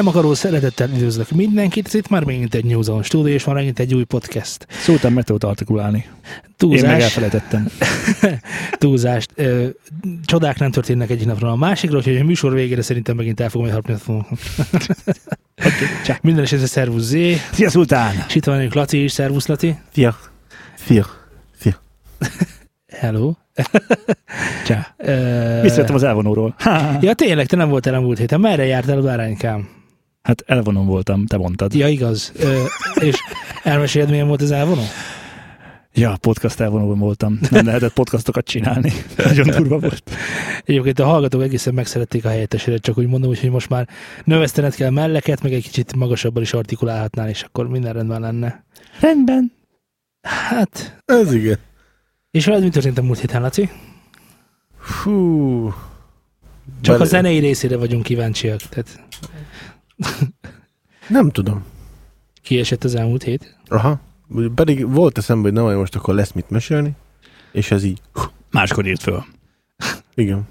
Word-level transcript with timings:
Nem 0.00 0.08
akaró 0.08 0.34
szeretettel 0.34 0.88
üdvözlök 0.88 1.30
mindenkit, 1.30 1.86
ez 1.86 1.94
itt 1.94 2.08
már 2.08 2.24
megint 2.24 2.54
egy 2.54 2.64
News 2.64 2.88
on 2.88 3.02
Studio, 3.02 3.32
és 3.32 3.44
már 3.44 3.54
megint 3.54 3.78
egy 3.78 3.94
új 3.94 4.04
podcast. 4.04 4.66
Szóltam 4.70 5.12
meg 5.12 5.24
tudod 5.24 5.44
artikulálni. 5.44 5.98
Én 5.98 6.08
meg 6.36 6.54
Túlzás, 6.56 7.02
elfelejtettem. 7.02 7.68
túlzást. 8.78 9.30
Ö, 9.34 9.66
csodák 10.24 10.58
nem 10.58 10.70
történnek 10.70 11.10
egyik 11.10 11.26
napról 11.26 11.50
a 11.50 11.56
másikra, 11.56 11.96
úgyhogy 11.96 12.16
a 12.16 12.24
műsor 12.24 12.52
végére 12.52 12.82
szerintem 12.82 13.16
megint 13.16 13.40
el 13.40 13.48
fogom 13.48 13.68
harapni. 13.68 13.94
Csá. 16.04 16.18
Minden 16.22 16.44
esetre 16.44 16.66
szervusz 16.66 17.04
Zé, 17.04 17.36
Szia, 17.52 17.70
Szultán! 17.70 18.24
és 18.28 18.34
itt 18.34 18.44
van 18.44 18.54
velünk 18.54 18.74
Laci 18.74 19.02
is, 19.02 19.12
szervusz 19.12 19.46
Laci. 19.46 19.74
Szia. 19.92 20.16
Szia. 20.86 21.06
Szia. 21.58 21.80
Hello. 22.88 23.32
Csá. 24.66 24.94
Visszajöttem 25.62 25.94
az 25.94 26.02
elvonóról. 26.02 26.54
Ja 27.00 27.14
tényleg, 27.14 27.46
te 27.46 27.56
nem 27.56 27.68
voltál 27.68 27.94
a 27.94 28.00
múlt 28.00 28.18
héten. 28.18 28.40
Merre 28.40 28.64
jártál, 28.64 29.00
báránykám? 29.00 29.78
Hát 30.30 30.42
elvonom 30.46 30.86
voltam, 30.86 31.26
te 31.26 31.36
mondtad. 31.36 31.74
Ja, 31.74 31.88
igaz. 31.88 32.32
Ö, 32.38 32.64
és 33.00 33.14
elmeséled, 33.62 34.10
milyen 34.10 34.26
volt 34.26 34.42
az 34.42 34.50
elvonó? 34.50 34.82
Ja, 35.94 36.16
podcast 36.20 36.60
elvonóban 36.60 36.98
voltam. 36.98 37.38
Nem 37.50 37.66
lehetett 37.66 37.92
podcastokat 37.92 38.44
csinálni. 38.44 38.92
Nagyon 39.24 39.46
durva 39.46 39.78
volt. 39.78 40.10
Egyébként 40.64 40.98
a 40.98 41.04
hallgatók 41.04 41.42
egészen 41.42 41.74
megszerették 41.74 42.24
a 42.24 42.28
helyetteseret, 42.28 42.82
csak 42.82 42.98
úgy 42.98 43.06
mondom, 43.06 43.34
hogy 43.40 43.50
most 43.50 43.68
már 43.68 43.88
növesztened 44.24 44.74
kell 44.74 44.90
melleket, 44.90 45.42
meg 45.42 45.52
egy 45.52 45.62
kicsit 45.62 45.96
magasabban 45.96 46.42
is 46.42 46.52
artikulálhatnál, 46.52 47.28
és 47.28 47.42
akkor 47.42 47.68
minden 47.68 47.92
rendben 47.92 48.20
lenne. 48.20 48.64
Rendben. 49.00 49.52
Hát, 50.22 51.02
Ez 51.04 51.32
igen. 51.32 51.58
és 52.30 52.46
veled 52.46 52.62
mi 52.62 52.68
történt 52.68 52.98
a 52.98 53.02
múlt 53.02 53.18
héten, 53.18 53.40
Laci? 53.42 53.70
Fú. 54.80 55.68
Csak 56.80 56.94
Bele- 56.94 57.00
a 57.00 57.04
zenei 57.04 57.38
részére 57.38 57.76
vagyunk 57.76 58.02
kíváncsiak. 58.02 58.60
Tehát 58.60 59.00
Nem 61.08 61.30
tudom. 61.30 61.64
kiesett 62.42 62.84
az 62.84 62.94
elmúlt 62.94 63.22
hét. 63.22 63.56
Aha. 63.68 64.00
Pedig 64.54 64.90
volt 64.92 65.18
eszembe, 65.18 65.42
hogy 65.42 65.52
na 65.52 65.62
majd 65.62 65.76
most 65.76 65.94
akkor 65.96 66.14
lesz 66.14 66.32
mit 66.32 66.50
mesélni. 66.50 66.90
És 67.52 67.70
ez 67.70 67.84
így. 67.84 68.00
Máskor 68.50 68.86
írt 68.86 69.02
föl. 69.02 69.24
Igen. 70.14 70.42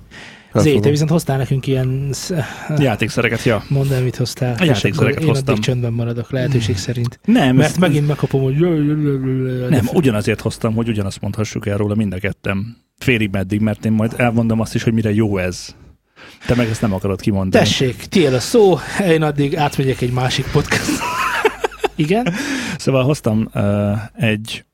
Zé, 0.54 0.80
te 0.80 0.90
viszont 0.90 1.10
hoztál 1.10 1.38
nekünk 1.38 1.68
ilyen... 1.68 2.10
sz- 2.12 2.34
Játékszereket, 2.78 3.44
ja. 3.44 3.64
Mondd 3.70 3.92
el, 3.94 4.04
mit 4.04 4.16
hoztál. 4.16 4.56
A 4.60 4.64
játékszereket 4.64 5.22
én 5.22 5.28
hoztam. 5.28 5.54
addig 5.54 5.64
csöndben 5.64 5.94
maradok, 5.94 6.32
lehetőség 6.32 6.78
szerint. 6.78 7.20
Nem, 7.26 7.56
Mert 7.56 7.70
ezt- 7.70 7.80
megint 7.80 8.08
megkapom, 8.08 8.42
hogy... 8.42 8.56
Nem, 9.70 9.88
ugyanazért 9.94 10.42
hoztam, 10.42 10.74
hogy 10.76 10.90
ugyanazt 10.90 11.22
mondhassuk 11.22 11.66
el 11.68 11.78
róla 11.78 11.96
mind 11.96 12.14
a 12.14 12.18
ketten. 12.20 12.78
Félig 12.98 13.30
meddig, 13.32 13.60
mert 13.62 13.86
én 13.86 13.92
majd 13.92 14.14
elmondom 14.18 14.60
azt 14.60 14.76
is, 14.76 14.84
hogy 14.84 14.94
mire 14.94 15.14
jó 15.14 15.38
ez. 15.38 15.76
Te 16.46 16.56
meg 16.56 16.70
ezt 16.70 16.82
nem 16.82 16.94
akarod 16.94 17.22
kimondani. 17.22 17.64
Tessék, 17.64 17.96
tiéd 17.96 18.34
a 18.34 18.40
szó, 18.40 18.78
én 19.08 19.22
addig 19.22 19.58
átmegyek 19.58 20.02
egy 20.02 20.12
másik 20.12 20.46
podcast. 20.52 20.92
Igen? 21.96 22.34
Szóval 22.78 23.04
hoztam 23.04 23.50
uh, 23.54 23.98
egy 24.14 24.66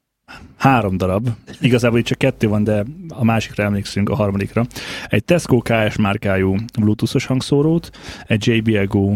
három 0.58 0.98
darab, 0.98 1.30
igazából 1.62 2.00
itt 2.00 2.06
csak 2.06 2.18
kettő 2.18 2.48
van, 2.48 2.64
de 2.64 2.84
a 3.10 3.24
másikra 3.24 3.64
emlékszünk, 3.64 4.10
a 4.10 4.16
harmadikra. 4.16 4.66
Egy 5.08 5.24
Tesco 5.24 5.58
KS 5.58 5.96
márkájú 5.96 6.56
bluetoothos 6.80 7.26
hangszórót, 7.26 7.90
egy 8.28 8.48
JBL 8.48 8.86
Go 8.88 9.14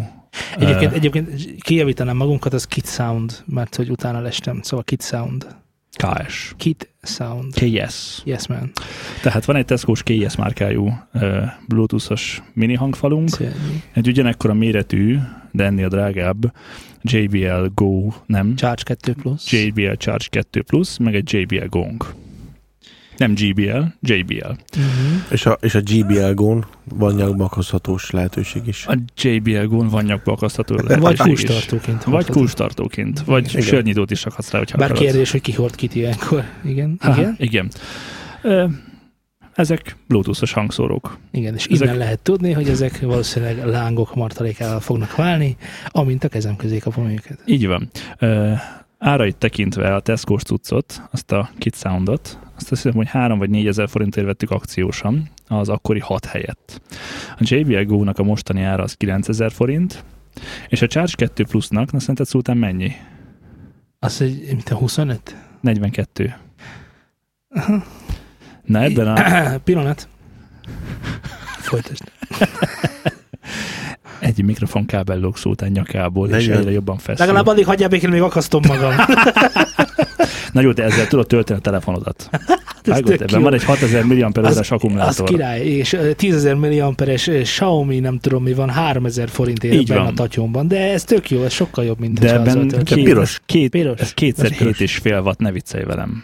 Egyébként, 0.59 0.91
ö, 0.91 0.95
egyébként 0.95 1.62
kijavítanám 1.62 2.18
magunkat, 2.18 2.53
az 2.53 2.66
Kit 2.66 2.88
Sound, 2.88 3.44
mert 3.45 3.75
hogy 3.75 3.89
utána 3.89 4.19
lestem, 4.19 4.62
szóval 4.62 4.84
Kit 4.84 5.03
Sound. 5.03 5.47
KS. 5.91 6.53
Kit 6.57 6.89
Sound. 7.01 7.53
KS. 7.53 8.22
Yes, 8.23 8.47
man. 8.47 8.72
Tehát 9.22 9.45
van 9.45 9.55
egy 9.55 9.66
Tesco-s 9.66 10.03
KS 10.03 10.35
márkájú 10.35 10.88
uh, 11.13 11.44
bluetoothos 11.67 12.41
mini 12.53 12.73
hangfalunk, 12.73 13.29
Szörnyű. 13.29 13.53
egy 13.94 14.07
ugyanekkora 14.07 14.53
méretű, 14.53 15.17
de 15.51 15.63
ennél 15.63 15.88
drágább 15.88 16.53
JBL 17.01 17.66
Go, 17.75 18.07
nem, 18.25 18.55
Charge 18.55 18.83
2 18.83 19.13
plusz. 19.13 19.51
JBL 19.51 19.94
Charge 19.94 20.25
2 20.29 20.61
Plus, 20.61 20.97
meg 20.97 21.16
egy 21.16 21.33
JBL 21.33 21.66
Gong. 21.69 22.13
Nem 23.19 23.34
GBL, 23.34 23.80
JBL. 24.02 24.35
Uh-huh. 24.46 24.56
És 25.31 25.46
a, 25.46 25.57
és 25.62 25.75
a 25.75 25.80
GBL 25.81 26.31
gón 26.34 26.66
van 26.96 27.13
nyakbakozhatós 27.16 28.09
lehetőség 28.12 28.68
is. 28.68 28.85
A 28.88 28.97
JBL 29.16 29.66
Gon 29.66 29.88
van 29.88 30.03
nyakba 30.03 30.31
akasztható 30.31 30.75
Vagy 30.75 30.85
lehetőség 30.88 31.31
is. 31.31 31.44
kulcstartóként. 31.44 32.03
Vagy 32.03 32.25
kulcstartóként, 32.25 33.19
vagy 33.22 33.47
Igen. 33.50 33.62
sörnyitót 33.62 34.12
is 34.12 34.24
rakhatsz 34.24 34.52
rá, 34.52 34.57
hogyha 34.57 34.78
Bár 34.78 34.90
akarod. 34.91 35.09
kérdés, 35.09 35.31
hogy 35.31 35.41
ki 35.41 35.52
hord 35.53 35.75
kit 35.75 35.96
ilyenkor. 35.96 36.44
Igen, 36.63 36.96
Aha, 37.00 37.19
igen, 37.22 37.35
igen. 37.38 37.69
Ö, 38.41 38.66
ezek 39.53 39.96
bluetoothos 40.07 40.51
hangszórók. 40.53 41.18
igen. 41.31 41.56
És 41.56 41.66
Ezek- 41.66 41.81
innen 41.88 41.97
lehet 41.97 42.19
tudni, 42.19 42.51
hogy 42.51 42.69
ezek 42.69 43.00
valószínűleg 43.01 43.66
lángok 43.66 44.16
martalékával 44.16 44.80
fognak 44.80 45.16
válni, 45.16 45.57
amint 45.88 46.24
a 46.24 46.28
kezem 46.28 46.56
közé 46.56 46.78
kapom 46.78 47.09
őket. 47.09 47.40
Így 47.46 47.68
van. 47.68 47.90
Ö, 48.19 48.51
árait 48.99 49.37
tekintve 49.37 49.95
a 49.95 49.99
Tesco-s 49.99 50.43
cuccot, 50.43 51.01
azt 51.11 51.31
a 51.31 51.49
Kit 51.57 51.75
Soundot, 51.75 52.39
azt 52.55 52.69
hiszem, 52.69 52.93
hogy 52.93 53.07
3 53.07 53.37
vagy 53.37 53.49
4 53.49 53.67
ezer 53.67 53.89
forintért 53.89 54.25
vettük 54.25 54.51
akciósan, 54.51 55.29
az 55.47 55.69
akkori 55.69 55.99
6 55.99 56.25
helyett. 56.25 56.81
A 57.38 57.39
JBL 57.39 57.83
Go-nak 57.83 58.19
a 58.19 58.23
mostani 58.23 58.61
ára 58.61 58.83
az 58.83 58.93
9 58.93 59.29
ezer 59.29 59.51
forint, 59.51 60.03
és 60.67 60.81
a 60.81 60.88
Charge 60.88 61.13
2 61.15 61.43
Plus-nak, 61.43 61.91
na 61.91 61.99
szerinted 61.99 62.25
szóltán 62.25 62.57
mennyi? 62.57 62.91
Az 63.99 64.21
egy, 64.21 64.47
mint 64.47 64.69
a 64.69 64.75
25? 64.75 65.35
42. 65.61 66.35
Na 68.63 68.81
ebben 68.81 69.07
a, 69.07 69.57
Pillanat. 69.63 70.07
Folytasd. 71.59 72.11
egy 74.38 74.44
mikrofonkábel 74.45 75.19
lóg 75.19 75.38
szultán 75.38 75.69
nyakából, 75.72 76.28
és 76.28 76.34
Negyven. 76.34 76.57
egyre 76.57 76.72
jobban 76.72 76.97
feszül. 76.97 77.25
Legalább 77.25 77.47
addig 77.47 77.66
hagyjál 77.66 77.90
békén, 77.90 78.09
még 78.09 78.22
akasztom 78.22 78.62
magam. 78.67 78.94
Na 80.53 80.62
jó, 80.62 80.72
de 80.72 80.84
ezzel 80.84 81.07
tudod 81.07 81.28
tölteni 81.28 81.59
a 81.59 81.62
telefonodat. 81.62 82.29
Vágod, 82.84 83.06
tök 83.06 83.22
ebben 83.22 83.38
jó. 83.38 83.44
van 83.44 83.53
egy 83.53 83.63
6000 83.63 84.03
mAh 84.03 84.18
Az, 84.25 84.38
órás 84.38 84.57
az 84.57 84.72
akkumulátor. 84.72 85.28
király, 85.28 85.66
és 85.66 85.94
ö, 85.94 86.09
10.000 86.18 86.59
milliamperes 86.59 87.29
Xiaomi, 87.44 88.00
nem 88.00 88.19
tudom 88.19 88.44
mi 88.44 88.53
van, 88.53 88.69
3000 88.69 89.29
forintért 89.29 89.88
benne 89.88 90.01
a 90.01 90.13
tatyomban, 90.13 90.68
de 90.68 90.91
ez 90.91 91.03
tök 91.03 91.29
jó, 91.29 91.44
ez 91.44 91.53
sokkal 91.53 91.85
jobb, 91.85 92.00
mint 92.00 92.19
De 92.19 92.25
azzal 92.39 92.62
ebben 92.63 92.84
két, 92.84 93.03
piros. 93.03 93.41
Két, 93.45 93.69
Piros. 93.69 94.00
ez 94.00 94.13
kétszer 94.13 94.51
hét 94.51 94.79
és 94.79 94.97
fél 94.97 95.19
watt, 95.22 95.39
ne 95.39 95.51
viccelj 95.51 95.84
velem. 95.84 96.23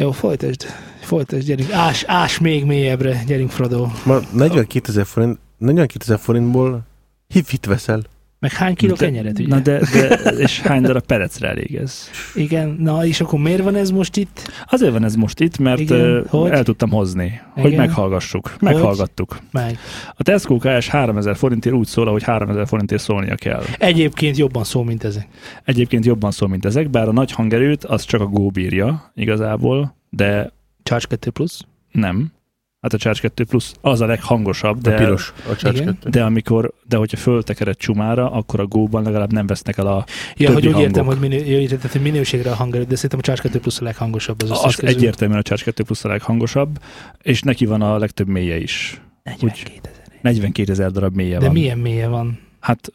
Jó, 0.00 0.10
folytasd, 0.10 0.66
folytasd, 1.00 1.46
gyerünk, 1.46 1.72
ás, 1.72 2.04
ás 2.06 2.38
még 2.38 2.64
mélyebbre, 2.64 3.22
gyerünk 3.26 3.50
Frodo. 3.50 3.86
Ma 4.04 4.18
42 4.32 4.88
ezer 4.88 5.06
forint, 5.06 5.38
42 5.60 6.04
ezer 6.04 6.18
forintból 6.18 6.82
hit 7.28 7.66
veszel. 7.66 8.02
Meg 8.38 8.52
hány 8.52 8.74
kiló 8.74 8.94
De- 8.94 9.04
kenyeret, 9.04 9.38
ugye? 9.38 9.48
Na 9.48 9.60
de, 9.60 9.78
de, 9.92 10.30
és 10.38 10.60
hány 10.60 10.82
darab 10.82 11.04
perecre 11.06 11.48
elég 11.48 11.74
ez? 11.74 12.08
Igen, 12.34 12.76
na 12.78 13.04
és 13.06 13.20
akkor 13.20 13.38
miért 13.38 13.62
van 13.62 13.74
ez 13.74 13.90
most 13.90 14.16
itt? 14.16 14.50
Azért 14.70 14.92
van 14.92 15.04
ez 15.04 15.14
most 15.14 15.40
itt, 15.40 15.58
mert 15.58 15.78
Igen, 15.80 16.26
hogy? 16.28 16.50
el 16.50 16.62
tudtam 16.62 16.90
hozni, 16.90 17.40
hogy 17.50 17.72
Igen. 17.72 17.86
meghallgassuk. 17.86 18.54
Meghallgattuk. 18.60 19.38
Meg. 19.50 19.78
A 20.16 20.22
Tesco 20.22 20.56
KS 20.56 20.88
3000 20.88 21.36
forintért 21.36 21.74
úgy 21.74 21.86
szól, 21.86 22.06
hogy 22.06 22.22
3000 22.22 22.66
forintért 22.66 23.02
szólnia 23.02 23.34
kell. 23.34 23.62
Egyébként 23.78 24.36
jobban 24.36 24.64
szól, 24.64 24.84
mint 24.84 25.04
ezek. 25.04 25.28
Egyébként 25.64 26.04
jobban 26.04 26.30
szól, 26.30 26.48
mint 26.48 26.64
ezek, 26.64 26.90
bár 26.90 27.08
a 27.08 27.12
nagy 27.12 27.32
hangerőt 27.32 27.84
az 27.84 28.04
csak 28.04 28.20
a 28.20 28.26
Go 28.26 28.48
bírja 28.50 29.10
igazából, 29.14 29.96
de 30.10 30.52
Charge 30.82 31.06
2 31.08 31.30
plusz? 31.30 31.60
nem. 31.92 32.32
Hát 32.80 32.92
a 32.92 32.96
Charge 32.96 33.20
2 33.20 33.44
Plus 33.44 33.72
az 33.80 34.00
a 34.00 34.06
leghangosabb, 34.06 34.80
De 34.80 34.90
de, 34.90 34.96
piros. 34.96 35.32
A 35.50 35.56
Charge 35.56 35.80
Igen. 35.80 35.94
2. 36.00 36.10
de 36.10 36.24
amikor, 36.24 36.72
de 36.88 36.96
hogyha 36.96 37.16
föltekered 37.16 37.76
csumára, 37.76 38.30
akkor 38.30 38.60
a 38.60 38.66
Go-ban 38.66 39.02
legalább 39.02 39.32
nem 39.32 39.46
vesznek 39.46 39.76
el 39.78 39.86
a, 39.86 40.04
Ja, 40.36 40.48
Többi 40.48 40.52
hogy 40.66 40.74
úgy 40.74 40.80
értem, 40.80 41.04
hangok. 41.04 41.20
hogy, 41.20 41.28
minő, 41.28 41.66
tehát, 41.66 41.92
hogy 41.92 42.00
minőségre 42.02 42.50
a 42.50 42.54
hangerő, 42.54 42.84
de 42.84 42.94
szerintem 42.94 43.18
a 43.18 43.22
Charge 43.22 43.42
2 43.42 43.58
plusz 43.60 43.80
a 43.80 43.84
leghangosabb 43.84 44.42
az 44.42 44.50
összes 44.50 44.64
az 44.64 44.74
közül. 44.74 44.96
egyértelműen 44.96 45.38
a 45.40 45.42
Charge 45.42 45.64
2 45.64 45.82
Plus 45.82 46.04
a 46.04 46.08
leghangosabb, 46.08 46.78
és 47.22 47.42
neki 47.42 47.66
van 47.66 47.82
a 47.82 47.98
legtöbb 47.98 48.28
mélye 48.28 48.56
is. 48.56 49.00
42 49.22 49.80
ezer. 49.90 50.02
42 50.22 50.72
ezer 50.72 50.90
darab 50.90 51.14
mélye 51.14 51.38
De 51.38 51.44
van. 51.44 51.54
milyen 51.54 51.78
mélye 51.78 52.06
van? 52.08 52.38
Hát 52.60 52.92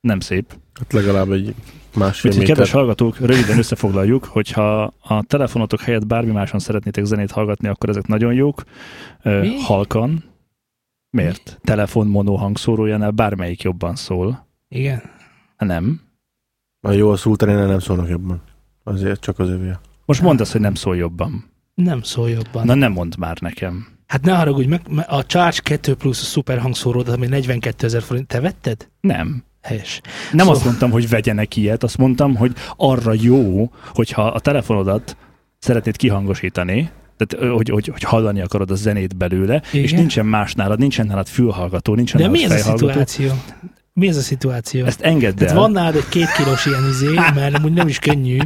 nem 0.00 0.20
szép. 0.20 0.54
Hát 0.78 0.92
legalább 0.92 1.30
egy 1.32 1.54
másfél 1.96 2.30
Úgyhogy 2.30 2.46
méter. 2.46 2.56
kedves 2.56 2.70
hallgatók, 2.70 3.18
röviden 3.18 3.58
összefoglaljuk, 3.58 4.24
hogyha 4.24 4.82
a 5.00 5.22
telefonotok 5.22 5.80
helyett 5.80 6.06
bármi 6.06 6.32
máson 6.32 6.60
szeretnétek 6.60 7.04
zenét 7.04 7.30
hallgatni, 7.30 7.68
akkor 7.68 7.88
ezek 7.88 8.06
nagyon 8.06 8.32
jók. 8.34 8.62
Mi? 9.22 9.60
Halkan. 9.60 10.24
Miért? 11.10 11.58
Telefon 11.64 12.06
mono 12.06 12.34
hangszórójánál 12.34 13.10
bármelyik 13.10 13.62
jobban 13.62 13.94
szól. 13.94 14.46
Igen. 14.68 15.02
Nem. 15.58 16.00
A 16.80 16.90
jó 16.90 17.10
a 17.10 17.16
szultán, 17.16 17.68
nem 17.68 17.78
szólnak 17.78 18.08
jobban. 18.08 18.42
Azért 18.84 19.20
csak 19.20 19.38
az 19.38 19.48
övé. 19.48 19.70
Most 20.04 20.22
mondd 20.22 20.40
azt, 20.40 20.52
hogy 20.52 20.60
nem 20.60 20.74
szól 20.74 20.96
jobban. 20.96 21.44
Nem 21.74 22.02
szól 22.02 22.30
jobban. 22.30 22.66
Na 22.66 22.74
nem 22.74 22.92
mondd 22.92 23.12
már 23.18 23.36
nekem. 23.40 23.86
Hát 24.06 24.24
ne 24.24 24.32
haragudj 24.36 24.68
meg, 24.68 24.80
a 25.06 25.26
Charge 25.26 25.58
2 25.62 25.94
plusz 25.94 26.20
a 26.20 26.24
szuper 26.24 26.58
hangszóród, 26.58 27.08
ami 27.08 27.26
42 27.26 27.86
ezer 27.86 28.02
forint. 28.02 28.26
Te 28.26 28.40
vetted? 28.40 28.88
Nem. 29.00 29.44
Helyes. 29.66 30.00
Nem 30.30 30.38
Szóval- 30.38 30.54
azt 30.54 30.64
mondtam, 30.64 30.90
hogy 30.90 31.08
vegyenek 31.08 31.56
ilyet, 31.56 31.82
azt 31.82 31.98
mondtam, 31.98 32.36
hogy 32.36 32.52
arra 32.76 33.12
jó, 33.20 33.70
hogyha 33.94 34.22
a 34.26 34.40
telefonodat 34.40 35.16
szeretnéd 35.58 35.96
kihangosítani, 35.96 36.90
Tehát, 37.16 37.52
hogy, 37.54 37.68
hogy, 37.68 37.86
hogy 37.86 38.02
hallani 38.02 38.40
akarod 38.40 38.70
a 38.70 38.74
zenét 38.74 39.16
belőle, 39.16 39.62
Igen. 39.72 39.84
és 39.84 39.92
nincsen 39.92 40.26
más 40.26 40.54
nálad, 40.54 40.78
nincsen 40.78 41.06
nálad 41.06 41.26
fülhallgató, 41.26 41.94
nincsen 41.94 42.20
De 42.20 42.26
nálad 42.26 42.40
mi 42.48 42.54
ez 42.54 42.66
a 42.66 42.76
szituáció? 42.76 43.30
Mi 43.98 44.08
ez 44.08 44.16
a 44.16 44.20
szituáció? 44.20 44.84
Ezt 44.84 45.00
engedd 45.00 45.34
Tehát 45.34 45.52
el. 45.52 45.58
van 45.58 45.70
nálad 45.70 45.96
egy 45.96 46.08
két 46.08 46.32
kilós 46.32 46.66
ilyen 46.66 46.88
izé, 46.88 47.14
mert 47.34 47.54
amúgy 47.54 47.72
nem 47.72 47.88
is 47.88 47.98
könnyű, 47.98 48.38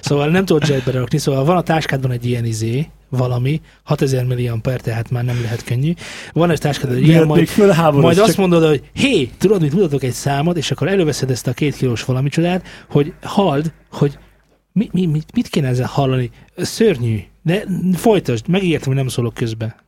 szóval 0.00 0.28
nem 0.28 0.44
tudod 0.44 0.64
zsebbe 0.64 0.90
rakni, 0.90 1.18
szóval 1.18 1.44
van 1.44 1.56
a 1.56 1.62
táskádban 1.62 2.10
egy 2.10 2.26
ilyen 2.26 2.44
izé, 2.44 2.86
valami, 3.08 3.60
6000 3.82 4.24
milliamper, 4.24 4.80
tehát 4.80 5.10
már 5.10 5.24
nem 5.24 5.40
lehet 5.42 5.64
könnyű. 5.64 5.92
Van 6.32 6.50
egy 6.50 6.60
táskádban 6.60 6.96
egy 6.96 7.06
ilyen, 7.06 7.26
majd, 7.26 7.48
majd 7.92 8.18
azt 8.18 8.36
mondod, 8.36 8.66
hogy 8.66 8.82
hé, 8.92 9.30
tudod, 9.38 9.60
mit 9.60 9.72
mutatok 9.72 10.02
egy 10.02 10.12
számot, 10.12 10.56
és 10.56 10.70
akkor 10.70 10.88
előveszed 10.88 11.30
ezt 11.30 11.46
a 11.46 11.52
két 11.52 11.76
kilós 11.76 12.04
valami 12.04 12.28
csodát, 12.28 12.66
hogy 12.90 13.12
halld, 13.22 13.72
hogy 13.90 14.18
mi, 14.72 14.88
mi, 14.92 15.06
mit, 15.06 15.34
mit 15.34 15.48
kéne 15.48 15.68
ezzel 15.68 15.86
hallani? 15.86 16.30
Szörnyű. 16.56 17.20
De 17.42 17.64
folytasd, 17.92 18.48
megígértem, 18.48 18.86
hogy 18.86 18.96
nem 18.96 19.08
szólok 19.08 19.34
közbe. 19.34 19.83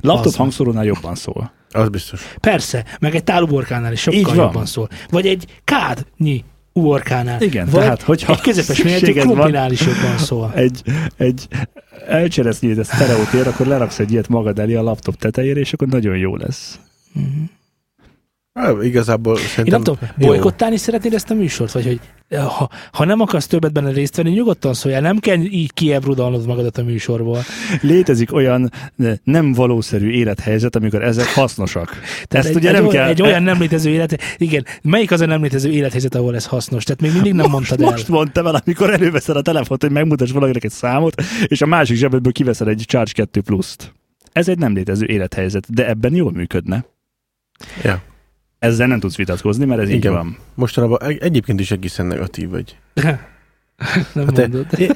Laptop 0.00 0.26
az- 0.26 0.36
hangszórónál 0.36 0.84
jobban 0.84 1.14
szól. 1.14 1.52
Az 1.70 1.88
biztos. 1.88 2.34
Persze, 2.40 2.84
meg 3.00 3.14
egy 3.14 3.24
táluborkánál 3.24 3.92
is 3.92 4.00
sokkal 4.00 4.34
jobban 4.34 4.66
szól. 4.66 4.88
Vagy 5.10 5.26
egy 5.26 5.60
kádnyi 5.64 6.44
uborkánál. 6.72 7.42
Igen, 7.42 7.64
Vagy 7.70 7.80
tehát 7.80 8.02
hogyha 8.02 8.32
egy 8.32 8.40
közepes 8.40 8.82
méretű 8.82 9.12
krumplinál 9.12 9.72
is 9.72 9.80
jobban 9.80 10.18
szól. 10.18 10.52
Egy, 10.54 10.82
egy 11.16 11.48
elcseresznyét 12.08 12.78
a 12.78 12.84
sztereótér, 12.84 13.46
akkor 13.46 13.66
leraksz 13.66 13.98
egy 13.98 14.12
ilyet 14.12 14.28
magad 14.28 14.58
elé 14.58 14.74
a 14.74 14.82
laptop 14.82 15.16
tetejére, 15.16 15.60
és 15.60 15.72
akkor 15.72 15.88
nagyon 15.88 16.16
jó 16.16 16.36
lesz. 16.36 16.78
Mhm. 17.12 17.26
Igazából 18.82 19.38
Én 19.38 19.46
szerintem... 19.46 19.82
nem 19.82 19.96
tudom, 19.96 20.10
bolykottálni 20.16 20.76
szeretnéd 20.76 21.14
ezt 21.14 21.30
a 21.30 21.34
műsort? 21.34 21.72
Vagy 21.72 21.84
hogy 21.84 22.00
eh, 22.28 22.44
ha, 22.44 22.70
ha 22.92 23.04
nem 23.04 23.20
akarsz 23.20 23.46
többet 23.46 23.72
benne 23.72 23.90
részt 23.90 24.16
venni, 24.16 24.30
nyugodtan 24.30 24.74
szóljál, 24.74 25.00
nem 25.00 25.18
kell 25.18 25.36
így 25.36 25.72
kiebrudalnod 25.72 26.46
magadat 26.46 26.78
a 26.78 26.82
műsorból. 26.82 27.38
Létezik 27.80 28.32
olyan 28.32 28.70
eh, 28.98 29.14
nem 29.24 29.52
valószerű 29.52 30.10
élethelyzet, 30.10 30.76
amikor 30.76 31.02
ezek 31.02 31.34
hasznosak. 31.34 32.00
Ezt 32.28 32.48
egy, 32.48 32.56
ugye 32.56 32.68
egy, 32.68 32.74
nem 32.74 32.86
olyan, 32.86 32.94
kell... 32.94 33.08
egy 33.08 33.22
olyan 33.22 33.42
nem 33.42 33.60
létező 33.60 33.90
élet, 33.90 34.22
igen, 34.36 34.64
melyik 34.82 35.10
az 35.10 35.20
a 35.20 35.26
nem 35.26 35.42
létező 35.42 35.70
élethelyzet, 35.70 36.14
ahol 36.14 36.34
ez 36.34 36.46
hasznos? 36.46 36.84
Tehát 36.84 37.00
még 37.00 37.12
mindig 37.12 37.32
nem 37.32 37.50
mondtad 37.50 37.80
el. 37.80 37.90
Most 37.90 38.08
mondtam 38.08 38.46
el, 38.46 38.62
amikor 38.64 38.90
előveszed 38.90 39.36
a 39.36 39.42
telefont, 39.42 39.82
hogy 39.82 39.92
megmutass 39.92 40.30
valakinek 40.30 40.64
egy 40.64 40.70
számot, 40.70 41.22
és 41.46 41.62
a 41.62 41.66
másik 41.66 41.96
zsebedből 41.96 42.32
kiveszed 42.32 42.68
egy 42.68 42.82
Charge 42.86 43.12
2 43.12 43.40
Plus-t. 43.40 43.94
Ez 44.32 44.48
egy 44.48 44.58
nem 44.58 44.74
létező 44.74 45.06
élethelyzet, 45.06 45.74
de 45.74 45.88
ebben 45.88 46.14
jól 46.14 46.32
működne. 46.32 46.84
Ja. 47.82 48.02
Ezzel 48.60 48.86
nem 48.86 49.00
tudsz 49.00 49.16
vitatkozni, 49.16 49.64
mert 49.64 49.80
ez 49.80 49.88
így 49.88 49.94
Igen. 49.94 50.12
van. 50.12 50.36
Mostanában 50.54 51.02
egy- 51.02 51.18
egyébként 51.22 51.60
is 51.60 51.70
egészen 51.70 52.06
negatív 52.06 52.48
vagy. 52.50 52.76
nem 54.14 54.24
Hát 54.24 54.34
te- 54.34 54.40
mondod. 54.40 54.66
Én, 54.78 54.90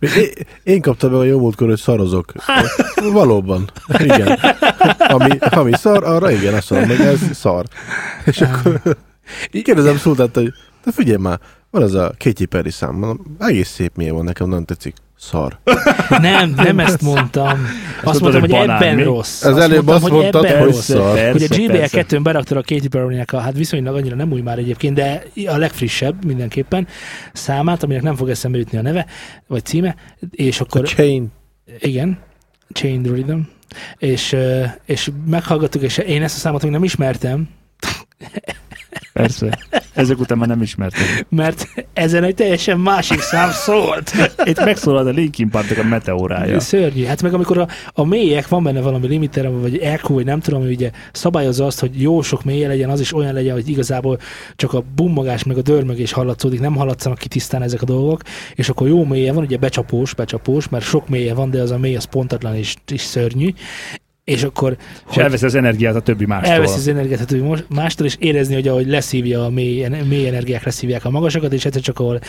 én, 0.16 0.28
én 0.62 0.80
kaptam 0.80 1.10
meg 1.10 1.20
a 1.20 1.24
jó 1.24 1.38
múltkor, 1.38 1.68
hogy 1.68 1.78
szarozok. 1.78 2.32
Valóban. 3.12 3.70
Igen. 3.98 4.38
Ami, 4.98 5.38
ami 5.38 5.72
szar, 5.72 6.04
arra 6.04 6.30
igen, 6.30 6.54
azt 6.54 6.70
mondom, 6.70 6.88
hogy 6.96 7.06
ez 7.06 7.20
szar. 7.32 7.64
És 8.24 8.40
akkor 8.40 8.80
kérdezem 9.50 9.96
Szultánt, 9.96 10.34
hogy 10.34 10.52
de 10.84 10.92
figyelj 10.92 11.16
már, 11.20 11.40
van 11.70 11.82
az 11.82 11.94
a 11.94 12.12
Katy 12.18 12.44
Perry 12.44 12.70
szám, 12.70 12.94
mondom, 12.94 13.36
egész 13.38 13.68
szép 13.68 13.96
milyen 13.96 14.14
van, 14.14 14.24
nekem 14.24 14.48
nagyon 14.48 14.64
tetszik. 14.66 14.94
Szar. 15.20 15.58
Nem, 16.08 16.52
nem 16.56 16.78
ezt 16.78 17.02
mondtam. 17.02 17.66
Azt 18.02 18.20
mondtad, 18.20 18.20
mondtam, 18.20 18.40
hogy 18.40 18.50
hogy 18.50 18.50
banán, 18.50 18.82
ebben 18.82 18.94
mi? 18.94 19.02
rossz. 19.02 19.44
Az 19.44 19.56
előbb 19.56 19.88
azt 19.88 20.02
hogy 20.02 20.12
mondtad, 20.12 20.44
ebben 20.44 20.58
hogy 20.58 20.72
rossz. 20.72 20.84
szar. 20.84 21.32
Hogy 21.32 21.42
a 21.42 21.48
Persze, 21.48 21.66
persze. 21.66 22.04
2-n 22.08 22.20
beraktad 22.22 22.56
a 22.56 22.62
Katy 22.62 22.88
Perry-nek 22.88 23.32
a, 23.32 23.38
hát 23.38 23.56
viszonylag 23.56 23.94
annyira 23.96 24.16
nem 24.16 24.32
új 24.32 24.40
már 24.40 24.58
egyébként, 24.58 24.94
de 24.94 25.22
a 25.46 25.56
legfrissebb 25.56 26.24
mindenképpen 26.24 26.86
számát, 27.32 27.82
aminek 27.82 28.02
nem 28.02 28.16
fog 28.16 28.28
eszembe 28.30 28.58
jutni 28.58 28.78
a 28.78 28.82
neve, 28.82 29.06
vagy 29.46 29.64
címe, 29.64 29.94
és 30.30 30.60
A 30.60 30.62
akkor 30.62 30.88
Chain. 30.88 31.32
igen, 31.78 32.18
Chain 32.72 33.02
Rhythm, 33.02 33.38
és, 33.98 34.36
és 34.84 35.10
meghallgattuk, 35.26 35.82
és 35.82 35.98
én 35.98 36.22
ezt 36.22 36.36
a 36.36 36.38
számot 36.38 36.62
még 36.62 36.72
nem 36.72 36.84
ismertem, 36.84 37.48
Persze. 39.12 39.58
Ezek 40.00 40.20
után 40.20 40.38
már 40.38 40.48
nem 40.48 40.62
ismertem. 40.62 41.02
mert 41.28 41.66
ezen 41.92 42.24
egy 42.24 42.34
teljesen 42.34 42.78
másik 42.78 43.20
szám 43.20 43.50
szólt. 43.50 44.12
Itt 44.44 44.64
megszólal 44.64 45.06
a 45.06 45.10
Linkin 45.10 45.50
Parknak 45.50 45.78
a 45.78 45.82
meteórája. 45.82 46.60
Szörnyű. 46.60 47.04
Hát 47.04 47.22
meg 47.22 47.34
amikor 47.34 47.58
a, 47.58 47.68
a 47.92 48.04
mélyek, 48.04 48.48
van 48.48 48.62
benne 48.62 48.80
valami 48.80 49.06
limiter, 49.06 49.50
vagy 49.50 49.78
EQ, 49.78 50.14
vagy 50.14 50.24
nem 50.24 50.40
tudom, 50.40 50.60
ami 50.60 50.72
ugye 50.72 50.90
szabályozza 51.12 51.66
azt, 51.66 51.80
hogy 51.80 52.02
jó 52.02 52.22
sok 52.22 52.44
mélye 52.44 52.68
legyen, 52.68 52.90
az 52.90 53.00
is 53.00 53.14
olyan 53.14 53.32
legyen, 53.32 53.54
hogy 53.54 53.68
igazából 53.68 54.18
csak 54.56 54.72
a 54.72 54.84
bummogás 54.94 55.44
meg 55.44 55.56
a 55.56 55.62
dörmögés 55.62 56.12
hallatszódik, 56.12 56.60
nem 56.60 56.76
hallatszanak 56.76 57.18
ki 57.18 57.28
tisztán 57.28 57.62
ezek 57.62 57.82
a 57.82 57.86
dolgok, 57.86 58.22
és 58.54 58.68
akkor 58.68 58.88
jó 58.88 59.04
mélye 59.04 59.32
van, 59.32 59.42
ugye 59.42 59.56
becsapós, 59.56 60.14
becsapós, 60.14 60.68
mert 60.68 60.84
sok 60.84 61.08
mélye 61.08 61.34
van, 61.34 61.50
de 61.50 61.60
az 61.60 61.70
a 61.70 61.78
mély 61.78 61.96
az 61.96 62.04
pontatlan 62.04 62.54
és, 62.54 62.74
és 62.92 63.00
szörnyű, 63.00 63.52
és 64.24 64.42
akkor 64.42 64.76
És 65.10 65.16
elveszi 65.16 65.44
az 65.44 65.54
energiát 65.54 65.94
a 65.94 66.00
többi 66.00 66.26
mástól. 66.26 66.52
elveszi 66.52 66.78
az 66.78 66.88
energiát 66.88 67.20
a 67.20 67.24
többi 67.24 67.64
mástól, 67.68 68.06
és 68.06 68.16
érezni, 68.18 68.54
hogy 68.54 68.68
ahogy 68.68 68.86
leszívja 68.86 69.44
a 69.44 69.50
mély, 69.50 69.88
mély 70.08 70.26
energiák, 70.26 70.64
leszívják 70.64 71.04
a 71.04 71.10
magasakat, 71.10 71.52
és 71.52 71.64
egyszer 71.64 71.82
csak 71.82 71.98
ahol 71.98 72.20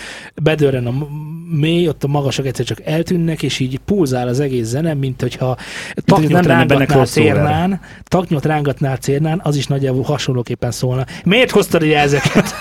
bedörren 0.42 0.86
a 0.86 1.08
mély, 1.52 1.88
ott 1.88 2.04
a 2.04 2.08
magasak 2.08 2.46
egyszer 2.46 2.66
csak 2.66 2.82
eltűnnek, 2.86 3.44
és 3.44 3.60
így 3.60 3.78
pulzál 3.78 4.28
az 4.28 4.40
egész 4.40 4.68
zene, 4.68 4.94
mint 4.94 5.22
hogyha 5.22 5.58
hogy 5.94 6.04
taknyot 6.04 6.46
rángatnál 6.46 7.06
cérnán, 7.06 7.80
taknyot 8.04 8.46
rángatnál 8.46 8.98
cérnán, 8.98 9.40
az 9.44 9.56
is 9.56 9.68
nagyjából 9.68 10.04
hasonlóképpen 10.04 10.72
szólna. 10.72 11.06
Miért 11.24 11.52
hoztad 11.52 11.84
ide 11.84 12.00
ezeket? 12.00 12.54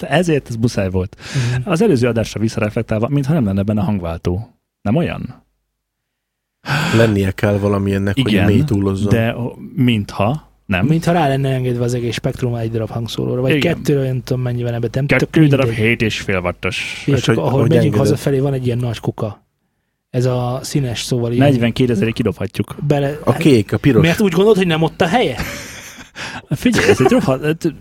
Ezért 0.00 0.48
ez 0.48 0.56
buszáj 0.56 0.90
volt. 0.90 1.16
Az 1.64 1.82
előző 1.82 2.08
adásra 2.08 2.40
visszareflektálva, 2.40 3.08
mintha 3.08 3.32
nem 3.32 3.44
lenne 3.44 3.62
benne 3.62 3.82
hangváltó. 3.82 4.58
Nem 4.82 4.96
olyan? 4.96 5.46
Lennie 6.96 7.30
kell 7.30 7.58
valamilyennek, 7.58 8.16
Igen, 8.18 8.44
hogy 8.44 8.52
mély 8.54 8.64
túlozzon. 8.64 9.08
De 9.12 9.34
mintha, 9.74 10.50
nem? 10.66 10.86
Mintha 10.86 11.12
rá 11.12 11.28
lenne 11.28 11.48
engedve 11.54 11.84
az 11.84 11.94
egész 11.94 12.14
spektrum 12.14 12.54
egy 12.54 12.70
darab 12.70 12.90
hangszóróra, 12.90 13.40
vagy 13.40 13.54
Igen. 13.54 13.74
kettőre, 13.74 14.02
nem 14.06 14.22
tudom 14.24 14.42
mennyivel 14.42 14.74
ebben, 14.74 14.90
nem 14.92 15.06
Kettő 15.06 15.46
darab. 15.46 15.68
7 15.70 16.02
és 16.02 16.20
fél 16.20 16.38
wattos. 16.40 17.02
Igen, 17.06 17.18
És 17.18 17.24
csak 17.24 17.34
hogy- 17.34 17.44
ahol 17.44 17.60
hogy 17.60 17.68
megyünk 17.68 17.84
engeded. 17.84 18.06
hazafelé, 18.08 18.38
van 18.38 18.52
egy 18.52 18.66
ilyen 18.66 18.78
nagy 18.78 18.98
kuka. 19.00 19.46
Ez 20.10 20.24
a 20.24 20.58
színes 20.62 21.02
szóval 21.02 21.32
ilyen 21.32 21.46
42 21.48 21.92
ezerig 21.92 22.14
kidobhatjuk. 22.14 22.76
bele... 22.86 23.18
A 23.24 23.32
kék, 23.32 23.72
a 23.72 23.78
piros. 23.78 24.02
Miért 24.02 24.20
úgy 24.20 24.32
gondolod, 24.32 24.56
hogy 24.56 24.66
nem 24.66 24.82
ott 24.82 25.00
a 25.00 25.06
helye? 25.06 25.36
Figyelj, 26.50 26.88
ez 26.90 27.00
egy 27.00 27.10
rohadt... 27.10 27.72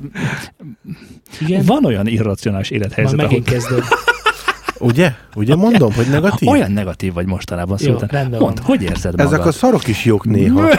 Igen? 1.42 1.66
Van 1.66 1.86
olyan 1.86 2.08
irracionális 2.08 2.70
Már 2.70 2.80
élethelyzet, 2.80 3.14
ahol 3.14 3.26
megint 3.28 3.46
kezded. 3.50 3.84
Ugye? 4.80 5.14
Ugye 5.36 5.56
mondom, 5.56 5.94
hogy 5.94 6.08
negatív? 6.10 6.50
olyan 6.50 6.72
negatív 6.72 7.14
vagy 7.14 7.26
mostanában, 7.26 7.78
szóval 7.78 8.30
van. 8.30 8.54
hogy 8.64 8.82
érzed 8.82 9.12
magad? 9.18 9.34
Ezek 9.34 9.46
a 9.46 9.52
szarok 9.52 9.88
is 9.88 10.06
jók 10.06 10.26
néha. 10.26 10.70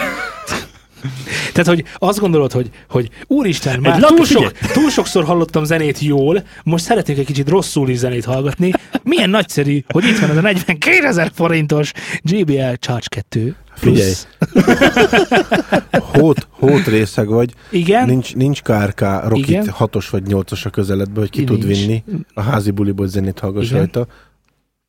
Tehát, 1.52 1.66
hogy 1.66 1.84
azt 1.98 2.18
gondolod, 2.18 2.52
hogy, 2.52 2.70
hogy 2.88 3.08
úristen, 3.26 3.80
már 3.80 4.00
túl, 4.00 4.24
sok, 4.24 4.52
túl 4.72 4.90
sokszor 4.90 5.24
hallottam 5.24 5.64
zenét 5.64 5.98
jól, 5.98 6.42
most 6.64 6.84
szeretnék 6.84 7.18
egy 7.18 7.26
kicsit 7.26 7.48
rosszul 7.48 7.88
is 7.88 7.96
zenét 7.98 8.24
hallgatni. 8.24 8.70
Milyen 9.02 9.30
nagyszerű, 9.30 9.82
hogy 9.88 10.04
itt 10.04 10.18
van 10.18 10.30
ez 10.30 10.36
a 10.36 10.40
42 10.40 11.06
ezer 11.06 11.30
forintos 11.34 11.92
JBL 12.22 12.72
Charge 12.78 13.06
2. 13.08 13.56
Figyelj. 13.74 14.12
Hót, 15.90 16.46
hót 16.50 16.86
részeg 16.86 17.28
vagy, 17.28 17.52
Igen, 17.70 18.06
nincs, 18.06 18.34
nincs 18.34 18.62
KRK 18.62 19.00
Rocket 19.00 19.48
Igen. 19.48 19.74
6-os 19.78 20.06
vagy 20.10 20.22
8-os 20.26 20.64
a 20.64 20.70
közeledbe, 20.70 21.20
hogy 21.20 21.30
ki 21.30 21.38
Nincs. 21.44 21.50
tud 21.50 21.66
vinni 21.66 22.04
a 22.34 22.42
házi 22.42 22.70
buliból 22.70 23.06
zenét 23.06 23.38
hallgass 23.38 23.66
Igen. 23.66 23.76
rajta. 23.76 24.06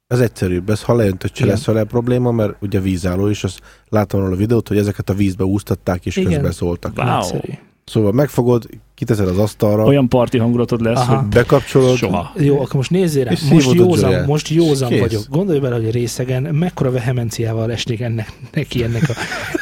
Ez 0.09 0.19
egyszerűbb, 0.19 0.69
ez 0.69 0.81
ha 0.83 0.95
leöntött 0.95 1.35
se 1.35 1.43
Igen. 1.43 1.55
lesz 1.55 1.65
vele 1.65 1.83
probléma, 1.83 2.31
mert 2.31 2.53
ugye 2.61 2.79
vízálló, 2.79 3.29
és 3.29 3.43
azt 3.43 3.59
látom 3.89 4.21
róla 4.21 4.33
a 4.33 4.37
videót, 4.37 4.67
hogy 4.67 4.77
ezeket 4.77 5.09
a 5.09 5.13
vízbe 5.13 5.43
úsztatták, 5.43 6.05
és 6.05 6.15
Igen. 6.15 6.31
közben 6.31 6.51
szóltak. 6.51 6.97
Wow. 6.97 7.05
nagyszerű. 7.07 7.51
Szóval 7.85 8.11
megfogod, 8.11 8.65
kiteszed 8.95 9.27
az 9.27 9.37
asztalra, 9.37 9.83
Olyan 9.83 10.07
parti 10.07 10.37
hangulatod 10.37 10.81
lesz, 10.81 10.97
Aha. 10.99 11.15
hogy 11.15 11.27
bekapcsolod, 11.27 11.97
soha. 11.97 12.31
Jó, 12.37 12.55
akkor 12.61 12.75
most 12.75 12.89
nézzél 12.89 13.23
rá, 13.23 13.33
most 13.51 13.71
józan, 13.73 14.23
most 14.25 14.47
józan 14.47 14.89
Kész. 14.89 14.99
vagyok. 14.99 15.21
Gondolj 15.29 15.59
bele, 15.59 15.75
hogy 15.75 15.85
a 15.87 15.91
részegen 15.91 16.43
mekkora 16.43 16.91
vehemenciával 16.91 17.71
esnék 17.71 18.01
ennek, 18.01 18.31
neki 18.53 18.83
ennek 18.83 19.09
a, 19.09 19.13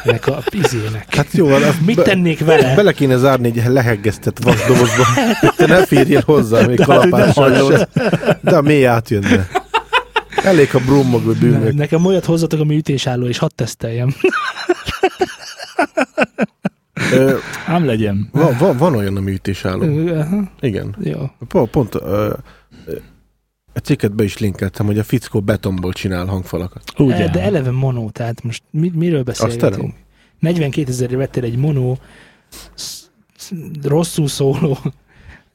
ennek 0.04 0.26
a 0.26 0.38
izének. 0.50 1.14
Hát 1.14 1.32
jó, 1.32 1.46
van, 1.48 1.62
azt 1.62 1.80
Mit 1.86 1.96
be- 1.96 2.02
tennék 2.02 2.44
vele? 2.44 2.74
Bele 2.74 2.92
kéne 2.92 3.16
zárni 3.16 3.46
egy 3.46 3.62
leheggeztett 3.66 4.38
vasdobozba. 4.42 5.02
Te 5.56 5.66
ne 5.66 5.86
férjél 5.86 6.22
hozzá, 6.26 6.66
még 6.66 6.80
hát, 6.80 6.86
hogy 7.00 7.10
kalapással. 7.10 7.88
De 8.40 8.56
a 8.56 8.62
mély 8.62 8.86
átjönne. 8.86 9.48
Elég 10.44 10.68
a 10.74 10.78
brummogó 10.78 11.32
bűnök. 11.32 11.74
Nekem 11.74 12.04
olyat 12.04 12.24
hozzatok, 12.24 12.60
ami 12.60 12.76
ütésálló, 12.76 13.26
és 13.26 13.38
hadd 13.38 13.50
teszteljem. 13.54 14.14
Ö, 17.12 17.36
Ám 17.66 17.84
legyen. 17.84 18.28
van, 18.32 18.56
van, 18.58 18.76
van 18.76 18.94
olyan, 18.94 19.16
ami 19.16 19.32
ütésálló. 19.32 19.84
Igen. 20.60 20.96
Jó. 21.00 21.18
Pont, 21.48 21.70
pont 21.70 21.94
ö, 21.94 22.32
ö, 22.86 22.96
a 23.72 23.78
cikket 23.78 24.14
be 24.14 24.24
is 24.24 24.38
linkeltem, 24.38 24.86
hogy 24.86 24.98
a 24.98 25.04
fickó 25.04 25.40
betonból 25.40 25.92
csinál 25.92 26.26
hangfalakat. 26.26 26.82
Ugye? 26.96 27.28
De 27.28 27.40
eleve 27.42 27.70
mono, 27.70 28.10
tehát 28.10 28.42
most 28.42 28.62
mi, 28.70 28.90
miről 28.94 29.24
stereo? 29.32 29.46
beszélgetünk? 29.56 29.94
42 30.38 30.88
ezerre 30.90 31.16
vettél 31.16 31.44
egy 31.44 31.56
mono, 31.56 31.96
sz- 32.74 33.10
rosszul 33.82 34.28
szóló 34.28 34.78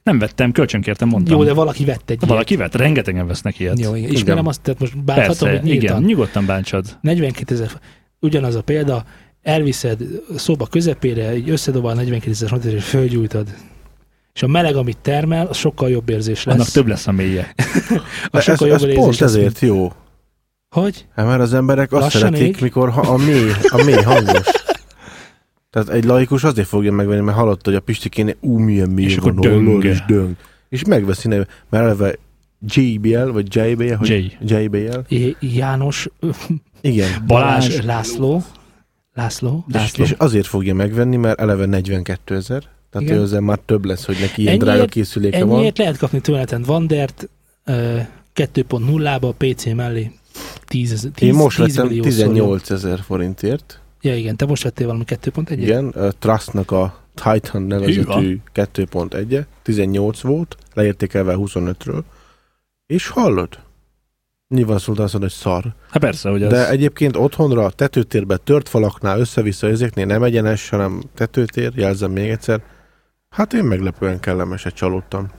Nem 0.04 0.18
vettem, 0.18 0.52
kölcsönkértem, 0.52 1.08
mondtam. 1.08 1.38
Jó, 1.38 1.44
de 1.44 1.52
valaki 1.52 1.84
vett 1.84 2.10
egy 2.10 2.26
Valaki 2.26 2.56
vett, 2.56 2.74
rengetegen 2.74 3.26
vesznek 3.26 3.58
ilyet. 3.60 3.80
Jó, 3.80 3.94
igen. 3.94 4.10
Ismerem 4.10 4.36
Igen. 4.36 4.46
azt, 4.48 4.60
tehát 4.60 4.80
most 4.80 5.04
bánthatom, 5.04 5.26
Persze, 5.26 5.50
hogy 5.50 5.62
nyíltan. 5.62 5.82
igen, 5.82 6.02
nyugodtan 6.02 6.46
bántsad. 6.46 6.98
42 7.00 7.54
ezer, 7.54 7.70
ugyanaz 8.20 8.54
a 8.54 8.62
példa, 8.62 9.04
elviszed 9.42 10.00
szoba 10.36 10.66
közepére, 10.66 11.36
így 11.36 11.50
összedobál 11.50 11.94
42 11.94 12.30
ezer 12.30 12.48
forintot, 12.48 12.72
és 12.72 12.84
fölgyújtod. 12.84 13.48
És 14.34 14.42
a 14.42 14.46
meleg, 14.46 14.76
amit 14.76 14.98
termel, 14.98 15.46
az 15.46 15.56
sokkal 15.56 15.90
jobb 15.90 16.08
érzés 16.08 16.44
lesz. 16.44 16.54
Annak 16.54 16.68
több 16.68 16.86
lesz 16.86 17.06
a 17.06 17.12
mélye. 17.12 17.54
a 17.56 18.28
De 18.30 18.38
ez, 18.38 18.44
sokkal 18.44 18.72
ez 18.72 18.80
jobb 18.82 18.92
pont 18.94 19.06
érzés 19.06 19.20
lesz, 19.20 19.34
ezért 19.34 19.60
jó. 19.60 19.92
Hogy? 20.68 21.06
Hát 21.14 21.26
mert 21.26 21.40
az 21.40 21.54
emberek 21.54 21.92
azt 21.92 22.02
Lassan 22.02 22.20
szeretik, 22.20 22.56
ég. 22.56 22.62
mikor 22.62 22.90
ha, 22.90 23.00
a, 23.00 23.16
mély, 23.16 23.50
a 23.68 23.82
mély 23.84 24.02
hangos. 24.02 24.46
Tehát 25.74 25.88
egy 25.88 26.04
laikus 26.04 26.44
azért 26.44 26.68
fogja 26.68 26.92
megvenni, 26.92 27.20
mert 27.20 27.36
hallotta, 27.36 27.60
hogy 27.70 27.74
a 27.74 27.80
Pistikénél 27.80 28.34
ú, 28.40 28.58
milyen 28.58 28.88
mély 28.90 29.04
És 29.04 29.16
van, 29.16 29.38
akkor 29.38 29.84
és 29.84 30.04
döng. 30.06 30.34
És 30.68 30.84
megveszi 30.84 31.28
neve, 31.28 31.46
mert 31.70 31.84
eleve 31.84 32.14
JBL, 32.60 33.30
vagy 33.30 33.54
JBL, 33.56 33.92
hogy 33.94 34.08
J. 34.08 34.54
JBL. 34.54 34.98
J- 35.08 35.36
János, 35.40 36.08
Igen. 36.80 37.08
Balázs, 37.26 37.66
Balázs. 37.68 37.84
László, 37.84 38.42
László, 39.14 39.64
László. 39.72 40.04
És 40.04 40.14
azért 40.18 40.46
fogja 40.46 40.74
megvenni, 40.74 41.16
mert 41.16 41.40
eleve 41.40 41.66
42 41.66 42.34
ezer. 42.34 42.62
Tehát 42.90 43.08
Igen. 43.08 43.18
ő 43.18 43.22
ezzel 43.22 43.40
már 43.40 43.58
több 43.64 43.84
lesz, 43.84 44.04
hogy 44.04 44.16
neki 44.20 44.40
ilyen 44.40 44.52
Ennyiért- 44.52 44.74
drága 44.74 44.90
készüléke 44.90 45.44
van. 45.44 45.56
Ennyiért 45.56 45.78
lehet 45.78 45.96
kapni 45.96 46.20
tőleten 46.20 46.62
Vandert 46.62 47.28
ö, 47.64 47.96
2.0-ba 48.34 49.34
PC 49.38 49.64
mellé 49.74 50.10
10, 50.66 50.92
ezer- 50.92 51.12
10, 51.12 51.28
Én 51.28 51.34
most 51.34 51.56
10 51.56 51.66
vettem 51.74 51.86
millió 51.88 52.02
18 52.02 52.70
ezer 52.70 53.00
forintért. 53.00 53.78
Ja 54.04 54.16
igen, 54.16 54.36
te 54.36 54.46
most 54.46 54.62
vettél 54.62 54.86
valami 54.86 55.04
2.1 55.06 55.50
Igen, 55.50 55.88
a 55.88 56.10
Trustnak 56.10 56.70
a 56.70 57.04
Titan 57.14 57.62
nevezetű 57.62 58.40
2.1-e, 58.54 59.46
18 59.62 60.20
volt, 60.20 60.56
leértékelve 60.74 61.34
25-ről. 61.36 62.02
És 62.86 63.08
hallod? 63.08 63.58
Nyilván 64.48 64.78
szóltál 64.78 65.08
hogy 65.12 65.30
szar. 65.30 65.74
Hát 65.90 66.02
persze, 66.02 66.30
hogy 66.30 66.42
az... 66.42 66.52
De 66.52 66.68
egyébként 66.68 67.16
otthonra, 67.16 67.70
tetőtérben, 67.70 68.40
tört 68.44 68.68
falaknál, 68.68 69.18
össze-vissza 69.18 69.66
ezeknél 69.66 70.06
nem 70.06 70.22
egyenes, 70.22 70.68
hanem 70.68 71.02
tetőtér, 71.14 71.72
jelzem 71.74 72.10
még 72.10 72.28
egyszer. 72.28 72.62
Hát 73.28 73.52
én 73.52 73.64
meglepően 73.64 74.20
kellemeset 74.20 74.74
csalódtam. 74.74 75.30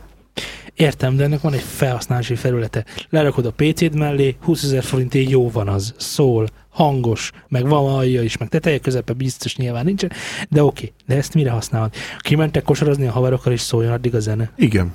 Értem, 0.73 1.15
de 1.15 1.23
ennek 1.23 1.41
van 1.41 1.53
egy 1.53 1.61
felhasználási 1.61 2.35
felülete. 2.35 2.85
Lerakod 3.09 3.45
a 3.45 3.53
PC-d 3.55 3.95
mellé, 3.95 4.35
20 4.41 4.63
ezer 4.63 4.83
forintért 4.83 5.29
jó 5.29 5.51
van 5.51 5.67
az, 5.67 5.93
szól, 5.97 6.47
hangos, 6.75 7.31
meg 7.47 7.67
van 7.67 7.93
alja 7.93 8.23
is, 8.23 8.37
meg 8.37 8.49
teteje 8.49 8.79
közepe 8.79 9.13
biztos 9.13 9.55
nyilván 9.55 9.85
nincsen, 9.85 10.11
de 10.49 10.63
oké, 10.63 10.93
de 11.05 11.15
ezt 11.15 11.33
mire 11.33 11.49
használod? 11.49 11.93
Kimentek 12.19 12.63
kosarazni 12.63 13.07
a 13.07 13.11
haverokkal, 13.11 13.53
és 13.53 13.61
szóljon 13.61 13.91
addig 13.91 14.15
a 14.15 14.19
zene. 14.19 14.51
Igen. 14.55 14.93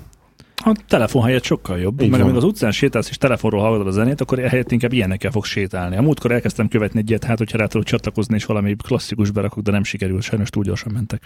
A 0.65 0.77
telefon 0.89 1.23
helyett 1.23 1.45
sokkal 1.45 1.79
jobb. 1.79 2.01
Így 2.01 2.11
Meg 2.11 2.19
van. 2.19 2.29
amíg 2.29 2.39
az 2.43 2.45
utcán 2.45 2.71
sétálsz 2.73 3.09
és 3.09 3.17
telefonról 3.17 3.61
hallgatod 3.61 3.87
a 3.87 3.91
zenét, 3.91 4.21
akkor 4.21 4.39
ehelyett 4.39 4.73
inkább 4.73 4.93
ilyenekkel 4.93 5.31
fogsz 5.31 5.49
sétálni. 5.49 5.97
A 5.97 6.03
múltkor 6.03 6.31
elkezdtem 6.33 6.69
követni 6.69 6.99
egy 6.99 7.09
ilyet, 7.09 7.25
hát 7.25 7.39
hogyha 7.39 7.59
rá 7.59 7.67
tudok 7.67 7.87
csatlakozni, 7.87 8.35
és 8.35 8.45
valami 8.45 8.77
klasszikus 8.77 9.31
berakok, 9.31 9.63
de 9.63 9.71
nem 9.71 9.85
sikerült, 9.85 10.23
sajnos 10.23 10.51
túl 10.51 10.65
gyorsan 10.65 10.93
mentek. 10.93 11.23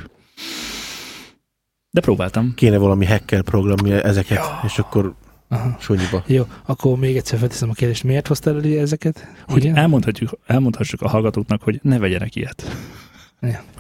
De 1.91 2.01
próbáltam. 2.01 2.53
Kéne 2.55 2.79
valami 2.79 3.07
hacker 3.07 3.43
programja 3.43 4.01
ezeket, 4.01 4.45
és 4.65 4.79
akkor 4.79 5.15
Aha. 5.55 5.77
sunyiba. 5.81 6.23
Jó, 6.27 6.47
akkor 6.67 6.99
még 6.99 7.17
egyszer 7.17 7.39
felteszem 7.39 7.71
a 7.71 7.73
kérdést, 7.73 8.05
miért 8.05 8.27
hoztál 8.27 8.55
elő 8.57 8.79
ezeket? 8.79 9.29
Hogy 9.47 9.65
Igen? 9.65 9.77
elmondhatjuk, 9.77 10.31
elmondhassuk 10.47 11.03
a 11.03 11.09
hallgatóknak, 11.09 11.63
hogy 11.63 11.79
ne 11.83 11.99
vegyenek 11.99 12.35
ilyet. 12.37 12.77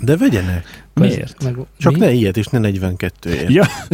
De 0.01 0.17
vegyenek. 0.17 0.85
Miért? 0.95 1.43
Meg, 1.43 1.57
Csak 1.79 1.93
mi? 1.93 1.99
ne 1.99 2.13
ilyet, 2.13 2.37
és 2.37 2.47
ne 2.47 2.59
42 2.59 3.31
ért. 3.35 3.51
Ja, 3.51 3.65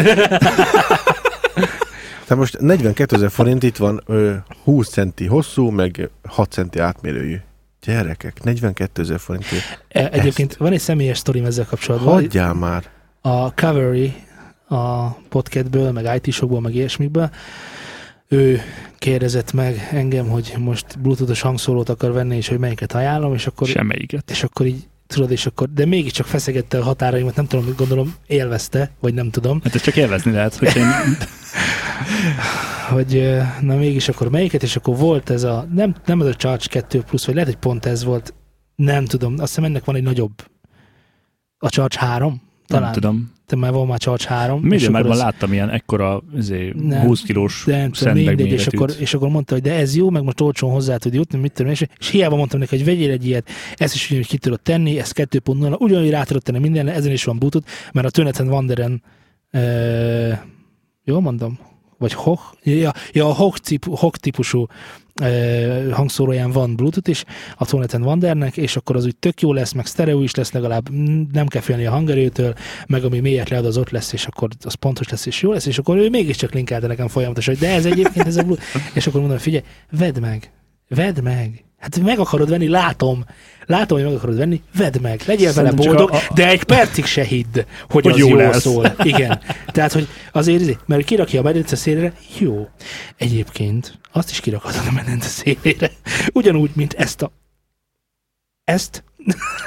Tehát 2.26 2.44
most 2.44 2.60
42 2.60 3.16
ezer 3.16 3.30
forint 3.30 3.62
itt 3.62 3.76
van 3.76 4.02
ö, 4.06 4.34
20 4.64 4.88
centi 4.88 5.26
hosszú, 5.26 5.68
meg 5.70 6.10
6 6.28 6.50
centi 6.52 6.78
átmérőjű. 6.78 7.36
Gyerekek, 7.82 8.42
42 8.42 9.02
ezer 9.02 9.18
forintért. 9.20 9.84
E, 9.88 10.08
Egyébként 10.12 10.56
van 10.56 10.72
egy 10.72 10.80
személyes 10.80 11.18
sztorim 11.18 11.44
ezzel 11.44 11.64
kapcsolatban. 11.64 12.12
Hagyjál 12.12 12.54
már. 12.54 12.84
a 13.20 13.46
Cavalry 13.46 14.14
a 14.70 15.16
podcastből, 15.28 15.92
meg 15.92 16.20
IT-sokból, 16.22 16.60
meg 16.60 16.74
ilyesmikből, 16.74 17.30
ő 18.28 18.60
kérdezett 18.98 19.52
meg 19.52 19.88
engem, 19.92 20.28
hogy 20.28 20.54
most 20.58 21.00
bluetoothos 21.00 21.40
hangszórót 21.40 21.88
akar 21.88 22.12
venni, 22.12 22.36
és 22.36 22.48
hogy 22.48 22.58
melyiket 22.58 22.92
ajánlom, 22.92 23.34
és 23.34 23.46
akkor, 23.46 23.68
semmelyiket. 23.68 24.30
és 24.30 24.42
akkor 24.42 24.66
így 24.66 24.88
tudod, 25.06 25.30
és 25.30 25.46
akkor, 25.46 25.72
de 25.72 25.86
mégiscsak 25.86 26.26
feszegette 26.26 26.78
a 26.78 26.82
határaimat, 26.82 27.36
nem 27.36 27.46
tudom, 27.46 27.74
gondolom 27.76 28.14
élvezte, 28.26 28.90
vagy 29.00 29.14
nem 29.14 29.30
tudom, 29.30 29.60
Hát 29.64 29.74
ezt 29.74 29.84
csak 29.84 29.96
élvezni 29.96 30.32
lehet, 30.32 30.54
hogy 30.54 30.76
én 30.76 30.84
hogy 32.94 33.38
na 33.60 33.76
mégis 33.76 34.08
akkor 34.08 34.30
melyiket, 34.30 34.62
és 34.62 34.76
akkor 34.76 34.96
volt 34.96 35.30
ez 35.30 35.42
a, 35.42 35.66
nem, 35.72 35.94
nem 36.04 36.20
az 36.20 36.26
a 36.26 36.34
Charge 36.34 36.66
2 36.68 37.02
plusz, 37.02 37.26
vagy 37.26 37.34
lehet, 37.34 37.50
hogy 37.50 37.58
pont 37.58 37.86
ez 37.86 38.04
volt, 38.04 38.34
nem 38.74 39.04
tudom, 39.04 39.32
azt 39.32 39.46
hiszem 39.46 39.64
ennek 39.64 39.84
van 39.84 39.96
egy 39.96 40.02
nagyobb, 40.02 40.32
a 41.58 41.68
Charge 41.68 41.98
3, 41.98 42.42
talán, 42.66 42.84
nem 42.84 42.92
tudom. 42.92 43.32
De 43.50 43.56
már 43.56 43.72
van 43.72 43.86
már 43.86 43.98
Charge 43.98 44.24
3. 44.28 44.62
és 44.64 44.68
Média 44.68 44.88
akkor 44.88 45.02
már 45.02 45.10
az- 45.10 45.18
láttam 45.18 45.52
ilyen 45.52 45.70
ekkora 45.70 46.22
izé, 46.36 46.72
Nem, 46.76 47.00
20 47.00 47.22
kilós 47.22 47.64
nem 47.64 47.90
mindegy, 48.14 48.40
és 48.52 48.66
akkor, 48.66 48.90
és 48.98 49.14
akkor 49.14 49.28
mondta, 49.28 49.54
hogy 49.54 49.62
de 49.62 49.74
ez 49.74 49.96
jó, 49.96 50.10
meg 50.10 50.22
most 50.22 50.40
olcsón 50.40 50.70
hozzá 50.70 50.96
tud 50.96 51.14
jutni, 51.14 51.38
mit 51.38 51.52
tudom, 51.52 51.72
és, 51.72 51.84
és 51.98 52.10
hiába 52.10 52.36
mondtam 52.36 52.58
neki, 52.60 52.76
hogy 52.76 52.84
vegyél 52.84 53.10
egy 53.10 53.26
ilyet, 53.26 53.48
ezt 53.74 53.94
is 53.94 54.06
ugyanúgy 54.10 54.26
ki 54.26 54.38
tudod 54.38 54.60
tenni, 54.60 54.98
ezt 54.98 55.12
2.0, 55.14 55.78
ugyanúgy 55.78 56.10
rá 56.10 56.22
tudod 56.22 56.42
tenni 56.42 56.58
mindenre, 56.58 56.92
ezen 56.94 57.12
is 57.12 57.24
van 57.24 57.38
bluetooth, 57.38 57.66
mert 57.92 58.06
a 58.06 58.10
Töneten 58.10 58.48
Wanderen, 58.48 59.02
e, 59.50 59.60
jól 61.04 61.20
mondom? 61.20 61.58
Vagy 62.00 62.12
Hoch? 62.12 62.42
Ja, 62.62 62.92
ja 63.12 63.28
a 63.28 63.34
Hoch, 63.34 63.58
típ, 63.58 63.84
Hoch 63.84 64.18
típusú 64.18 64.66
e, 65.14 65.94
hangszóróján 65.94 66.50
van 66.50 66.76
Bluetooth 66.76 67.08
is, 67.08 67.24
a 67.56 67.64
Toneten 67.64 68.02
Wandernek, 68.02 68.56
és 68.56 68.76
akkor 68.76 68.96
az 68.96 69.04
úgy 69.04 69.16
tök 69.16 69.40
jó 69.40 69.52
lesz, 69.52 69.72
meg 69.72 69.86
stereo 69.86 70.22
is 70.22 70.34
lesz 70.34 70.52
legalább, 70.52 70.90
nem 71.32 71.46
kell 71.46 71.62
félni 71.62 71.86
a 71.86 71.90
hangerőtől, 71.90 72.54
meg 72.86 73.04
ami 73.04 73.20
mélyet 73.20 73.48
lead, 73.48 73.64
az 73.64 73.76
ott 73.76 73.90
lesz, 73.90 74.12
és 74.12 74.26
akkor 74.26 74.48
az 74.60 74.74
pontos 74.74 75.08
lesz, 75.08 75.26
és 75.26 75.42
jó 75.42 75.52
lesz, 75.52 75.66
és 75.66 75.78
akkor 75.78 75.96
ő 75.96 76.08
mégiscsak 76.08 76.52
linkelte 76.52 76.86
nekem 76.86 77.08
folyamatosan, 77.08 77.54
hogy 77.54 77.68
de 77.68 77.74
ez 77.74 77.86
egyébként 77.86 78.26
ez 78.26 78.36
a 78.36 78.42
Bluetooth. 78.42 78.94
És 78.98 79.06
akkor 79.06 79.20
mondom, 79.20 79.38
figyelj, 79.38 79.64
vedd 79.90 80.20
meg, 80.20 80.50
vedd 80.88 81.22
meg. 81.22 81.64
Hát 81.80 82.00
meg 82.00 82.18
akarod 82.18 82.48
venni, 82.48 82.68
látom. 82.68 83.24
Látom, 83.66 83.98
hogy 83.98 84.06
meg 84.06 84.16
akarod 84.16 84.36
venni, 84.36 84.62
vedd 84.76 85.00
meg. 85.00 85.22
Legyél 85.26 85.52
vele 85.52 85.72
boldog, 85.72 86.10
a- 86.10 86.16
a- 86.16 86.20
de 86.34 86.48
egy 86.48 86.62
percig 86.62 87.04
se 87.04 87.22
hidd, 87.24 87.52
hogy, 87.88 88.04
Hogy 88.04 88.12
az 88.12 88.18
jó 88.18 88.34
lesz. 88.34 88.60
szól. 88.60 88.94
Igen. 89.02 89.40
Tehát, 89.66 89.92
hogy 89.92 90.08
azért, 90.32 90.60
izé, 90.60 90.76
mert 90.86 91.04
kirakja 91.04 91.40
a 91.40 91.42
medence 91.42 91.76
szélére, 91.76 92.12
jó. 92.38 92.68
Egyébként 93.16 93.98
azt 94.12 94.30
is 94.30 94.40
kirakhatod 94.40 94.82
a 94.88 94.92
medence 94.92 95.28
szélére. 95.28 95.90
Ugyanúgy, 96.32 96.70
mint 96.74 96.92
ezt 96.92 97.22
a 97.22 97.32
ezt, 98.64 99.04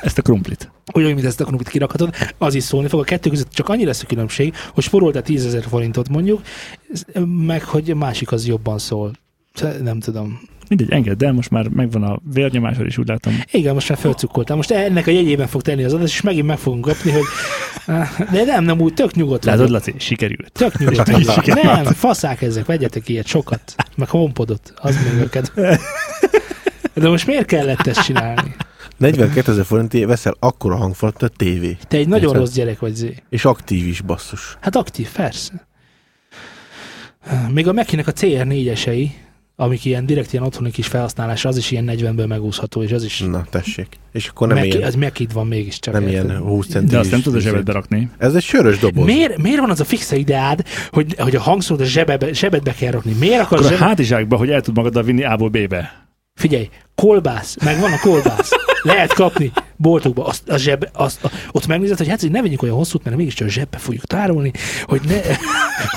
Ezt 0.01 0.17
a 0.17 0.21
krumplit. 0.21 0.71
ugyanúgy, 0.93 1.13
mint 1.15 1.25
ezt 1.27 1.41
a 1.41 1.45
knumpit 1.45 1.69
kirakhatod, 1.69 2.15
az 2.37 2.53
is 2.53 2.63
szólni 2.63 2.87
fog. 2.87 2.99
A 2.99 3.03
kettő 3.03 3.29
között 3.29 3.51
csak 3.51 3.69
annyi 3.69 3.85
lesz 3.85 4.01
a 4.01 4.05
különbség, 4.05 4.53
hogy 4.73 4.83
sporoltál 4.83 5.21
10 5.21 5.45
ezer 5.45 5.63
forintot 5.63 6.09
mondjuk, 6.09 6.41
meg 7.25 7.63
hogy 7.63 7.91
a 7.91 7.95
másik 7.95 8.31
az 8.31 8.45
jobban 8.47 8.77
szól. 8.79 9.11
Nem 9.81 9.99
tudom. 9.99 10.41
Mindegy, 10.69 10.91
engedd 10.91 11.23
el, 11.23 11.33
most 11.33 11.49
már 11.49 11.67
megvan 11.67 12.03
a 12.03 12.19
vérnyomásod 12.33 12.85
is, 12.85 12.97
úgy 12.97 13.07
látom. 13.07 13.39
Igen, 13.51 13.73
most 13.73 13.89
már 13.89 13.97
fölcukkoltam. 13.97 14.55
Most 14.55 14.71
ennek 14.71 15.07
a 15.07 15.11
jegyében 15.11 15.47
fog 15.47 15.61
tenni 15.61 15.83
az 15.83 15.93
adás, 15.93 16.13
és 16.13 16.21
megint 16.21 16.47
meg 16.47 16.57
fogunk 16.57 16.85
kapni, 16.85 17.11
hogy 17.11 17.23
de 18.31 18.43
nem, 18.43 18.63
nem 18.63 18.81
úgy, 18.81 18.93
tök 18.93 19.15
nyugodt 19.15 19.45
Látod. 19.45 19.69
Laci, 19.69 19.93
sikerült. 19.97 20.51
Tök 20.51 20.77
nyugodt 20.77 21.11
vagyok. 21.11 21.45
Nem, 21.45 21.83
faszák 21.83 22.41
ezek, 22.41 22.65
vegyetek 22.65 23.09
ilyet 23.09 23.27
sokat. 23.27 23.75
Meg 23.95 24.09
honpodot, 24.09 24.73
az 24.75 24.97
még 25.03 25.21
őket. 25.21 25.51
De 26.93 27.09
most 27.09 27.27
miért 27.27 27.45
kellett 27.45 27.87
ezt 27.87 28.03
csinálni? 28.03 28.55
42 28.97 29.51
ezer 29.51 29.65
forintért 29.65 30.07
veszel 30.07 30.35
akkora 30.39 30.75
hangfalat, 30.75 31.21
a 31.21 31.27
tévé. 31.27 31.77
Te 31.87 31.97
egy 31.97 32.07
nagyon 32.07 32.25
Érted? 32.27 32.39
rossz 32.39 32.53
gyerek 32.53 32.79
vagy, 32.79 32.95
Zé. 32.95 33.15
És 33.29 33.45
aktív 33.45 33.87
is, 33.87 34.01
basszus. 34.01 34.57
Hát 34.61 34.75
aktív, 34.75 35.09
persze. 35.11 35.67
Még 37.53 37.67
a 37.67 37.73
Mekinek 37.73 38.07
a 38.07 38.11
CR4-esei, 38.11 39.09
amik 39.55 39.85
ilyen 39.85 40.05
direkt 40.05 40.33
ilyen 40.33 40.45
otthoni 40.45 40.71
kis 40.71 40.87
felhasználásra, 40.87 41.49
az 41.49 41.57
is 41.57 41.71
ilyen 41.71 41.89
40-ből 41.91 42.27
megúszható, 42.27 42.83
és 42.83 42.91
az 42.91 43.03
is 43.03 43.19
Na, 43.19 43.45
tessék. 43.49 43.87
És 44.11 44.27
akkor 44.27 44.47
nem 44.47 44.57
Meki, 44.57 44.67
ilyen, 44.69 44.83
az 44.87 44.95
Mekid 44.95 45.33
van 45.33 45.47
mégiscsak. 45.47 45.93
nem 45.93 46.07
érted? 46.07 46.29
ilyen 46.29 46.41
20 46.41 46.67
centi. 46.67 46.87
De 46.91 46.97
azt 46.99 47.11
nem 47.11 47.21
tudod 47.21 47.39
a 47.39 47.41
zsebedbe 47.41 47.71
rakni. 47.71 48.09
Ez 48.17 48.35
egy 48.35 48.43
sörös 48.43 48.77
doboz. 48.77 49.05
Miért, 49.05 49.37
miért 49.37 49.59
van 49.59 49.69
az 49.69 49.79
a 49.79 49.83
fixe 49.85 50.15
ideád, 50.15 50.63
hogy, 50.91 51.15
hogy 51.17 51.35
a 51.35 51.41
hangszórót 51.41 51.85
a 51.85 51.89
zsebebe, 51.89 52.33
zsebedbe 52.33 52.73
kell 52.73 52.91
rakni? 52.91 53.11
Miért 53.19 53.41
akarod 53.41 53.63
Akkor 53.63 53.65
a 53.65 53.77
zsebbe... 53.77 53.85
hátizsákba, 53.89 54.37
hogy 54.37 54.49
el 54.49 54.61
tud 54.61 54.75
magaddal 54.75 55.03
vinni 55.03 55.23
A-ból 55.23 55.49
B-be. 55.49 56.01
Figyelj, 56.35 56.69
kolbász, 56.95 57.57
meg 57.63 57.79
van 57.79 57.91
a 57.91 57.99
kolbász. 57.99 58.51
Lehet 58.81 59.13
kapni 59.13 59.51
boltokba, 59.75 60.25
azt, 60.25 60.49
a 60.49 60.57
zseb, 60.57 60.89
azt, 60.93 61.23
a, 61.23 61.29
ott 61.51 61.67
megnézed, 61.67 61.97
hogy 61.97 62.07
hát 62.07 62.21
hogy 62.21 62.31
ne 62.31 62.41
vegyünk 62.41 62.61
olyan 62.61 62.75
hosszút, 62.75 63.03
mert 63.03 63.15
mégiscsak 63.15 63.47
a 63.47 63.49
zsebbe 63.49 63.77
fogjuk 63.77 64.03
tárolni, 64.05 64.51
hogy, 64.83 65.01
ne, 65.07 65.19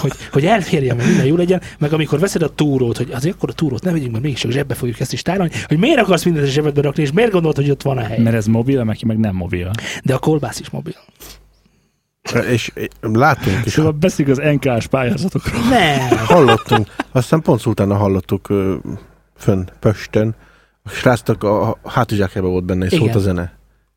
hogy, 0.01 0.13
hogy 0.33 0.47
elférjen, 0.47 0.97
meg 0.97 1.07
minden 1.07 1.27
jó 1.27 1.37
legyen, 1.37 1.63
meg 1.79 1.93
amikor 1.93 2.19
veszed 2.19 2.43
a 2.43 2.55
túrót, 2.55 2.97
hogy 2.97 3.11
azért 3.13 3.35
akkor 3.35 3.49
a 3.49 3.53
túrót 3.53 3.83
ne 3.83 3.93
vegyünk, 3.93 4.11
mert 4.11 4.23
mégiscsak 4.25 4.51
zsebbe 4.51 4.75
fogjuk 4.75 5.01
ezt 5.01 5.13
is 5.13 5.23
tárolni, 5.23 5.53
hogy 5.67 5.79
miért 5.79 5.99
akarsz 5.99 6.25
mindent 6.25 6.47
a 6.47 6.51
zsebedbe 6.51 6.81
rakni, 6.81 7.03
és 7.03 7.13
miért 7.13 7.31
gondolod, 7.31 7.57
hogy 7.57 7.71
ott 7.71 7.83
van 7.83 7.99
a 7.99 8.03
hely. 8.03 8.19
Mert 8.19 8.37
ez 8.37 8.47
mobil, 8.47 8.85
Meki 8.85 9.07
meg 9.07 9.19
nem 9.19 9.35
mobil. 9.35 9.71
De 10.05 10.15
a 10.15 10.19
kolbász 10.19 10.61
is 10.61 10.71
mobil. 10.71 10.95
És 12.51 12.73
láttunk 13.01 13.67
is, 13.67 13.73
Szóval 13.73 13.93
beszéljük 13.93 14.39
az 14.39 14.53
NK-s 14.53 14.87
pályázatokról. 14.87 15.63
Nem. 15.63 16.19
hallottunk, 16.25 16.89
aztán 17.13 17.43
pont 17.43 17.67
utána 17.67 17.97
hallottuk 17.97 18.49
fönn 19.37 19.65
Pöstön, 19.81 20.35
a 20.83 20.89
srácnak 20.89 21.43
a 21.43 21.79
hátizsákjában 21.85 22.51
volt 22.51 22.65
benne, 22.65 22.85
és 22.85 22.93
szólt 22.93 23.15
a 23.15 23.19
zene. 23.19 23.53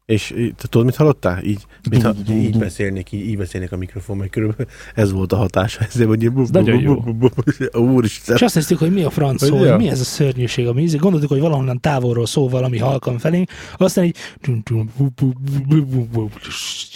És 0.10 0.34
te 0.58 0.68
tudod, 0.68 0.86
mit 0.86 0.96
hallottál? 0.96 1.44
Így, 1.44 1.62
mit 1.90 2.02
ha, 2.02 2.14
így 2.32 2.58
beszélnék, 2.58 3.12
így, 3.12 3.28
így 3.28 3.38
beszélnék 3.38 3.72
a 3.72 3.78
mikrofon, 3.78 4.18
meg 4.18 4.30
körülbelül 4.30 4.66
ez 4.96 5.12
volt 5.12 5.34
a 5.34 5.36
hatása. 5.36 5.80
Ezért, 5.94 6.08
hogy 6.08 6.24
így 6.24 6.32
bu- 6.32 6.44
bu- 6.44 6.52
nagyon 6.52 6.82
jó. 6.82 6.96
bu- 6.96 7.18
bu- 7.18 7.34
bu- 7.36 7.76
Úristen. 7.76 8.36
És 8.36 8.42
azt 8.42 8.56
néztük, 8.56 8.78
hogy 8.78 8.92
mi 8.94 9.04
a 9.04 9.10
franc 9.10 9.44
szó, 9.44 9.58
Hogy 9.58 9.78
mi 9.78 9.90
ez 9.90 10.00
a 10.00 10.04
szörnyűség 10.04 10.68
a 10.68 10.74
mízik. 10.74 11.00
Gondoltuk, 11.00 11.30
hogy 11.30 11.40
valahonnan 11.40 11.80
távolról 11.80 12.26
szól 12.26 12.50
valami 12.50 12.78
halkan 12.78 13.18
felénk, 13.18 13.50
aztán 13.78 14.04
így 14.04 14.16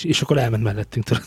és 0.03 0.21
akkor 0.21 0.37
elment 0.37 0.63
mellettünk. 0.63 1.05
Tudod. 1.05 1.23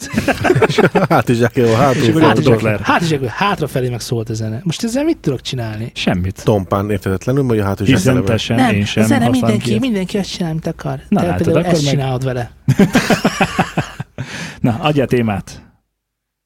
Hátul 1.09 1.43
akkor 1.43 2.23
fordult. 2.23 2.57
Dr. 2.57 2.63
Ler. 2.63 2.81
Hát 2.81 3.01
is 3.01 3.15
hátrafelé 3.27 3.89
meg 3.89 4.01
szólt 4.01 4.31
a 4.31 4.35
zene. 4.35 4.61
Most 4.65 4.85
ezzel 4.85 5.05
mit 5.05 5.19
tudok 5.19 5.41
csinálni? 5.41 5.91
Semmit. 5.95 6.45
Tompán 6.45 6.91
értetetlenül, 6.91 7.45
hogy 7.45 7.59
a 7.59 7.65
hátizsákjával. 7.65 8.21
Izentesen 8.23 8.57
nem, 8.57 8.75
én 8.75 8.85
sem 8.85 9.03
a 9.05 9.07
zene 9.07 9.29
mindenki, 9.29 9.73
ki. 9.73 9.79
mindenki 9.79 10.19
azt 10.19 10.31
csinál, 10.31 10.51
amit 10.51 10.67
akar. 10.67 11.01
Na, 11.09 11.21
Te 11.21 11.27
látod, 11.27 11.55
ezt 11.77 11.85
meg- 11.85 11.95
csinálod 11.95 12.25
vele. 12.25 12.51
Na, 14.61 14.77
adja 14.81 15.07
témát. 15.07 15.63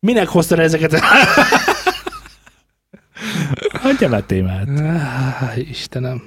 Minek 0.00 0.28
hoztad 0.28 0.58
ezeket? 0.58 1.00
Adja 3.82 4.08
már 4.08 4.22
témát. 4.22 4.68
Ah, 4.78 5.68
Istenem. 5.70 6.22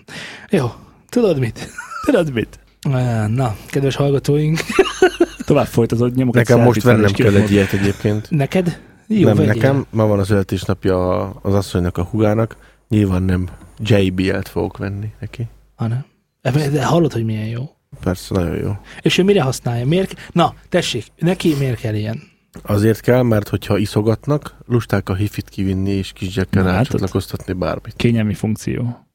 Jó, 0.49 0.71
tudod 1.09 1.39
mit? 1.39 1.69
Tudod 2.05 2.33
mit? 2.33 2.59
Ah, 2.81 3.27
Na, 3.27 3.55
kedves 3.67 3.95
hallgatóink, 3.95 4.59
Tovább 5.45 5.65
folytatod, 5.65 6.15
nyomok 6.15 6.33
Nekem 6.33 6.59
most 6.61 6.83
vennem 6.83 7.11
kell 7.11 7.35
egy 7.35 7.51
ilyet 7.51 7.73
egyébként. 7.73 8.29
neked? 8.29 8.79
Jó, 9.07 9.27
nem 9.27 9.35
vegyél. 9.35 9.53
nekem, 9.53 9.85
ma 9.89 10.05
van 10.05 10.19
az 10.19 10.27
születésnapja 10.27 11.29
az 11.29 11.53
asszonynak, 11.53 11.97
a 11.97 12.03
hugának. 12.03 12.55
Nyilván 12.89 13.23
nem 13.23 13.47
JBL-t 13.79 14.47
fogok 14.47 14.77
venni 14.77 15.13
neki. 15.19 15.47
Hanem. 15.75 16.05
De 16.41 16.85
hallod, 16.85 17.13
hogy 17.13 17.25
milyen 17.25 17.45
jó. 17.47 17.69
Persze, 18.03 18.33
nagyon 18.33 18.57
jó. 18.57 18.77
És 19.01 19.17
ő 19.17 19.23
mire 19.23 19.41
használja? 19.41 19.85
Miért? 19.85 20.29
Na, 20.31 20.53
tessék, 20.69 21.05
neki 21.17 21.55
miért 21.59 21.79
kell 21.79 21.95
ilyen? 21.95 22.21
Azért 22.61 22.99
kell, 22.99 23.21
mert 23.21 23.47
hogyha 23.49 23.77
iszogatnak, 23.77 24.55
lusták 24.65 25.09
a 25.09 25.15
hifit 25.15 25.49
kivinni 25.49 25.91
és 25.91 26.11
kisgyekkel 26.13 26.63
látod? 26.63 26.77
rácsatlakoztatni 26.77 27.53
bármit. 27.53 27.93
Kényelmi 27.95 28.33
funkció. 28.33 29.05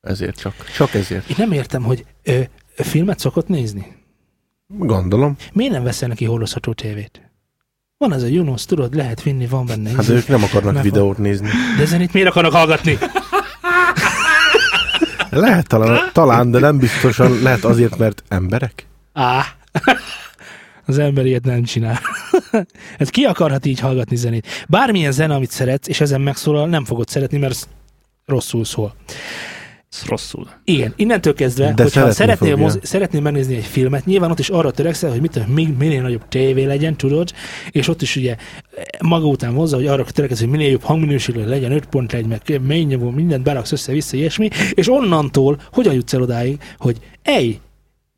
Ezért 0.00 0.38
csak. 0.38 0.54
Csak 0.76 0.94
ezért. 0.94 1.28
Én 1.28 1.36
nem 1.38 1.52
értem, 1.52 1.82
hogy 1.82 2.04
ö, 2.22 2.40
filmet 2.76 3.18
szokott 3.18 3.48
nézni. 3.48 3.96
Gondolom. 4.66 5.36
Miért 5.52 5.72
nem 5.72 5.82
veszel 5.82 6.08
neki 6.08 6.24
hordozható 6.24 6.72
tévét? 6.72 7.30
Van 7.96 8.12
az 8.12 8.22
a 8.22 8.26
Junos, 8.26 8.64
tudod, 8.64 8.94
lehet 8.94 9.22
vinni, 9.22 9.46
van 9.46 9.66
benne. 9.66 9.90
Hát 9.90 10.08
ők 10.08 10.28
nem 10.28 10.42
akarnak 10.42 10.74
Meg 10.74 10.82
videót 10.82 11.18
nézni. 11.18 11.48
De 11.78 11.84
zenét 11.84 12.12
miért 12.12 12.28
akarnak 12.28 12.52
hallgatni? 12.52 12.98
Lehet 15.30 15.66
talán, 15.66 16.10
talán, 16.12 16.50
de 16.50 16.58
nem 16.58 16.78
biztosan. 16.78 17.42
Lehet 17.42 17.64
azért, 17.64 17.98
mert 17.98 18.22
emberek. 18.28 18.86
Á, 19.12 19.44
az 20.86 20.98
ember 20.98 21.26
ilyet 21.26 21.44
nem 21.44 21.62
csinál. 21.62 21.98
hát 22.98 23.10
ki 23.10 23.24
akarhat 23.24 23.66
így 23.66 23.80
hallgatni 23.80 24.16
zenét? 24.16 24.46
Bármilyen 24.68 25.12
zene, 25.12 25.34
amit 25.34 25.50
szeretsz, 25.50 25.88
és 25.88 26.00
ezen 26.00 26.20
megszólal, 26.20 26.66
nem 26.66 26.84
fogod 26.84 27.08
szeretni, 27.08 27.38
mert 27.38 27.52
ez 27.52 27.68
rosszul 28.26 28.64
szól. 28.64 28.94
Rosszul. 30.08 30.48
Igen, 30.64 30.92
innentől 30.96 31.34
kezdve, 31.34 31.72
De 31.72 31.82
hogyha 31.82 32.12
szeretnél, 32.12 32.56
mozi, 32.56 32.78
szeretnél 32.82 33.20
megnézni 33.20 33.56
egy 33.56 33.64
filmet, 33.64 34.04
nyilván 34.04 34.30
ott 34.30 34.38
is 34.38 34.48
arra 34.48 34.70
törekszel, 34.70 35.10
hogy 35.10 35.20
mit 35.20 35.30
tudom, 35.30 35.48
még 35.48 35.76
minél 35.78 36.02
nagyobb 36.02 36.28
tévé 36.28 36.64
legyen, 36.64 36.96
tudod, 36.96 37.32
és 37.70 37.88
ott 37.88 38.02
is 38.02 38.16
ugye 38.16 38.36
maga 39.00 39.26
után 39.26 39.52
hozza, 39.54 39.76
hogy 39.76 39.86
arra 39.86 40.04
törekszel, 40.04 40.38
hogy 40.48 40.56
minél 40.56 40.70
jobb 40.70 40.82
hangminőségű 40.82 41.44
legyen, 41.44 41.72
5 41.72 41.86
pont 41.86 42.12
legyen, 42.12 42.28
meg 42.28 42.60
mély 42.66 42.84
nyomó, 42.84 43.10
mindent 43.10 43.42
beraksz 43.42 43.72
össze-vissza, 43.72 44.16
ilyesmi, 44.16 44.48
és 44.70 44.88
onnantól 44.90 45.58
hogyan 45.72 45.94
jutsz 45.94 46.12
el 46.12 46.22
odáig, 46.22 46.58
hogy 46.78 46.98
ej, 47.22 47.60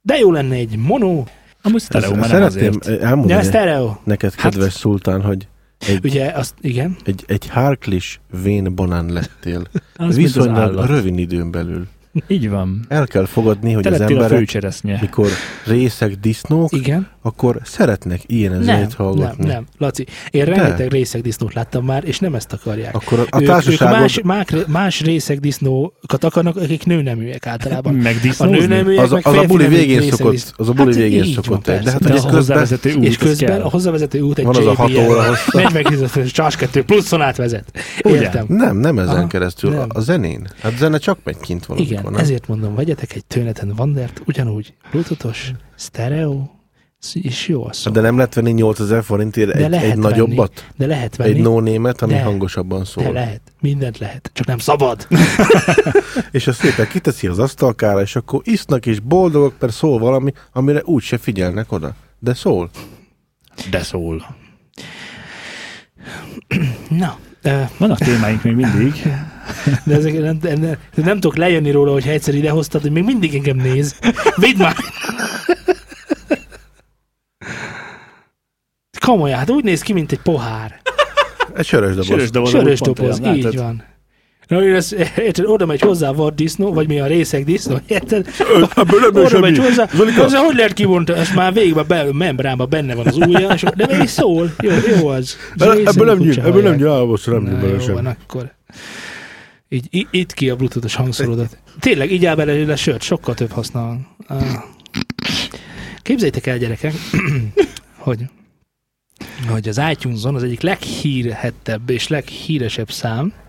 de 0.02 0.16
jó 0.18 0.32
lenne 0.32 0.54
egy 0.54 0.76
mono, 0.76 1.24
Amúgy 1.64 1.80
sztereó, 1.80 2.10
nem 2.14 2.22
Szeretném 2.22 2.72
azért. 2.80 3.02
elmondani 3.02 3.40
de 3.40 3.46
stereo. 3.46 3.94
neked, 4.04 4.34
Hát- 4.34 4.52
kedves 4.52 4.72
szultán, 4.72 5.22
hogy 5.22 5.46
egy, 5.88 6.04
Ugye, 6.04 6.30
azt, 6.30 6.54
igen, 6.60 6.96
egy, 7.04 7.24
egy 7.26 7.48
Harklis 7.48 8.20
vén 8.42 8.74
banán 8.74 9.12
lettél. 9.12 9.66
Az 9.96 10.16
Viszonylag 10.16 10.86
rövid 10.86 11.18
időn 11.18 11.50
belül. 11.50 11.86
Így 12.28 12.50
van. 12.50 12.84
El 12.88 13.06
kell 13.06 13.24
fogadni, 13.26 13.72
hogy 13.72 13.82
Te 13.82 13.90
az 13.90 14.00
emberek, 14.00 14.52
mikor 15.00 15.28
részek, 15.66 16.14
disznók, 16.14 16.72
igen. 16.72 17.08
akkor 17.22 17.60
szeretnek 17.64 18.20
ilyen 18.26 18.52
Nem, 18.52 18.62
zenét 18.62 18.80
nem, 18.80 18.90
hallgatni. 18.96 19.46
nem, 19.46 19.66
Laci. 19.78 20.06
Én 20.30 20.44
rengeteg 20.44 20.90
részeg 20.90 21.20
disznót 21.20 21.54
láttam 21.54 21.84
már, 21.84 22.02
és 22.06 22.18
nem 22.18 22.34
ezt 22.34 22.52
akarják. 22.52 22.94
Akkor 22.94 23.18
a, 23.18 23.36
a 23.36 23.40
ők, 23.40 23.46
társaságod... 23.46 23.94
ők 23.94 24.00
más, 24.00 24.20
más, 24.22 24.46
más 24.66 25.00
részeg 25.00 25.40
disznókat 25.40 26.24
akarnak, 26.24 26.56
akik 26.56 26.84
nőneműek 26.84 27.46
általában. 27.46 27.94
A 27.94 28.02
Megdisznózni. 28.02 28.58
nőneműek 28.58 29.02
az, 29.04 29.12
a, 29.12 29.14
meg 29.14 29.26
az 29.26 29.36
a 29.36 29.44
buli 29.46 29.66
végén 29.66 30.10
szokott, 30.10 30.32
disznó. 30.32 30.52
az 30.56 30.68
a 30.68 30.72
buli 30.72 30.92
Hát 30.92 31.02
végén 31.02 31.18
van, 31.24 31.32
szokott 31.32 31.68
egy. 31.68 31.82
De 31.82 31.90
hát. 31.90 32.00
De 32.02 32.14
a 32.14 32.30
hozzávezető 32.30 32.94
út, 32.94 33.04
És 33.04 33.16
közben 33.16 33.48
kell. 33.48 33.60
a 33.60 33.70
hozzávezető 33.70 34.20
út 34.20 34.38
egy 34.38 34.44
Van 34.44 34.56
az 34.56 34.66
a 34.66 34.74
hat 34.74 34.90
JBL 34.90 35.00
óra 35.00 35.24
hossza. 35.24 35.58
40 35.72 36.26
Charge 36.26 36.56
2 36.56 36.82
pluszon 36.84 37.22
átvezet. 37.22 37.64
Ugye? 38.04 38.20
Értem. 38.20 38.44
nem, 38.48 38.76
nem 38.76 38.98
ezen 38.98 39.28
keresztül, 39.28 39.70
nem. 39.70 39.88
a 39.88 40.00
zenén. 40.00 40.48
Hát 40.62 40.76
zene 40.76 40.98
csak 40.98 41.18
megy 41.24 41.36
kint 41.40 41.66
valamikor, 41.66 42.01
Igen, 42.02 42.12
nem? 42.12 42.22
ezért 42.22 42.48
mondom, 42.48 42.74
vegyetek 42.74 43.14
egy 43.14 43.24
Töneten 43.24 43.72
Wandert, 43.76 44.22
ugyanúgy 44.26 44.74
bluetoothos, 44.90 45.52
stereo, 45.76 46.46
és 47.12 47.48
jó 47.48 47.64
a 47.66 47.72
szó. 47.72 47.90
De 47.90 48.00
nem 48.00 48.16
lehet 48.16 48.34
venni 48.34 48.50
8000 48.50 49.02
forintért 49.04 49.52
De 49.52 49.64
egy, 49.64 49.70
lehet 49.70 49.90
egy 49.90 49.98
nagyobbat? 49.98 50.66
De 50.76 50.86
lehet 50.86 51.16
venni. 51.16 51.30
Egy 51.30 51.40
no 51.40 51.60
német, 51.60 52.02
ami 52.02 52.12
De. 52.12 52.22
hangosabban 52.22 52.84
szól. 52.84 53.04
de 53.04 53.10
lehet. 53.10 53.40
Mindent 53.60 53.98
lehet. 53.98 54.30
Csak 54.32 54.46
nem 54.46 54.58
szabad. 54.58 55.06
És 56.30 56.46
azt 56.46 56.58
szépen 56.58 56.88
kiteszi 56.88 57.26
az 57.26 57.38
asztalkára, 57.38 58.00
és 58.00 58.16
akkor 58.16 58.40
isznak 58.44 58.86
és 58.86 59.00
boldogok, 59.00 59.54
mert 59.58 59.72
szól 59.72 59.98
valami, 59.98 60.32
amire 60.52 60.80
úgy 60.84 61.02
se 61.02 61.18
figyelnek 61.18 61.72
oda. 61.72 61.94
De 62.18 62.34
szól. 62.34 62.70
De 63.70 63.82
szól. 63.82 64.36
Na, 66.88 67.18
ö, 67.42 67.62
Vannak 67.78 67.98
témáink 67.98 68.42
még 68.42 68.54
mindig. 68.54 69.02
de 69.86 69.94
ezek 69.94 70.20
nem, 70.20 70.38
nem, 70.42 70.76
nem, 70.94 71.14
tudok 71.20 71.36
lejönni 71.36 71.70
róla, 71.70 71.92
hogy 71.92 72.08
egyszer 72.08 72.34
idehoztad, 72.34 72.82
hogy 72.82 72.90
még 72.90 73.04
mindig 73.04 73.34
engem 73.34 73.56
néz. 73.56 73.98
Vidd 74.36 74.58
már! 74.58 74.74
Komolyan, 79.00 79.38
hát 79.38 79.50
úgy 79.50 79.64
néz 79.64 79.82
ki, 79.82 79.92
mint 79.92 80.12
egy 80.12 80.20
pohár. 80.20 80.80
Egy 81.56 81.66
sörös 81.66 81.90
doboz. 81.94 82.06
Sörös 82.06 82.30
doboz. 82.30 82.50
Sörös 82.50 82.80
doboz, 82.80 83.20
olyan, 83.20 83.34
így 83.34 83.42
látod? 83.42 83.58
van. 83.58 83.84
Na, 84.52 84.62
én 84.62 84.74
ezt, 84.74 84.92
érted, 85.16 85.44
oda 85.44 85.66
megy 85.66 85.80
hozzá 85.80 86.12
vaddisznó, 86.12 86.72
vagy 86.72 86.86
mi 86.86 87.00
a 87.00 87.06
részeg 87.06 87.44
disznó, 87.44 87.78
érted? 87.86 88.28
Oda 89.14 89.40
megy 89.40 89.58
hozzá, 89.58 89.88
Zolika? 89.94 90.22
hozzá, 90.22 90.38
hogy 90.38 90.54
lehet 90.54 90.72
kivontani, 90.72 91.18
ezt 91.18 91.34
már 91.34 91.52
végbe 91.52 91.82
be, 91.82 92.06
membránba 92.12 92.66
benne 92.66 92.94
van 92.94 93.06
az 93.06 93.16
ujja, 93.16 93.48
és, 93.48 93.64
de 93.76 93.96
még 93.96 94.08
szól, 94.08 94.54
jó, 94.62 94.70
jó 94.96 95.08
az. 95.08 95.36
Ebből 95.58 96.06
nem 96.06 96.18
nyíl, 96.18 96.40
ebből 96.40 96.62
nem 96.62 96.74
nyíl, 96.74 96.88
állapot, 96.88 97.26
nem 97.26 97.42
nyíl 97.42 97.60
bele 97.60 97.80
sem. 97.80 97.94
van, 97.94 98.06
akkor. 98.06 98.54
Így, 99.68 100.06
itt 100.10 100.32
ki 100.32 100.50
a 100.50 100.56
bluetoothos 100.56 100.94
hangszorodat. 100.94 101.58
Tényleg, 101.80 102.12
így 102.12 102.26
áll 102.26 102.34
bele 102.34 102.72
a 102.72 102.76
sört, 102.76 103.02
sokkal 103.02 103.34
több 103.34 103.50
használ. 103.50 104.00
Ah. 104.26 104.42
Képzeljétek 106.02 106.46
el, 106.46 106.58
gyerekek, 106.58 106.94
hogy, 107.96 108.20
hogy 109.48 109.68
az 109.68 109.80
iTunes-on 109.90 110.34
az 110.34 110.42
egyik 110.42 110.60
leghírhettebb 110.60 111.90
és 111.90 112.08
leghíresebb 112.08 112.90
számnak 112.90 113.40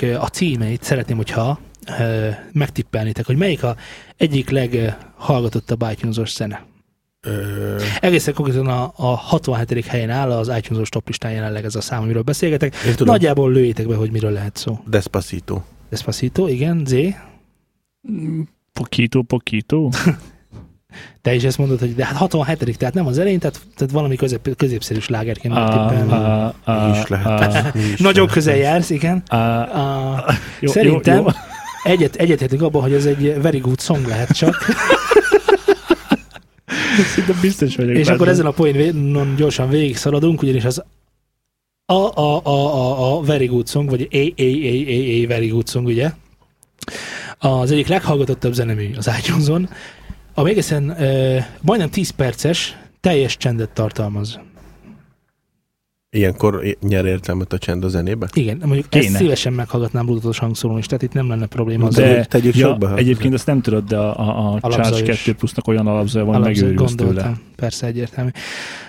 ö, 0.00 0.14
a 0.14 0.28
címeit 0.28 0.82
szeretném, 0.82 1.16
hogyha 1.16 1.58
ö, 1.98 2.28
megtippelnétek, 2.52 3.26
hogy 3.26 3.36
melyik 3.36 3.62
a 3.62 3.76
egyik 4.16 4.50
leghallgatottabb 4.50 5.84
iTunes-os 5.90 6.32
zene. 6.32 6.64
Ö, 7.20 7.80
Egészen 8.00 8.34
konkrétan 8.34 8.66
a, 8.66 8.92
a 8.96 9.06
67. 9.06 9.86
helyen 9.86 10.10
áll 10.10 10.32
az 10.32 10.48
iTunes-os 10.56 10.88
top 10.88 11.06
listán 11.06 11.32
jelenleg 11.32 11.64
ez 11.64 11.74
a 11.74 11.80
szám, 11.80 12.02
amiről 12.02 12.22
beszélgetek. 12.22 12.74
Nagyjából 12.98 13.52
lőjétek 13.52 13.86
be, 13.86 13.94
hogy 13.94 14.10
miről 14.10 14.30
lehet 14.30 14.56
szó. 14.56 14.80
Despacito. 14.86 15.60
Despacito, 15.88 16.46
igen, 16.48 16.84
Z. 16.86 16.94
Pokito, 18.72 19.22
pokito. 19.22 19.88
Te 21.22 21.34
is 21.34 21.44
ezt 21.44 21.58
mondod, 21.58 21.78
hogy 21.78 21.94
de 21.94 22.04
hát 22.04 22.16
67 22.16 22.78
tehát 22.78 22.94
nem 22.94 23.06
az 23.06 23.18
elején, 23.18 23.38
tehát, 23.38 23.60
tehát 23.76 23.92
valami 23.92 24.16
közép, 24.16 24.56
középszerű 24.56 24.98
slágerként 25.00 25.54
megtippelni. 25.54 26.12
ah, 26.64 26.92
Mi 26.92 26.98
is 26.98 27.06
lehet. 27.06 27.74
Mi 27.74 27.80
is 27.80 27.98
Nagyon 28.08 28.14
lehet. 28.14 28.30
közel 28.32 28.56
jársz, 28.56 28.90
igen. 28.90 29.22
ah. 29.26 30.18
A, 30.28 30.32
Jó, 30.60 30.70
Szerintem 30.72 31.16
jó, 31.16 31.22
jó. 31.22 31.28
egyet, 31.82 32.16
egyetértünk 32.16 32.62
abban, 32.62 32.82
hogy 32.82 32.92
ez 32.92 33.04
egy 33.06 33.40
very 33.42 33.58
good 33.58 33.80
song 33.80 34.06
lehet 34.06 34.36
csak, 34.36 34.54
Szinte 37.14 37.32
biztos 37.40 37.76
vagyok. 37.76 37.96
és 37.96 38.04
benne. 38.04 38.14
akkor 38.16 38.28
ezen 38.28 38.46
a 38.46 38.50
poénon 38.50 39.34
gyorsan 39.36 39.68
végig 39.68 39.96
szaladunk, 39.96 40.42
ugyanis 40.42 40.64
az 40.64 40.82
a, 41.86 41.92
a, 41.92 42.20
a, 42.20 42.46
a, 42.46 43.16
a 43.16 43.20
very 43.22 43.46
good 43.46 43.68
song, 43.68 43.90
vagy 43.90 44.08
a, 44.10 44.16
a, 44.34 44.42
a, 44.42 44.82
a, 44.84 44.90
a, 44.90 45.26
a 45.26 45.26
very 45.26 45.46
good 45.48 45.68
song, 45.68 45.86
ugye? 45.86 46.10
Az 47.38 47.70
egyik 47.70 47.86
leghallgatottabb 47.86 48.52
zenemű 48.52 48.90
az 48.96 49.10
iTunes-on, 49.18 49.68
ami 50.38 50.50
egészen 50.50 50.90
uh, 50.90 51.44
majdnem 51.60 51.90
10 51.90 52.10
perces 52.10 52.76
teljes 53.00 53.36
csendet 53.36 53.70
tartalmaz. 53.70 54.40
Ilyenkor 56.10 56.76
nyer 56.80 57.04
értelmet 57.04 57.52
a 57.52 57.58
csend 57.58 57.84
a 57.84 57.88
zenébe? 57.88 58.28
Igen, 58.32 58.60
mondjuk 58.64 58.88
Kéne. 58.88 59.04
ezt 59.04 59.16
szívesen 59.16 59.52
meghallgatnám 59.52 60.06
bluetooth 60.06 60.38
hangszórón 60.38 60.78
is, 60.78 60.86
tehát 60.86 61.02
itt 61.02 61.12
nem 61.12 61.28
lenne 61.28 61.46
probléma. 61.46 61.86
Az 61.86 61.94
De- 61.94 62.24
tegyük 62.24 62.56
ja, 62.56 62.66
sokba, 62.66 62.88
ha- 62.88 62.96
egyébként 62.96 63.34
ezt 63.34 63.46
nem 63.46 63.60
tudod, 63.60 63.84
de 63.84 63.96
a, 63.96 64.18
a, 64.18 64.52
a 64.54 64.58
Charge 64.60 64.76
Alapzajos. 64.76 65.22
2 65.22 65.34
plusznak 65.34 65.68
olyan 65.68 65.86
alapzaja 65.86 66.24
van, 66.24 66.40
megőrülsz 66.40 66.94
gondoltam. 66.94 67.14
tőle. 67.14 67.36
Persze, 67.56 67.86
egyértelmű. 67.86 68.30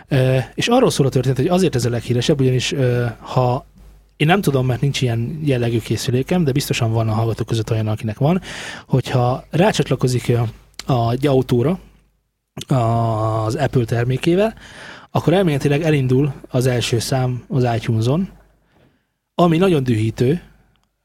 E, 0.07 0.51
és 0.55 0.67
arról 0.67 0.89
szól 0.89 1.05
a 1.05 1.09
történet, 1.09 1.37
hogy 1.37 1.47
azért 1.47 1.75
ez 1.75 1.85
a 1.85 1.89
leghíresebb, 1.89 2.39
ugyanis 2.39 2.71
e, 2.71 3.17
ha 3.19 3.65
én 4.17 4.27
nem 4.27 4.41
tudom, 4.41 4.65
mert 4.65 4.81
nincs 4.81 5.01
ilyen 5.01 5.39
jellegű 5.43 5.79
készülékem, 5.79 6.43
de 6.43 6.51
biztosan 6.51 6.91
van 6.91 7.09
a 7.09 7.13
hallgatók 7.13 7.47
között 7.47 7.71
olyan, 7.71 7.87
akinek 7.87 8.17
van, 8.17 8.41
hogyha 8.87 9.45
rácsatlakozik 9.49 10.31
a, 10.89 11.11
egy 11.11 11.27
autóra 11.27 11.79
az 12.67 13.55
Apple 13.55 13.85
termékével, 13.85 14.55
akkor 15.11 15.33
elméletileg 15.33 15.81
elindul 15.81 16.33
az 16.49 16.65
első 16.65 16.99
szám 16.99 17.43
az 17.47 17.67
iTunes-on, 17.75 18.29
ami 19.35 19.57
nagyon 19.57 19.83
dühítő, 19.83 20.41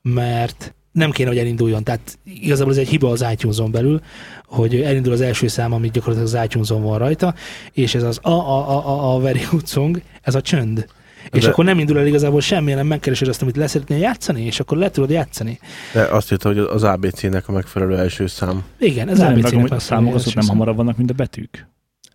mert 0.03 0.75
nem 0.93 1.11
kéne, 1.11 1.29
hogy 1.29 1.39
elinduljon. 1.39 1.85
Tehát 1.85 2.19
igazából 2.25 2.73
ez 2.73 2.79
egy 2.79 2.89
hiba 2.89 3.11
az 3.11 3.25
iTunes-on 3.33 3.71
belül, 3.71 4.01
hogy 4.47 4.81
elindul 4.81 5.13
az 5.13 5.21
első 5.21 5.47
szám, 5.47 5.73
ami 5.73 5.91
gyakorlatilag 5.91 6.35
az 6.35 6.45
iTunes-on 6.45 6.83
van 6.83 6.99
rajta, 6.99 7.35
és 7.73 7.95
ez 7.95 8.03
az 8.03 8.19
a, 8.23 8.31
a, 8.31 8.71
a, 8.71 8.89
a, 8.89 9.15
a 9.15 9.21
very 9.21 9.41
good 9.51 9.69
song, 9.69 10.03
ez 10.23 10.35
a 10.35 10.41
csönd. 10.41 10.87
És 11.31 11.43
De- 11.43 11.49
akkor 11.49 11.65
nem 11.65 11.79
indul 11.79 11.99
el 11.99 12.07
igazából 12.07 12.41
semmi, 12.41 12.71
hanem 12.71 12.87
megkeresed 12.87 13.29
azt, 13.29 13.43
amit 13.43 13.57
leszeretnél 13.57 13.99
játszani, 13.99 14.43
és 14.45 14.61
akkor 14.61 14.79
le 14.79 14.91
tudod 14.91 15.11
játszani. 15.11 15.59
De 15.93 16.03
azt 16.03 16.33
írta, 16.33 16.49
hogy 16.49 16.59
az 16.59 16.83
ABC-nek 16.83 17.49
a 17.49 17.53
megfelelő 17.53 17.99
első 17.99 18.27
szám. 18.27 18.65
Igen, 18.79 19.09
ez 19.09 19.19
Nem, 19.19 19.33
meg 19.35 19.45
ABC-nek 19.45 19.71
a 19.71 19.79
számok 19.79 20.15
azok 20.15 20.35
nem 20.35 20.47
hamarabb 20.47 20.77
vannak, 20.77 20.97
mint 20.97 21.11
a 21.11 21.15
betűk. 21.15 21.67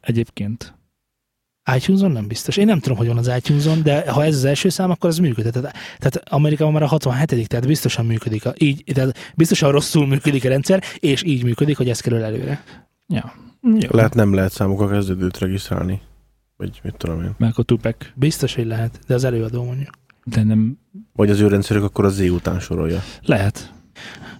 Egyébként. 0.02 0.74
iTunes-on 1.76 2.12
nem 2.12 2.28
biztos. 2.28 2.58
Én 2.58 2.66
nem 2.66 2.80
tudom, 2.80 2.98
hogy 2.98 3.08
van 3.08 3.18
az 3.18 3.32
iTunes-on, 3.38 3.84
de 3.84 4.12
ha 4.12 4.24
ez 4.24 4.36
az 4.36 4.46
első 4.46 4.70
szám, 4.70 4.90
akkor 4.90 5.10
az 5.10 5.18
működik. 5.18 5.52
Tehát, 5.52 5.74
tehát 5.98 6.22
Amerikában 6.30 6.74
már 6.74 6.84
a 6.84 6.88
67 6.88 7.48
tehát 7.48 7.68
biztosan 7.68 8.06
működik. 8.06 8.46
A, 8.46 8.54
így, 8.58 8.84
tehát 8.94 9.18
biztosan 9.36 9.72
rosszul 9.72 10.08
működik 10.08 10.46
a 10.46 10.48
rendszer, 10.48 10.84
és 11.00 11.24
így 11.24 11.44
működik, 11.44 11.78
hogy 11.78 11.90
ez 11.90 12.00
kerül 12.00 12.24
előre. 12.24 12.64
Ja. 13.08 13.34
Jó. 13.62 13.90
Lehet 13.90 14.14
nem 14.14 14.34
lehet 14.34 14.52
számukra 14.52 14.88
kezdődőt 14.88 15.38
regisztrálni. 15.38 16.02
Vagy 16.60 16.80
mit 16.84 16.96
tudom 16.98 17.22
én. 17.24 17.32
Meg 17.38 17.54
a 17.56 17.64
Tupac, 17.64 17.96
Biztos, 18.16 18.56
hogy 18.56 18.66
lehet, 18.66 19.00
de 19.08 19.14
az 19.14 19.24
előadó 19.24 19.64
mondja. 19.64 19.90
de 20.24 20.44
nem 20.44 20.78
Vagy 21.14 21.30
az 21.30 21.40
ő 21.40 21.48
rendszerük 21.48 21.84
akkor 21.84 22.06
az 22.06 22.16
Z 22.16 22.20
után 22.20 22.60
sorolja. 22.60 23.04
lehet. 23.22 23.74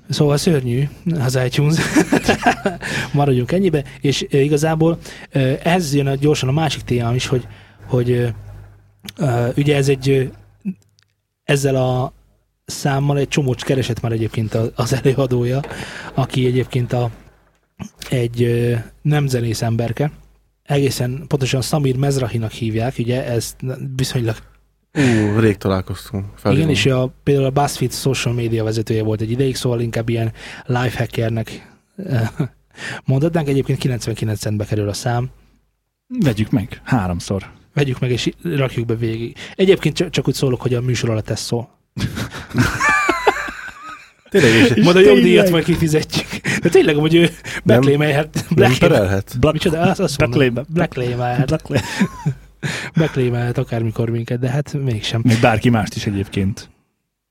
Szóval 0.10 0.38
szörnyű 0.38 0.84
az 1.20 1.40
iTunes. 1.46 1.76
Maradjunk 3.14 3.52
ennyibe. 3.52 3.84
És 4.02 4.26
igazából 4.30 4.98
e, 5.32 5.60
ehhez 5.64 5.94
jön 5.94 6.08
a, 6.08 6.16
gyorsan 6.16 6.50
a 6.50 6.52
másik 6.52 6.82
témám 6.82 7.16
is, 7.16 7.28
hogy, 7.28 7.48
hogy 7.86 8.34
ugye 9.56 9.76
ez 9.76 9.90
egy 9.90 10.32
ezzel 11.44 11.76
a 11.76 12.14
számmal 12.66 13.18
egy 13.18 13.28
csomót 13.28 13.64
keresett 13.64 14.02
már 14.02 14.12
egyébként 14.12 14.54
az 14.76 14.94
előadója, 14.94 15.62
aki 16.14 16.46
egyébként 16.46 16.94
a, 16.94 17.10
egy 18.10 18.68
nem 19.02 19.28
zenész 19.28 19.62
emberke, 19.62 20.12
egészen 20.70 21.24
pontosan 21.28 21.62
Samir 21.62 21.98
Mezrahinak 21.98 22.52
hívják, 22.52 22.96
ugye 22.98 23.26
ez 23.26 23.56
viszonylag 23.96 24.36
Ú, 24.94 25.40
rég 25.40 25.58
találkoztunk. 25.58 26.26
Felhívom. 26.36 26.70
igen, 26.70 26.82
és 26.82 26.86
a, 26.86 27.14
például 27.24 27.46
a 27.46 27.62
BuzzFeed 27.62 27.92
social 27.92 28.34
media 28.34 28.64
vezetője 28.64 29.04
volt 29.04 29.22
egy 29.22 29.32
ideig, 29.32 29.56
szóval 29.56 29.82
inkább 29.82 30.10
ilyen 30.10 30.32
lifehackernek 30.66 31.72
eh, 32.06 32.30
mondhatnánk. 33.06 33.48
Egyébként 33.48 33.80
99 33.80 34.40
centbe 34.40 34.66
kerül 34.66 34.90
a 34.90 34.94
szám. 34.94 35.30
Vegyük 36.08 36.50
meg. 36.50 36.82
Háromszor. 36.84 37.52
Vegyük 37.74 38.00
meg 38.00 38.12
és 38.12 38.30
rakjuk 38.44 38.86
be 38.86 38.96
végig. 38.96 39.38
Egyébként 39.56 39.96
csak, 39.96 40.10
csak 40.10 40.28
úgy 40.28 40.34
szólok, 40.34 40.62
hogy 40.62 40.74
a 40.74 40.82
műsor 40.82 41.10
alatt 41.10 41.30
ez 41.30 41.40
szól. 41.40 41.70
Tényleg, 44.30 44.78
és 44.78 44.84
Majd 44.84 44.96
a 44.96 45.00
jogdíjat 45.00 45.50
majd 45.50 45.64
kifizetjük. 45.64 46.28
De 46.62 46.70
tényleg, 46.70 46.96
hogy 46.96 47.16
ő 47.16 47.30
blacklémelhet. 47.64 48.46
nem 48.56 48.72
perelhet? 48.80 49.36
Black, 49.40 49.54
Micsoda? 49.54 49.82
Azt, 49.82 50.00
azt 50.00 50.20
mondom. 50.20 50.54
Black, 50.54 50.70
Blacklémelhet 52.94 53.58
akármikor 53.58 54.10
minket, 54.10 54.40
de 54.40 54.50
hát 54.50 54.74
mégsem. 54.84 55.22
Még 55.24 55.40
bárki 55.40 55.70
mást 55.70 55.96
is 55.96 56.06
egyébként. 56.06 56.70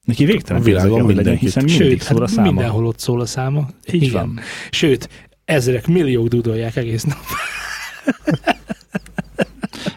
Neki 0.05 0.25
végtelen 0.25 0.63
A 0.63 0.65
világon 0.65 1.03
hogy 1.03 1.15
legyen, 1.15 1.37
hiszen 1.37 1.65
mindig 1.65 1.87
Sőt, 1.89 2.03
szól 2.03 2.17
a 2.17 2.21
hát 2.21 2.31
száma. 2.31 2.51
mindenhol 2.51 2.87
ott 2.87 2.99
szól 2.99 3.21
a 3.21 3.27
száma. 3.27 3.69
Így 3.93 4.03
Igen. 4.03 4.13
van. 4.13 4.41
Sőt, 4.71 5.09
ezrek, 5.45 5.87
milliók 5.87 6.29
dudolják 6.29 6.77
egész 6.77 7.03
nap. 7.03 7.19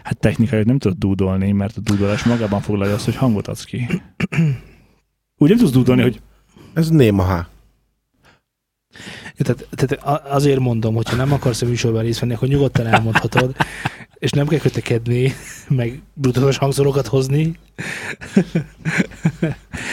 Hát 0.03 0.19
technikai 0.19 0.63
nem 0.63 0.77
tudod 0.77 0.97
dúdolni, 0.97 1.51
mert 1.51 1.77
a 1.77 1.79
dúdolás 1.81 2.23
magában 2.23 2.61
foglalja 2.61 2.93
azt, 2.93 3.05
hogy 3.05 3.15
hangot 3.15 3.47
adsz 3.47 3.63
ki. 3.63 3.87
Úgy 5.37 5.49
nem 5.49 5.57
tudsz 5.57 5.71
dúdolni, 5.71 6.01
hogy 6.01 6.21
Ez 6.73 6.89
néma 6.89 7.23
H. 7.23 7.45
Tehát, 9.37 9.67
tehát 9.71 10.25
azért 10.27 10.59
mondom, 10.59 10.95
hogyha 10.95 11.15
nem 11.15 11.31
akarsz 11.33 11.61
a 11.61 11.65
műsorban 11.65 12.01
részt 12.01 12.19
venni, 12.19 12.33
akkor 12.33 12.47
nyugodtan 12.47 12.87
elmondhatod, 12.87 13.55
és 14.13 14.31
nem 14.31 14.47
kell 14.47 14.59
kötekedni, 14.59 15.33
meg 15.67 16.01
brutalos 16.13 16.57
hangszorokat 16.57 17.07
hozni. 17.07 17.57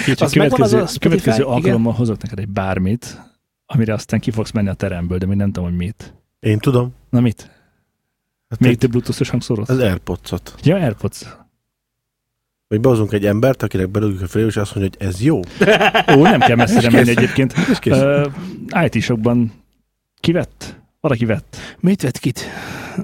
Kicsit 0.04 0.20
Az 0.20 0.32
megvan 0.32 0.60
az 0.60 0.70
következő, 0.70 0.82
a 0.82 0.86
Spotify, 0.86 0.98
következő 0.98 1.42
igen? 1.42 1.52
alkalommal 1.54 1.92
hozok 1.92 2.22
neked 2.22 2.38
egy 2.38 2.48
bármit, 2.48 3.20
amire 3.66 3.92
aztán 3.92 4.20
ki 4.20 4.30
fogsz 4.30 4.50
menni 4.50 4.68
a 4.68 4.74
teremből, 4.74 5.18
de 5.18 5.26
még 5.26 5.36
nem 5.36 5.52
tudom, 5.52 5.68
hogy 5.68 5.78
mit. 5.78 6.14
Én 6.40 6.58
tudom. 6.58 6.94
Na 7.10 7.20
mit? 7.20 7.50
Hát 8.48 8.58
Még 8.58 8.76
több 8.78 8.90
bluetooth 8.90 9.30
hangszorot? 9.30 9.68
az 9.68 9.78
Airpods-ot. 9.78 10.54
Ja, 10.62 10.76
Airpods. 10.76 11.26
Vagy 12.68 12.80
behozunk 12.80 13.12
egy 13.12 13.26
embert, 13.26 13.62
akinek 13.62 13.88
belőlük 13.90 14.20
a 14.22 14.26
felé, 14.26 14.44
és 14.46 14.56
azt 14.56 14.74
mondja, 14.74 14.96
hogy 14.98 15.08
ez 15.08 15.22
jó. 15.22 15.40
Ó, 16.16 16.22
nem 16.22 16.40
kell 16.40 16.56
messzire 16.56 16.90
menni 16.96 17.10
egyébként. 17.10 17.54
Uh, 17.86 18.26
IT-sokban 18.84 19.52
kivett? 20.20 20.76
Valaki 21.00 21.24
vett. 21.24 21.56
Mit 21.80 22.02
vett 22.02 22.18
kit? 22.18 22.44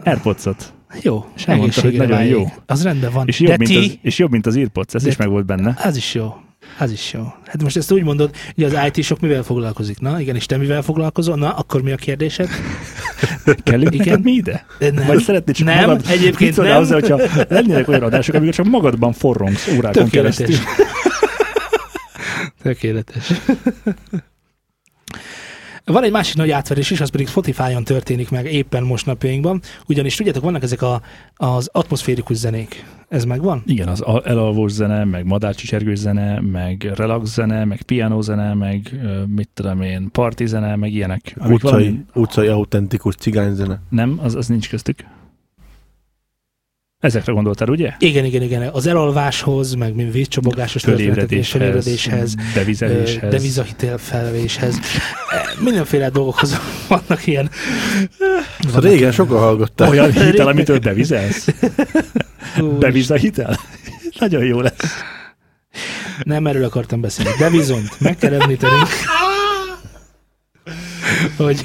Airpods-ot. 0.05 0.73
Jó, 1.03 1.25
És 1.37 1.47
elmondta, 1.47 1.81
hogy 1.81 1.93
nagyon 1.97 2.17
váljék. 2.17 2.33
jó. 2.33 2.45
Az 2.67 2.83
rendben 2.83 3.13
van. 3.13 3.27
És 3.29 3.39
De 3.41 3.49
jobb, 3.49 3.59
mint 3.59 3.71
ti, 3.71 3.77
az, 3.77 3.99
és 4.03 4.19
jobb, 4.19 4.31
mint 4.31 4.47
az 4.47 4.57
Earpods. 4.57 4.95
Ez 4.95 5.03
De 5.03 5.09
is 5.09 5.17
meg 5.17 5.29
volt 5.29 5.47
benne. 5.47 5.77
az 5.83 5.97
is 5.97 6.15
jó. 6.15 6.35
Az 6.79 6.91
is 6.91 7.13
jó. 7.13 7.23
Hát 7.47 7.63
most 7.63 7.77
ezt 7.77 7.93
úgy 7.93 8.03
mondod, 8.03 8.31
hogy 8.55 8.65
az 8.65 8.77
IT-sok 8.93 9.21
mivel 9.21 9.43
foglalkozik? 9.43 10.01
Na, 10.01 10.21
igen, 10.21 10.35
és 10.37 10.47
te 10.47 10.57
mivel 10.57 10.83
foglalkozol? 10.83 11.37
Na, 11.37 11.51
akkor 11.51 11.83
mi 11.83 11.93
a 11.93 11.97
kérdésed? 11.97 12.49
Kellünk 13.63 13.95
Igen. 13.95 14.21
mi 14.21 14.31
ide? 14.33 14.67
De 14.79 14.91
Nem, 14.91 15.07
Vagy 15.07 15.23
szeretnéd 15.23 15.55
csak 15.57 15.67
nem 15.67 15.79
magad... 15.79 16.05
egyébként 16.09 16.57
nem. 16.57 16.77
hozzá, 16.77 16.95
hogyha 16.95 17.21
lennének 17.49 17.89
olyan 17.89 18.03
adások, 18.03 18.35
amikor 18.35 18.55
csak 18.55 18.67
magadban 18.67 19.13
forrongsz 19.13 19.69
órákon 19.69 20.05
Tökéletes. 20.05 20.37
keresztül. 20.37 20.67
Tökéletes. 22.63 23.33
Van 25.85 26.05
egy 26.05 26.11
másik 26.11 26.37
nagy 26.37 26.51
átverés 26.51 26.91
is, 26.91 27.01
az 27.01 27.11
pedig 27.11 27.29
Spotify-on 27.29 27.85
történik 27.85 28.31
meg 28.31 28.53
éppen 28.53 28.83
most 28.83 29.07
napjainkban, 29.07 29.61
ugyanis 29.87 30.15
tudjátok, 30.15 30.43
vannak 30.43 30.63
ezek 30.63 30.83
a, 30.83 31.03
az 31.35 31.69
atmoszférikus 31.73 32.37
zenék. 32.37 32.85
Ez 33.09 33.25
megvan? 33.25 33.63
Igen, 33.67 33.89
az 33.89 34.01
al- 34.01 34.27
elalvós 34.27 34.73
zene, 34.73 35.05
meg 35.05 35.27
madárcsicsergős 35.27 35.99
zene, 35.99 36.41
meg 36.41 36.93
relax 36.97 37.35
zene, 37.35 37.65
meg 37.65 37.83
piano 37.83 38.23
zene, 38.23 38.55
meg 38.55 39.01
mit 39.29 39.49
tudom 39.55 39.83
én, 39.83 40.09
party 40.13 40.45
zene, 40.45 40.77
meg 40.77 40.93
ilyenek. 40.93 41.35
Amik 41.39 41.55
Utcai, 41.55 41.71
valami- 41.71 42.05
utcai 42.15 42.47
autentikus 42.47 43.15
cigányzene. 43.15 43.81
Nem, 43.89 44.19
az, 44.23 44.35
az 44.35 44.47
nincs 44.47 44.69
köztük. 44.69 45.05
Ezekre 47.05 47.33
gondoltál, 47.33 47.69
ugye? 47.69 47.93
Igen, 47.99 48.25
igen, 48.25 48.43
igen. 48.43 48.69
Az 48.73 48.87
elalváshoz, 48.87 49.75
meg 49.75 49.95
mint 49.95 50.15
és 50.15 50.83
Fölébredéshez, 50.83 52.35
devizeléshez. 52.55 53.31
devizahitelfelvéshez. 53.31 54.79
Mindenféle 55.59 56.11
dolgokhoz 56.11 56.61
vannak 56.89 57.27
ilyen. 57.27 57.51
Szóval 58.61 58.81
régen 58.81 59.13
sokan 59.13 59.39
hallgatták. 59.39 59.91
Olyan 59.91 60.13
hitel, 60.13 60.47
amitől 60.47 60.79
devizelsz? 60.79 61.49
Devizahitel? 62.79 63.59
Nagyon 64.19 64.45
jó 64.45 64.61
lesz. 64.61 65.05
Nem 66.23 66.47
erről 66.47 66.65
akartam 66.65 67.01
beszélni, 67.01 67.31
de 67.39 67.51
viszont 67.51 68.01
meg 68.01 68.17
kell 68.17 68.41
említeni, 68.41 68.83
hogy 71.37 71.63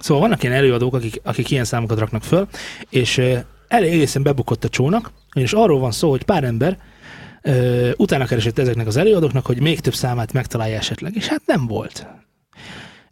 szóval 0.00 0.22
vannak 0.22 0.42
ilyen 0.42 0.54
előadók, 0.54 0.94
akik, 0.94 1.20
akik 1.24 1.50
ilyen 1.50 1.64
számokat 1.64 1.98
raknak 1.98 2.22
föl, 2.22 2.48
és 2.90 3.20
elég 3.68 3.92
egészen 3.92 4.22
bebukott 4.22 4.64
a 4.64 4.68
csónak, 4.68 5.12
és 5.32 5.52
arról 5.52 5.78
van 5.78 5.90
szó, 5.90 6.10
hogy 6.10 6.22
pár 6.22 6.44
ember 6.44 6.78
uh, 7.44 7.90
utána 7.96 8.24
keresett 8.24 8.58
ezeknek 8.58 8.86
az 8.86 8.96
előadóknak, 8.96 9.46
hogy 9.46 9.60
még 9.60 9.80
több 9.80 9.94
számát 9.94 10.32
megtalálja 10.32 10.76
esetleg, 10.76 11.16
és 11.16 11.26
hát 11.26 11.42
nem 11.46 11.66
volt. 11.66 12.06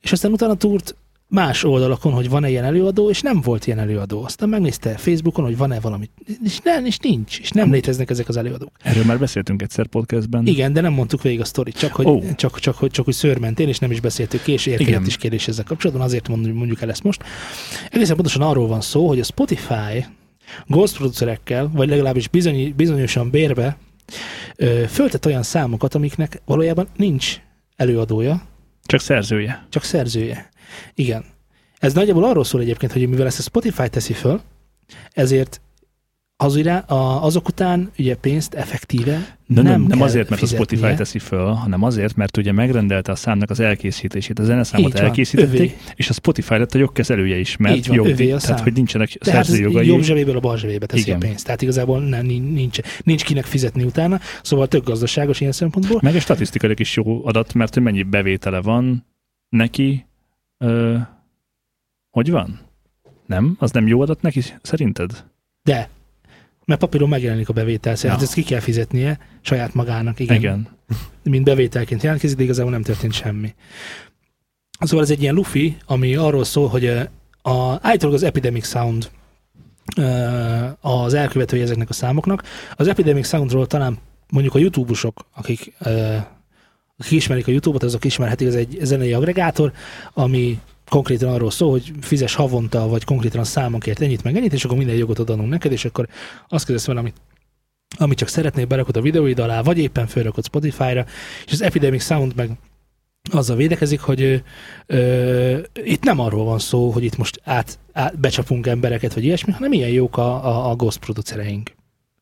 És 0.00 0.12
aztán 0.12 0.32
utána 0.32 0.54
túrt 0.54 0.96
más 1.28 1.64
oldalakon, 1.64 2.12
hogy 2.12 2.28
van-e 2.28 2.48
ilyen 2.48 2.64
előadó, 2.64 3.10
és 3.10 3.20
nem 3.20 3.40
volt 3.40 3.66
ilyen 3.66 3.78
előadó. 3.78 4.24
Aztán 4.24 4.48
megnézte 4.48 4.96
Facebookon, 4.96 5.44
hogy 5.44 5.56
van-e 5.56 5.80
valami, 5.80 6.10
és, 6.44 6.58
nem, 6.62 6.84
és 6.84 6.98
nincs, 6.98 7.38
és 7.40 7.50
nem 7.50 7.72
léteznek 7.72 8.10
ezek 8.10 8.28
az 8.28 8.36
előadók. 8.36 8.70
Erről 8.82 9.04
már 9.04 9.18
beszéltünk 9.18 9.62
egyszer 9.62 9.86
podcastben. 9.86 10.46
Igen, 10.46 10.72
de 10.72 10.80
nem 10.80 10.92
mondtuk 10.92 11.22
végig 11.22 11.40
a 11.40 11.44
sztorit, 11.44 11.78
csak 11.78 11.92
hogy, 11.92 12.06
oh. 12.06 12.34
csak, 12.34 12.58
csak, 12.58 12.76
hogy, 12.76 12.90
csak 12.90 13.04
hogy 13.04 13.14
szőrmentén, 13.14 13.68
és 13.68 13.78
nem 13.78 13.90
is 13.90 14.00
beszéltük 14.00 14.42
ki, 14.42 14.52
és 14.52 14.66
érkezett 14.66 15.06
is 15.06 15.16
kérdés 15.16 15.48
ezzel 15.48 15.64
kapcsolatban, 15.64 16.06
azért 16.06 16.28
mondjuk, 16.28 16.56
mondjuk 16.56 16.82
el 16.82 16.90
ezt 16.90 17.02
most. 17.02 17.22
Egészen 17.90 18.14
pontosan 18.14 18.42
arról 18.42 18.66
van 18.66 18.80
szó, 18.80 19.08
hogy 19.08 19.20
a 19.20 19.24
Spotify 19.24 20.06
ghost 20.66 20.96
producerekkel, 20.96 21.70
vagy 21.72 21.88
legalábbis 21.88 22.28
bizony, 22.28 22.74
bizonyosan 22.76 23.30
bérbe 23.30 23.76
ö, 24.56 24.84
föltett 24.88 25.26
olyan 25.26 25.42
számokat, 25.42 25.94
amiknek 25.94 26.42
valójában 26.44 26.88
nincs 26.96 27.40
előadója, 27.76 28.42
Csak 28.84 29.00
szerzője. 29.00 29.66
csak 29.70 29.82
szerzője. 29.82 30.48
Igen. 30.94 31.24
Ez 31.78 31.94
nagyjából 31.94 32.24
arról 32.24 32.44
szól 32.44 32.60
egyébként, 32.60 32.92
hogy 32.92 33.08
mivel 33.08 33.26
ezt 33.26 33.38
a 33.38 33.42
Spotify 33.42 33.88
teszi 33.88 34.12
föl, 34.12 34.40
ezért 35.12 35.60
az 36.38 36.56
irá, 36.56 36.78
a, 36.78 37.24
azok 37.24 37.48
után 37.48 37.90
ugye 37.98 38.16
pénzt 38.16 38.54
effektíve 38.54 39.36
De 39.46 39.62
nem, 39.62 39.64
nem, 39.64 39.82
nem 39.82 40.00
azért, 40.02 40.28
mert 40.28 40.42
a 40.42 40.46
fizetnie. 40.46 40.66
Spotify 40.76 40.96
teszi 40.96 41.18
föl, 41.18 41.46
hanem 41.52 41.82
azért, 41.82 42.16
mert 42.16 42.36
ugye 42.36 42.52
megrendelte 42.52 43.12
a 43.12 43.14
számnak 43.14 43.50
az 43.50 43.60
elkészítését. 43.60 44.38
A 44.38 44.44
zeneszámot 44.44 44.88
Így 44.88 44.94
van, 44.96 45.02
elkészítették, 45.04 45.54
övé. 45.60 45.74
és 45.94 46.08
a 46.08 46.12
Spotify 46.12 46.54
lett 46.56 46.74
a 46.74 46.78
jogkezelője 46.78 47.36
is, 47.38 47.56
mert 47.56 47.76
Így 47.76 47.86
van, 47.86 47.96
jog, 47.96 48.06
övé 48.06 48.24
a 48.24 48.26
tehát 48.26 48.42
szám. 48.56 48.62
hogy 48.62 48.72
nincsenek 48.72 49.08
De 49.24 49.30
hát 49.30 49.40
ez 49.40 49.46
szerzőjogai. 49.46 49.86
jobb 49.86 50.02
zsebéből 50.02 50.36
a 50.36 50.40
bal 50.40 50.56
zsebébe 50.56 50.86
teszi 50.86 51.02
Igen. 51.02 51.16
a 51.16 51.18
pénzt. 51.18 51.44
Tehát 51.44 51.62
igazából 51.62 52.00
nem, 52.00 52.26
nincs, 52.26 52.78
nincs 53.04 53.24
kinek 53.24 53.44
fizetni 53.44 53.84
utána, 53.84 54.20
szóval 54.42 54.68
tök 54.68 54.84
gazdaságos 54.84 55.40
ilyen 55.40 55.52
szempontból. 55.52 55.98
Meg 56.02 56.14
a 56.14 56.20
statisztikailag 56.20 56.80
is 56.80 56.96
jó 56.96 57.26
adat, 57.26 57.54
mert 57.54 57.74
hogy 57.74 57.82
mennyi 57.82 58.02
bevétele 58.02 58.60
van 58.60 59.06
neki. 59.48 60.06
Ö, 60.58 60.96
hogy 62.10 62.30
van? 62.30 62.60
Nem? 63.26 63.56
Az 63.58 63.70
nem 63.70 63.86
jó 63.86 64.00
adat 64.00 64.22
neki 64.22 64.42
szerinted? 64.62 65.24
De, 65.62 65.88
mert 66.66 66.80
papíron 66.80 67.08
megjelenik 67.08 67.48
a 67.48 67.52
bevétel, 67.52 67.96
Ja. 68.02 68.16
ezt 68.20 68.34
ki 68.34 68.42
kell 68.42 68.60
fizetnie 68.60 69.18
saját 69.40 69.74
magának, 69.74 70.20
igen. 70.20 70.36
Igen. 70.36 70.68
mint 71.22 71.44
bevételként 71.44 72.02
jelentkezik, 72.02 72.36
de 72.36 72.42
igazából 72.42 72.72
nem 72.72 72.82
történt 72.82 73.12
semmi. 73.12 73.54
Szóval 74.80 75.04
ez 75.04 75.10
egy 75.10 75.22
ilyen 75.22 75.34
lufi, 75.34 75.76
ami 75.86 76.14
arról 76.16 76.44
szól, 76.44 76.68
hogy 76.68 76.84
ö, 76.84 77.00
a, 77.42 77.78
állítólag 77.82 78.14
az 78.14 78.22
Epidemic 78.22 78.66
Sound 78.68 79.10
ö, 79.96 80.02
az 80.80 81.14
elkövetője 81.14 81.62
ezeknek 81.62 81.88
a 81.88 81.92
számoknak. 81.92 82.42
Az 82.76 82.88
Epidemic 82.88 83.28
Soundról 83.28 83.66
talán 83.66 83.98
mondjuk 84.30 84.54
a 84.54 84.58
YouTube-osok, 84.58 85.26
akik, 85.34 85.72
ö, 85.78 86.16
akik 86.96 87.12
ismerik 87.12 87.46
a 87.46 87.50
YouTube-ot, 87.50 87.82
azok 87.82 88.04
ismerhetik, 88.04 88.46
ez 88.46 88.54
egy 88.54 88.78
zenei 88.82 89.12
agregátor, 89.12 89.72
ami 90.14 90.60
konkrétan 90.88 91.32
arról 91.32 91.50
szól, 91.50 91.70
hogy 91.70 91.92
fizes 92.00 92.34
havonta, 92.34 92.88
vagy 92.88 93.04
konkrétan 93.04 93.40
a 93.40 93.44
számokért 93.44 94.00
ennyit 94.00 94.22
meg 94.22 94.36
ennyit, 94.36 94.52
és 94.52 94.64
akkor 94.64 94.76
minden 94.76 94.96
jogot 94.96 95.18
adunk 95.18 95.48
neked, 95.48 95.72
és 95.72 95.84
akkor 95.84 96.08
azt 96.48 96.64
kezdesz 96.64 96.86
vele, 96.86 97.00
amit 97.00 97.14
amit 97.98 98.18
csak 98.18 98.28
szeretnél, 98.28 98.66
berakod 98.66 98.96
a 98.96 99.00
videóid 99.00 99.38
alá, 99.38 99.62
vagy 99.62 99.78
éppen 99.78 100.06
felrakod 100.06 100.44
Spotify-ra, 100.44 101.06
és 101.46 101.52
az 101.52 101.62
Epidemic 101.62 102.04
Sound 102.04 102.34
meg 102.34 102.50
azzal 103.30 103.56
védekezik, 103.56 104.00
hogy 104.00 104.22
ö, 104.22 104.36
ö, 104.86 105.58
itt 105.74 106.02
nem 106.02 106.20
arról 106.20 106.44
van 106.44 106.58
szó, 106.58 106.90
hogy 106.90 107.04
itt 107.04 107.16
most 107.16 107.40
át, 107.44 107.78
át 107.92 108.18
becsapunk 108.18 108.66
embereket, 108.66 109.14
vagy 109.14 109.24
ilyesmi, 109.24 109.52
hanem 109.52 109.72
ilyen 109.72 109.88
jók 109.88 110.16
a, 110.16 110.46
a, 110.46 110.70
a 110.70 110.76
ghost 110.76 110.98
producereink. 110.98 111.74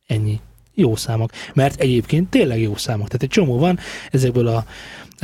Ennyi. 0.06 0.40
Jó 0.74 0.96
számok. 0.96 1.30
Mert 1.54 1.80
egyébként 1.80 2.30
tényleg 2.30 2.60
jó 2.60 2.76
számok. 2.76 3.06
Tehát 3.06 3.22
egy 3.22 3.28
csomó 3.28 3.58
van 3.58 3.78
ezekből 4.10 4.46
a 4.46 4.64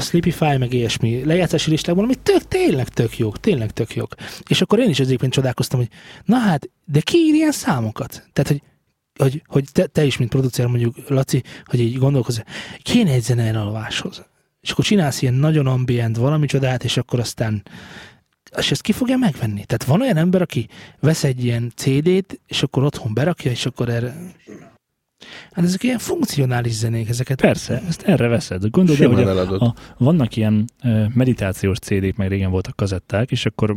Sleepify, 0.01 0.57
meg 0.57 0.73
ilyesmi 0.73 1.25
lejátszási 1.25 1.71
listákból, 1.71 2.05
ami 2.05 2.15
tök, 2.15 2.49
tényleg 2.49 2.89
tök 2.89 3.19
jók, 3.19 3.41
tényleg 3.41 3.71
tök 3.71 3.95
jók. 3.95 4.15
És 4.49 4.61
akkor 4.61 4.79
én 4.79 4.89
is 4.89 5.01
egyébként 5.01 5.33
csodálkoztam, 5.33 5.79
hogy 5.79 5.89
na 6.25 6.37
hát, 6.37 6.71
de 6.85 7.01
ki 7.01 7.17
ír 7.17 7.35
ilyen 7.35 7.53
számokat? 7.53 8.29
Tehát, 8.33 8.51
hogy 8.51 8.63
hogy, 9.19 9.43
hogy 9.47 9.65
te, 9.73 9.87
te 9.87 10.05
is, 10.05 10.17
mint 10.17 10.31
producer 10.31 10.67
mondjuk, 10.67 11.09
Laci, 11.09 11.43
hogy 11.65 11.81
így 11.81 11.99
gondolkozz, 11.99 12.39
kéne 12.83 13.11
egy 13.13 13.23
zene 13.23 13.43
elalváshoz. 13.43 14.25
És 14.61 14.71
akkor 14.71 14.85
csinálsz 14.85 15.23
ilyen 15.23 15.35
nagyon 15.35 15.67
ambient 15.67 16.17
valami 16.17 16.47
csodát, 16.47 16.85
és 16.85 16.97
akkor 16.97 17.19
aztán 17.19 17.63
és 18.59 18.71
ezt 18.71 18.83
ki 18.83 18.93
fogja 18.93 19.17
megvenni? 19.17 19.65
Tehát 19.65 19.85
van 19.85 20.01
olyan 20.01 20.17
ember, 20.17 20.43
aki 20.43 20.69
vesz 21.01 21.25
egy 21.25 21.45
ilyen 21.45 21.73
CD-t, 21.75 22.41
és 22.47 22.63
akkor 22.63 22.85
otthon 22.85 23.15
berakja, 23.15 23.51
és 23.51 23.67
akkor 23.67 23.89
erre... 23.89 24.15
Hát 25.53 25.65
ezek 25.65 25.83
ilyen 25.83 25.99
funkcionális 25.99 26.73
zenék, 26.73 27.09
ezeket... 27.09 27.41
Persze, 27.41 27.83
ezt 27.89 28.03
erre 28.03 28.29
veszed. 28.29 28.63
Simán 28.95 29.15
hogy 29.15 29.39
a, 29.39 29.65
a, 29.65 29.75
vannak 29.99 30.37
ilyen 30.37 30.65
meditációs 31.15 31.79
CD-k, 31.79 32.17
meg 32.17 32.29
régen 32.29 32.51
voltak 32.51 32.77
kazetták, 32.77 33.31
és 33.31 33.47
akkor 33.47 33.77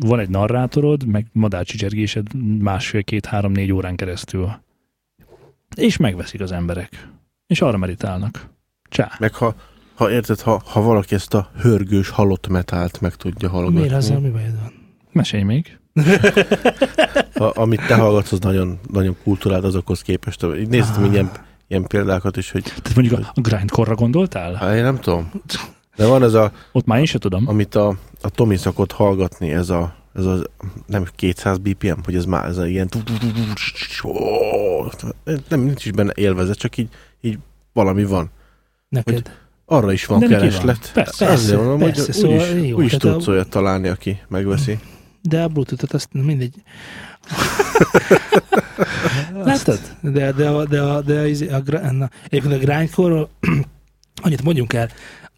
van 0.00 0.18
egy 0.18 0.28
narrátorod, 0.28 1.06
meg 1.06 1.26
madárcsicsergésed 1.32 2.26
másfél, 2.58 3.02
két, 3.02 3.26
három, 3.26 3.52
négy 3.52 3.72
órán 3.72 3.96
keresztül. 3.96 4.62
És 5.76 5.96
megveszik 5.96 6.40
az 6.40 6.52
emberek. 6.52 7.08
És 7.46 7.60
arra 7.60 7.76
meditálnak. 7.76 8.48
Csá. 8.88 9.12
Meg 9.18 9.34
ha, 9.34 9.54
ha 9.94 10.10
érted, 10.10 10.40
ha, 10.40 10.62
ha 10.64 10.80
valaki 10.80 11.14
ezt 11.14 11.34
a 11.34 11.50
hörgős 11.56 12.08
halott 12.08 12.48
metált 12.48 13.00
meg 13.00 13.14
tudja 13.14 13.48
hallgatni. 13.48 13.78
Miért 13.78 13.94
azzal 13.94 14.20
mi 14.20 14.28
bajod 14.28 14.60
van? 14.60 14.72
Mesélj 15.12 15.42
még. 15.42 15.78
A, 17.34 17.60
amit 17.60 17.86
te 17.86 17.94
hallgatsz, 17.94 18.32
az 18.32 18.38
nagyon, 18.38 18.78
nagyon 18.92 19.16
kultúrált 19.22 19.64
azokhoz 19.64 20.02
képest. 20.02 20.46
Így 20.58 20.68
néztem 20.68 21.02
Ah. 21.04 21.12
ilyen, 21.12 21.30
ilyen 21.68 21.82
példákat 21.86 22.36
is, 22.36 22.50
hogy 22.50 22.62
Tehát 22.62 22.94
mondjuk 22.94 23.18
a, 23.20 23.30
a 23.34 23.40
grindcore 23.40 23.92
gondoltál? 23.94 24.54
hát 24.54 24.74
én 24.74 24.82
nem 24.82 24.98
tudom. 25.00 25.30
De 25.96 26.06
van 26.06 26.22
ez 26.22 26.34
a, 26.34 26.52
Ott 26.72 26.84
már 26.86 26.98
én 26.98 27.04
sem 27.04 27.20
tudom. 27.20 27.48
amit 27.48 27.74
a, 27.74 27.88
a 28.22 28.28
Tomi 28.30 28.56
szokott 28.56 28.92
hallgatni, 28.92 29.50
ez 29.52 29.70
a, 29.70 29.94
ez 30.14 30.24
a 30.26 30.38
nem 30.86 31.06
200 31.16 31.58
BPM, 31.58 31.98
hogy 32.04 32.14
ez 32.16 32.24
már 32.24 32.46
ez 32.46 32.58
a 32.58 32.66
ilyen 32.66 32.88
nem, 35.48 35.60
nincs 35.60 35.84
is 35.84 35.92
benne 35.92 36.12
élvezet, 36.14 36.56
csak 36.58 36.76
így, 36.76 36.88
így 37.20 37.38
valami 37.72 38.04
van. 38.04 38.30
Neked? 38.88 39.30
Arra 39.66 39.92
is 39.92 40.06
van 40.06 40.18
De 40.20 40.26
kereslet. 40.26 40.64
van. 40.64 41.04
Persze. 41.04 41.26
Ezért 41.26 41.58
mondom, 41.58 41.80
hogy 41.80 41.92
persze, 41.94 42.08
úgy 42.08 42.14
szóval 42.40 42.56
is, 42.58 42.68
jó, 42.68 42.76
úgy 42.76 42.84
is 42.84 42.90
tehát 42.90 43.04
a- 43.04 43.12
tudsz 43.12 43.26
olyat 43.28 43.48
találni, 43.48 43.88
aki 43.88 44.18
megveszi. 44.28 44.78
De 45.28 45.42
a 45.42 45.48
Bluetooth-ot 45.48 45.92
azt 45.92 46.08
mindegy. 46.12 46.54
Látod? 49.44 49.80
De, 50.00 50.32
de, 50.32 50.48
a- 50.48 50.64
de, 50.64 50.80
a, 50.82 51.00
de 51.00 51.20
a, 51.50 51.54
a, 51.56 51.60
gra- 51.60 51.92
na, 51.92 52.10
egyébként 52.28 52.54
a 52.54 52.58
grindcore 52.66 53.26
annyit 54.22 54.42
mondjunk 54.42 54.72
el, 54.72 54.88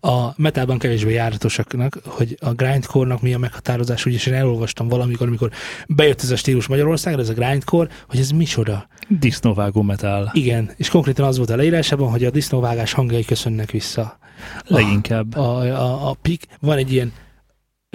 a 0.00 0.32
metalban 0.36 0.78
kevésbé 0.78 1.12
járatosaknak, 1.12 1.98
hogy 2.04 2.36
a 2.40 2.50
grindcore-nak 2.52 3.22
mi 3.22 3.34
a 3.34 3.38
meghatározás, 3.38 4.06
úgyis 4.06 4.26
én 4.26 4.34
elolvastam 4.34 4.88
valamikor, 4.88 5.26
amikor 5.26 5.50
bejött 5.88 6.22
ez 6.22 6.30
a 6.30 6.36
stílus 6.36 6.66
Magyarországra, 6.66 7.20
ez 7.20 7.28
a 7.28 7.32
grindcore, 7.32 7.88
hogy 8.08 8.18
ez 8.18 8.30
micsoda. 8.30 8.88
Disznóvágó 9.08 9.82
metal. 9.82 10.30
Igen, 10.32 10.70
és 10.76 10.88
konkrétan 10.88 11.26
az 11.26 11.36
volt 11.36 11.50
a 11.50 11.56
leírásában, 11.56 12.10
hogy 12.10 12.24
a 12.24 12.30
disznóvágás 12.30 12.92
hangjai 12.92 13.24
köszönnek 13.24 13.70
vissza. 13.70 14.18
Leginkább. 14.66 15.36
A, 15.36 15.58
a, 15.60 16.08
a 16.10 16.16
pik, 16.22 16.46
van 16.60 16.76
egy 16.76 16.92
ilyen 16.92 17.12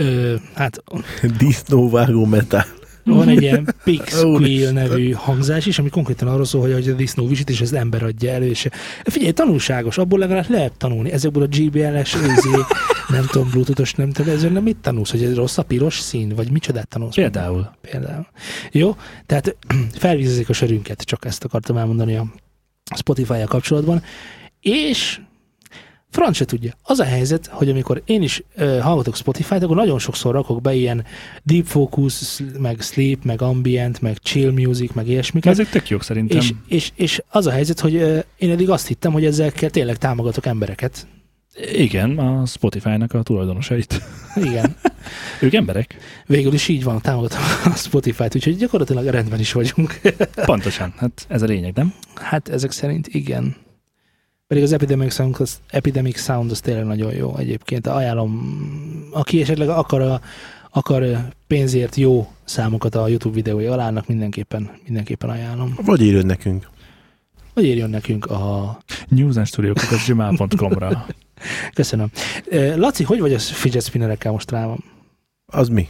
ö, 0.02 0.36
hát 0.54 0.84
Disznóvágó 1.38 2.26
metál. 2.26 2.66
Van 3.04 3.28
egy 3.28 3.42
ilyen 3.42 3.76
Pig 3.84 4.02
Squeal 4.06 4.72
nevű 4.72 5.12
hangzás 5.12 5.66
is, 5.66 5.80
ami 5.80 5.90
konkrétan 5.90 6.28
arról 6.28 6.46
szól, 6.46 6.72
hogy 6.72 6.90
a 6.90 6.94
disznó 6.94 7.28
visít, 7.28 7.50
és 7.50 7.62
az 7.62 7.74
ember 7.74 8.04
adja 8.04 8.32
elő. 8.32 8.46
És 8.46 8.68
figyelj, 9.04 9.32
tanulságos, 9.32 9.98
abból 9.98 10.20
legalább 10.20 10.50
lehet 10.50 10.78
tanulni. 10.78 11.12
Ezekből 11.12 11.44
a 11.44 11.48
GBL-es, 11.48 12.16
nem 13.10 13.26
tudom, 13.32 13.50
bluetoothos, 13.50 13.94
nem 13.94 14.12
tudom, 14.12 14.34
ezzel 14.34 14.50
nem 14.50 14.64
mit 14.64 14.78
tanulsz, 14.78 15.12
hogy 15.12 15.24
ez 15.24 15.36
rossz 15.36 15.58
a 15.58 15.64
piros 15.64 16.00
szín, 16.00 16.36
vagy 16.36 16.52
micsodát 16.52 16.88
tanulsz? 16.88 17.16
Például. 17.16 17.70
Például. 17.82 18.28
Jó, 18.72 18.96
tehát 19.26 19.56
felvízezik 19.94 20.50
a 20.50 20.54
sörünket, 20.54 21.02
csak 21.02 21.26
ezt 21.26 21.44
akartam 21.44 21.78
elmondani 21.78 22.16
a 22.16 22.26
Spotify-jal 22.96 23.48
kapcsolatban. 23.48 24.04
És 24.62 25.20
franc 26.12 26.36
se 26.36 26.46
tudja. 26.46 26.74
Az 26.84 27.00
a 27.00 27.04
helyzet, 27.04 27.48
hogy 27.48 27.70
amikor 27.70 28.02
én 28.06 28.22
is 28.22 28.44
uh, 28.58 28.80
hallgatok 28.80 29.16
Spotify-t, 29.16 29.64
akkor 29.64 29.76
nagyon 29.76 30.00
sokszor 30.00 30.34
rakok 30.34 30.62
be 30.62 30.74
ilyen 30.74 31.06
deep 31.44 31.66
focus, 31.66 32.44
meg 32.60 32.82
sleep, 32.82 33.24
meg 33.24 33.42
ambient, 33.42 34.02
meg 34.02 34.18
chill 34.18 34.52
music, 34.52 34.94
meg 34.94 35.08
ilyesmiket. 35.08 35.52
Ezek 35.52 35.70
tök 35.70 35.90
jók 35.90 36.04
szerintem. 36.04 36.38
És, 36.38 36.54
és, 36.68 36.92
és 36.96 37.22
az 37.30 37.48
a 37.48 37.52
helyzet, 37.52 37.80
hogy 37.80 37.96
uh, 37.96 38.20
én 38.38 38.52
eddig 38.52 38.70
azt 38.70 38.88
hittem, 38.88 39.12
hogy 39.12 39.26
ezekkel 39.26 39.70
tényleg 39.70 39.98
támogatok 39.98 40.46
embereket. 40.46 41.08
Igen, 41.74 42.18
a 42.18 42.46
Spotify-nak 42.46 43.14
a 43.14 43.24
tulajdonosait. 43.24 44.02
Igen. 44.36 44.76
Ők 45.42 45.54
emberek. 45.54 45.96
Végül 46.26 46.54
is 46.54 46.68
így 46.68 46.84
van, 46.84 47.02
támogatom 47.02 47.40
a 47.64 47.76
Spotify-t, 47.76 48.36
úgyhogy 48.36 48.58
gyakorlatilag 48.58 49.06
rendben 49.06 49.40
is 49.40 49.52
vagyunk. 49.52 50.00
Pontosan. 50.46 50.94
Hát 50.98 51.26
ez 51.28 51.42
a 51.42 51.46
lényeg, 51.46 51.76
nem? 51.76 51.94
Hát 52.16 52.50
ezek 52.50 52.72
szerint 52.72 53.08
igen. 53.08 53.56
Pedig 54.52 54.66
az 54.66 54.72
Epidemic 54.72 55.14
Sound 55.14 55.36
az, 55.40 55.60
Epidemic 55.70 56.22
Sound 56.22 56.52
az 56.52 56.60
tényleg 56.60 56.86
nagyon 56.86 57.14
jó 57.14 57.38
egyébként. 57.38 57.88
Ajánlom, 57.88 58.60
aki 59.12 59.42
esetleg 59.42 59.70
akar, 59.70 60.02
a, 60.02 60.22
akar 60.70 61.04
pénzért 61.48 61.96
jó 61.96 62.32
számokat 62.44 62.96
a 62.96 63.08
YouTube 63.08 63.36
videói 63.36 63.66
alá, 63.66 63.88
annak 63.88 64.08
mindenképpen, 64.08 64.72
mindenképpen 64.86 65.30
ajánlom. 65.30 65.78
Vagy 65.86 66.02
írjon 66.02 66.26
nekünk. 66.26 66.70
Vagy 67.54 67.66
írjon 67.66 67.90
nekünk 67.90 68.26
a... 68.26 68.78
newsandstudio.gmail.com-ra 69.08 71.06
Köszönöm. 71.74 72.12
Eh, 72.50 72.76
Laci, 72.78 73.04
hogy 73.04 73.20
vagy 73.20 73.34
a 73.34 73.40
fidget 73.40 73.84
spinnerekkel 73.84 74.32
most 74.32 74.52
rá 74.52 74.66
van? 74.66 74.84
Az 75.46 75.68
mi? 75.68 75.88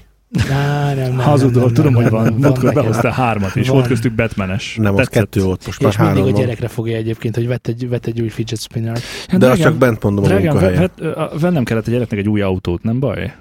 Á, 0.49 0.93
nem, 0.93 0.95
nem, 0.95 1.17
Hazudol, 1.17 1.51
nem, 1.51 1.63
nem, 1.63 1.73
tudom, 1.73 1.93
nem, 1.93 2.01
hogy 2.01 2.11
van. 2.11 2.33
Múltkor 2.33 2.73
behoztál 2.73 3.11
hármat, 3.11 3.55
és 3.55 3.67
Van. 3.67 3.75
volt 3.75 3.87
köztük 3.87 4.13
Batmanes. 4.15 4.75
Nem, 4.75 4.93
az 4.95 4.97
Tetszett. 5.05 5.13
kettő 5.23 5.41
volt, 5.41 5.65
most 5.65 5.81
már 5.81 5.91
És 5.91 5.97
mindig 5.97 6.15
három 6.15 6.29
a 6.31 6.35
van. 6.35 6.41
gyerekre 6.45 6.67
fogja 6.67 6.95
egyébként, 6.97 7.35
hogy 7.35 7.47
vett 7.47 7.67
egy, 7.67 7.89
vett 7.89 8.05
egy 8.05 8.21
új 8.21 8.27
fidget 8.29 8.59
spinner 8.61 8.97
Hát 9.27 9.39
De 9.39 9.47
azt 9.49 9.55
drágám, 9.57 9.57
csak 9.71 9.75
bent 9.75 10.03
mondom 10.03 10.23
a 10.23 10.27
drágám, 10.27 10.51
munkahelyen. 10.51 10.79
vett- 10.81 10.99
ö, 10.99 11.37
vennem 11.39 11.63
kellett 11.63 11.87
a 11.87 11.91
gyereknek 11.91 12.19
egy 12.19 12.27
új 12.29 12.41
autót, 12.41 12.83
nem 12.83 12.99
baj? 12.99 13.33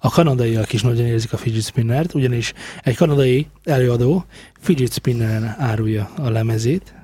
A 0.00 0.10
kanadaiak 0.10 0.72
is 0.72 0.82
nagyon 0.82 1.06
érzik 1.06 1.32
a 1.32 1.36
fidget 1.36 1.62
spinnert, 1.64 2.14
ugyanis 2.14 2.52
egy 2.82 2.96
kanadai 2.96 3.46
előadó 3.64 4.24
fidget 4.60 4.92
spinneren 4.92 5.54
árulja 5.58 6.10
a 6.16 6.30
lemezét, 6.30 6.94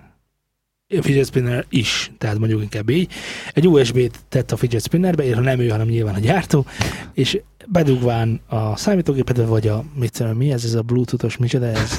a 0.98 1.03
fidget 1.03 1.27
spinner 1.27 1.64
is, 1.68 2.11
tehát 2.18 2.38
mondjuk 2.38 2.62
inkább 2.62 2.88
így. 2.88 3.12
Egy 3.53 3.68
USB-t 3.68 4.18
tett 4.29 4.53
a 4.53 4.57
fidget 4.57 4.83
spinnerbe, 4.83 5.24
és 5.24 5.35
nem 5.37 5.61
ő, 5.61 5.68
hanem 5.68 5.87
nyilván 5.87 6.14
a 6.14 6.18
gyártó, 6.18 6.66
és 7.14 7.40
bedugván 7.66 8.40
a 8.48 8.77
számítógépet, 8.77 9.46
vagy 9.46 9.68
a, 9.68 9.85
mit 9.94 10.12
tudom, 10.12 10.37
mi 10.37 10.53
ez, 10.53 10.64
ez 10.64 10.74
a 10.74 10.83
bluetoothos, 10.83 11.37
micsoda 11.37 11.66
ez? 11.66 11.90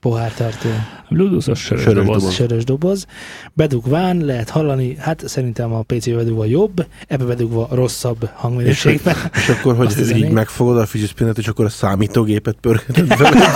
Pohártartó, 0.00 0.68
A 1.08 1.14
Bluetooth-os 1.14 1.60
sörös, 1.60 1.82
Sörös 1.82 2.04
doboz. 2.04 2.20
doboz. 2.20 2.34
sörös 2.34 2.64
doboz. 2.64 3.06
Bedugván 3.52 4.16
lehet 4.16 4.50
hallani, 4.50 4.96
hát 4.98 5.28
szerintem 5.28 5.72
a 5.72 5.82
PC-be 5.82 6.16
bedugva 6.16 6.44
jobb, 6.44 6.86
ebbe 7.08 7.24
bedugva 7.24 7.68
rosszabb 7.70 8.28
hangminőségben. 8.34 9.16
És 9.34 9.48
akkor, 9.48 9.76
hogy 9.76 9.94
a 9.98 10.16
így 10.16 10.30
megfogod 10.30 10.78
a 10.78 10.86
fidget 10.86 11.38
és 11.38 11.48
akkor 11.48 11.64
a 11.64 11.68
számítógépet 11.68 12.56
pörgeted 12.60 13.16
vele? 13.16 13.46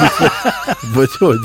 Vagy 0.95 1.11
hogy? 1.19 1.37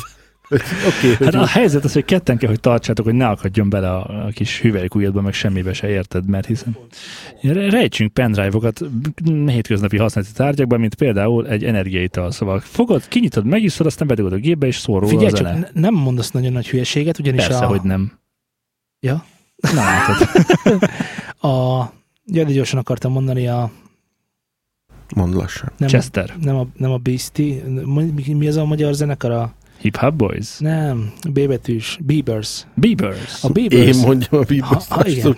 Oké, 0.87 1.23
Hát 1.25 1.33
a 1.33 1.45
helyzet 1.45 1.83
az, 1.83 1.93
hogy 1.93 2.05
ketten 2.05 2.37
kell, 2.37 2.49
hogy 2.49 2.59
tartsátok, 2.59 3.05
hogy 3.05 3.13
ne 3.13 3.27
akadjon 3.27 3.69
bele 3.69 3.89
a, 3.89 4.25
a 4.25 4.29
kis 4.29 4.61
hüvelykujjadba, 4.61 5.21
meg 5.21 5.33
semmibe 5.33 5.73
se 5.73 5.87
érted, 5.89 6.25
mert 6.29 6.45
hiszen 6.45 6.77
Re- 7.41 7.69
rejtsünk 7.69 8.13
pendrive-okat 8.13 8.81
hétköznapi 9.45 9.97
használati 9.97 10.33
tárgyakban, 10.33 10.79
mint 10.79 10.95
például 10.95 11.47
egy 11.47 11.63
energiaital. 11.63 12.31
Szóval 12.31 12.59
fogod, 12.59 13.07
kinyitod, 13.07 13.45
megiszod, 13.45 13.85
aztán 13.85 14.07
bedugod 14.07 14.33
a 14.33 14.37
gépbe, 14.37 14.67
és 14.67 14.77
szól 14.77 14.99
róla 14.99 15.11
Figyelj 15.11 15.31
a 15.31 15.35
csak, 15.35 15.45
zene. 15.47 15.59
ne- 15.59 15.81
nem 15.81 15.93
mondasz 15.93 16.31
nagyon 16.31 16.51
nagy 16.51 16.69
hülyeséget, 16.69 17.19
ugyanis 17.19 17.45
Persze, 17.45 17.65
a, 17.65 17.67
hogy 17.67 17.81
nem. 17.81 18.11
Ja? 18.99 19.25
Na, 19.73 19.81
látod. 19.81 20.27
a 21.51 21.83
ja, 22.25 22.43
de 22.43 22.51
gyorsan 22.51 22.79
akartam 22.79 23.11
mondani 23.11 23.47
a 23.47 23.71
Mondd 25.15 25.33
lassan. 25.33 25.71
nem, 25.77 25.89
Chester. 25.89 26.33
nem 26.41 26.55
a, 26.55 26.67
nem 26.77 26.91
a 26.91 26.97
Beastie, 26.97 27.63
mi, 27.85 28.33
mi 28.33 28.47
az 28.47 28.55
a 28.55 28.65
magyar 28.65 28.93
zenekar? 28.93 29.31
A, 29.31 29.53
Hip 29.81 29.97
Hop 29.97 30.13
Boys. 30.13 30.57
nem, 30.59 31.13
B 31.29 31.47
betűs, 31.47 31.97
Biebers. 32.01 32.67
Beavers. 32.75 33.43
A 33.43 33.49
Biebers, 33.49 33.97
Én 33.97 34.05
mondjam 34.05 34.41
a 34.41 34.43
bíbazt, 34.43 34.89
Ha- 34.89 35.01
ha, 35.01 35.07
igen. 35.07 35.35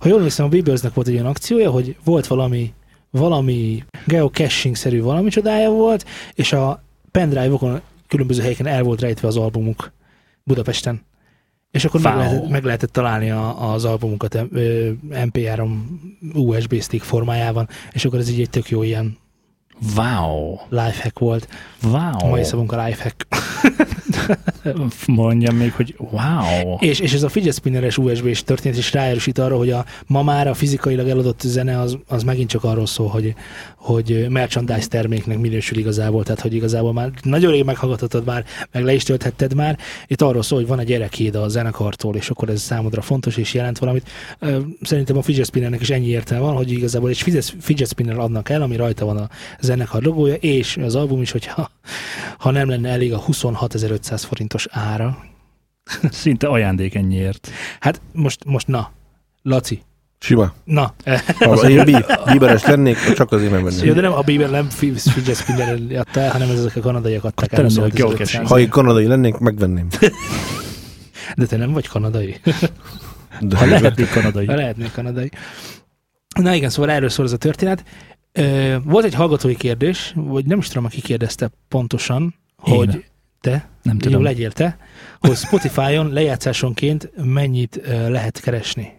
ha 0.00 0.08
jól 0.08 0.16
emlékszem, 0.18 0.46
a 0.46 0.48
Biebersnek 0.48 0.94
volt 0.94 1.08
egy 1.08 1.14
olyan 1.14 1.26
akciója, 1.26 1.70
hogy 1.70 1.96
volt 2.04 2.26
valami 2.26 2.72
valami 3.10 3.84
geocaching-szerű 4.06 5.00
valami 5.02 5.30
csodája 5.30 5.70
volt, 5.70 6.06
és 6.34 6.52
a 6.52 6.82
pendrive-okon 7.10 7.80
különböző 8.08 8.40
helyeken 8.42 8.66
el 8.66 8.82
volt 8.82 9.00
rejtve 9.00 9.28
az 9.28 9.36
albumuk 9.36 9.92
Budapesten. 10.42 11.02
És 11.70 11.84
akkor 11.84 12.00
meg 12.00 12.16
lehetett, 12.16 12.48
meg 12.48 12.64
lehetett 12.64 12.92
találni 12.92 13.30
a, 13.30 13.72
az 13.72 13.84
albumukat 13.84 14.34
ö, 14.52 14.90
MP3 15.10 15.70
USB 16.34 16.80
stick 16.80 17.02
formájában, 17.04 17.68
és 17.92 18.04
akkor 18.04 18.18
ez 18.18 18.30
így 18.30 18.40
egy 18.40 18.50
tök 18.50 18.68
jó 18.68 18.82
ilyen 18.82 19.18
Wow. 19.96 20.56
lifehack 20.68 21.18
volt. 21.18 21.48
A 21.82 21.86
Wow. 21.86 22.28
mai 22.28 22.44
szavunk 22.44 22.72
a 22.72 22.84
lifehack. 22.84 23.26
Mondjam 25.06 25.56
még, 25.56 25.72
hogy 25.72 25.94
wow. 25.98 26.76
És, 26.78 27.00
és 27.00 27.12
ez 27.12 27.22
a 27.22 27.28
fidget 27.28 27.54
spinneres 27.54 27.98
USB-s 27.98 28.42
történet 28.42 28.78
is 28.78 28.92
ráerősít 28.92 29.38
arra, 29.38 29.56
hogy 29.56 29.70
a, 29.70 29.84
ma 30.06 30.22
már 30.22 30.48
a 30.48 30.54
fizikailag 30.54 31.08
eladott 31.08 31.40
zene 31.40 31.80
az, 31.80 31.98
az 32.08 32.22
megint 32.22 32.48
csak 32.48 32.64
arról 32.64 32.86
szól, 32.86 33.08
hogy, 33.08 33.34
hogy 33.76 34.26
merchandise 34.28 34.86
terméknek 34.86 35.38
minősül 35.38 35.78
igazából, 35.78 36.22
tehát 36.22 36.40
hogy 36.40 36.54
igazából 36.54 36.92
már 36.92 37.10
nagyon 37.22 37.52
rég 37.52 37.64
meghallgathatod 37.64 38.24
már, 38.24 38.44
meg 38.72 38.84
le 38.84 38.92
is 38.92 39.02
tölthetted 39.02 39.54
már. 39.54 39.78
Itt 40.06 40.22
arról 40.22 40.42
szól, 40.42 40.58
hogy 40.58 40.68
van 40.68 40.78
egy 40.78 40.86
gyerekéd 40.86 41.34
a 41.34 41.48
zenekartól, 41.48 42.16
és 42.16 42.30
akkor 42.30 42.48
ez 42.48 42.60
számodra 42.60 43.00
fontos 43.00 43.36
és 43.36 43.54
jelent 43.54 43.78
valamit. 43.78 44.10
Szerintem 44.82 45.16
a 45.16 45.22
fidget 45.22 45.46
spinnernek 45.46 45.80
is 45.80 45.90
ennyi 45.90 46.08
értelme 46.08 46.44
van, 46.44 46.54
hogy 46.54 46.70
igazából 46.70 47.08
egy 47.08 47.20
fidget, 47.20 47.54
fidget 47.60 47.88
spinner 47.88 48.18
adnak 48.18 48.48
el, 48.48 48.62
ami 48.62 48.76
rajta 48.76 49.04
van 49.04 49.16
a 49.16 49.28
zenekar 49.60 50.02
logója, 50.02 50.34
és 50.34 50.76
az 50.76 50.94
album 50.94 51.20
is, 51.20 51.30
hogyha 51.30 51.70
ha 52.38 52.50
nem 52.50 52.68
lenne 52.68 52.88
elég 52.88 53.12
a 53.12 53.22
26.500 53.22 54.19
forintos 54.24 54.66
ára, 54.70 55.18
Szinte 56.10 56.46
ajándék 56.46 56.94
ennyiért. 56.94 57.50
Hát 57.80 58.00
most, 58.12 58.44
most 58.44 58.66
na, 58.66 58.90
Laci, 59.42 59.82
Sima. 60.18 60.52
na. 60.64 60.94
Ha 61.38 61.68
én 61.68 61.84
bí- 61.84 62.06
bíberes 62.32 62.64
lennék, 62.64 62.96
csak 63.14 63.32
azért 63.32 63.50
Jó, 63.50 63.56
megvenném. 63.60 63.94
de 63.94 64.00
nem 64.00 64.12
a 64.12 64.20
Bieber 64.20 64.50
nem 64.50 64.68
fi- 64.68 65.00
fidget 65.00 65.36
spinner 65.36 65.78
adta 65.98 66.20
el, 66.20 66.30
hanem 66.30 66.50
ezek 66.50 66.76
a 66.76 66.80
kanadaiak 66.80 67.24
adták 67.24 67.52
el. 67.52 67.62
25 67.62 67.92
geocaching. 67.94 68.46
Ha 68.46 68.58
én 68.58 68.68
kanadai 68.68 69.06
lennék, 69.06 69.36
megvenném. 69.38 69.86
De 71.36 71.46
te 71.46 71.56
nem 71.56 71.72
vagy 71.72 71.86
kanadai. 71.88 72.40
De 73.40 73.56
Ha 73.56 73.66
lehetnék 73.66 74.10
kanadai. 74.10 74.46
Ha 74.46 74.54
lehetnék 74.54 74.92
kanadai. 74.92 75.30
Na 76.40 76.54
igen, 76.54 76.70
szóval 76.70 76.90
erről 76.90 77.08
szól 77.08 77.26
ez 77.26 77.32
a 77.32 77.36
történet. 77.36 77.84
Volt 78.84 79.04
egy 79.04 79.14
hallgatói 79.14 79.54
kérdés, 79.56 80.12
vagy 80.14 80.44
nem 80.44 80.58
is 80.58 80.68
tudom, 80.68 80.84
aki 80.84 81.00
kérdezte 81.00 81.50
pontosan, 81.68 82.34
Én. 82.64 82.74
hogy 82.74 83.04
te, 83.40 83.68
Nem 83.82 83.94
jó 83.94 84.00
tudom. 84.00 84.22
legyél 84.22 84.52
te, 84.52 84.78
hogy 85.18 85.36
Spotify-on 85.36 86.12
lejátszásonként 86.12 87.10
mennyit 87.24 87.80
lehet 88.08 88.40
keresni. 88.40 88.98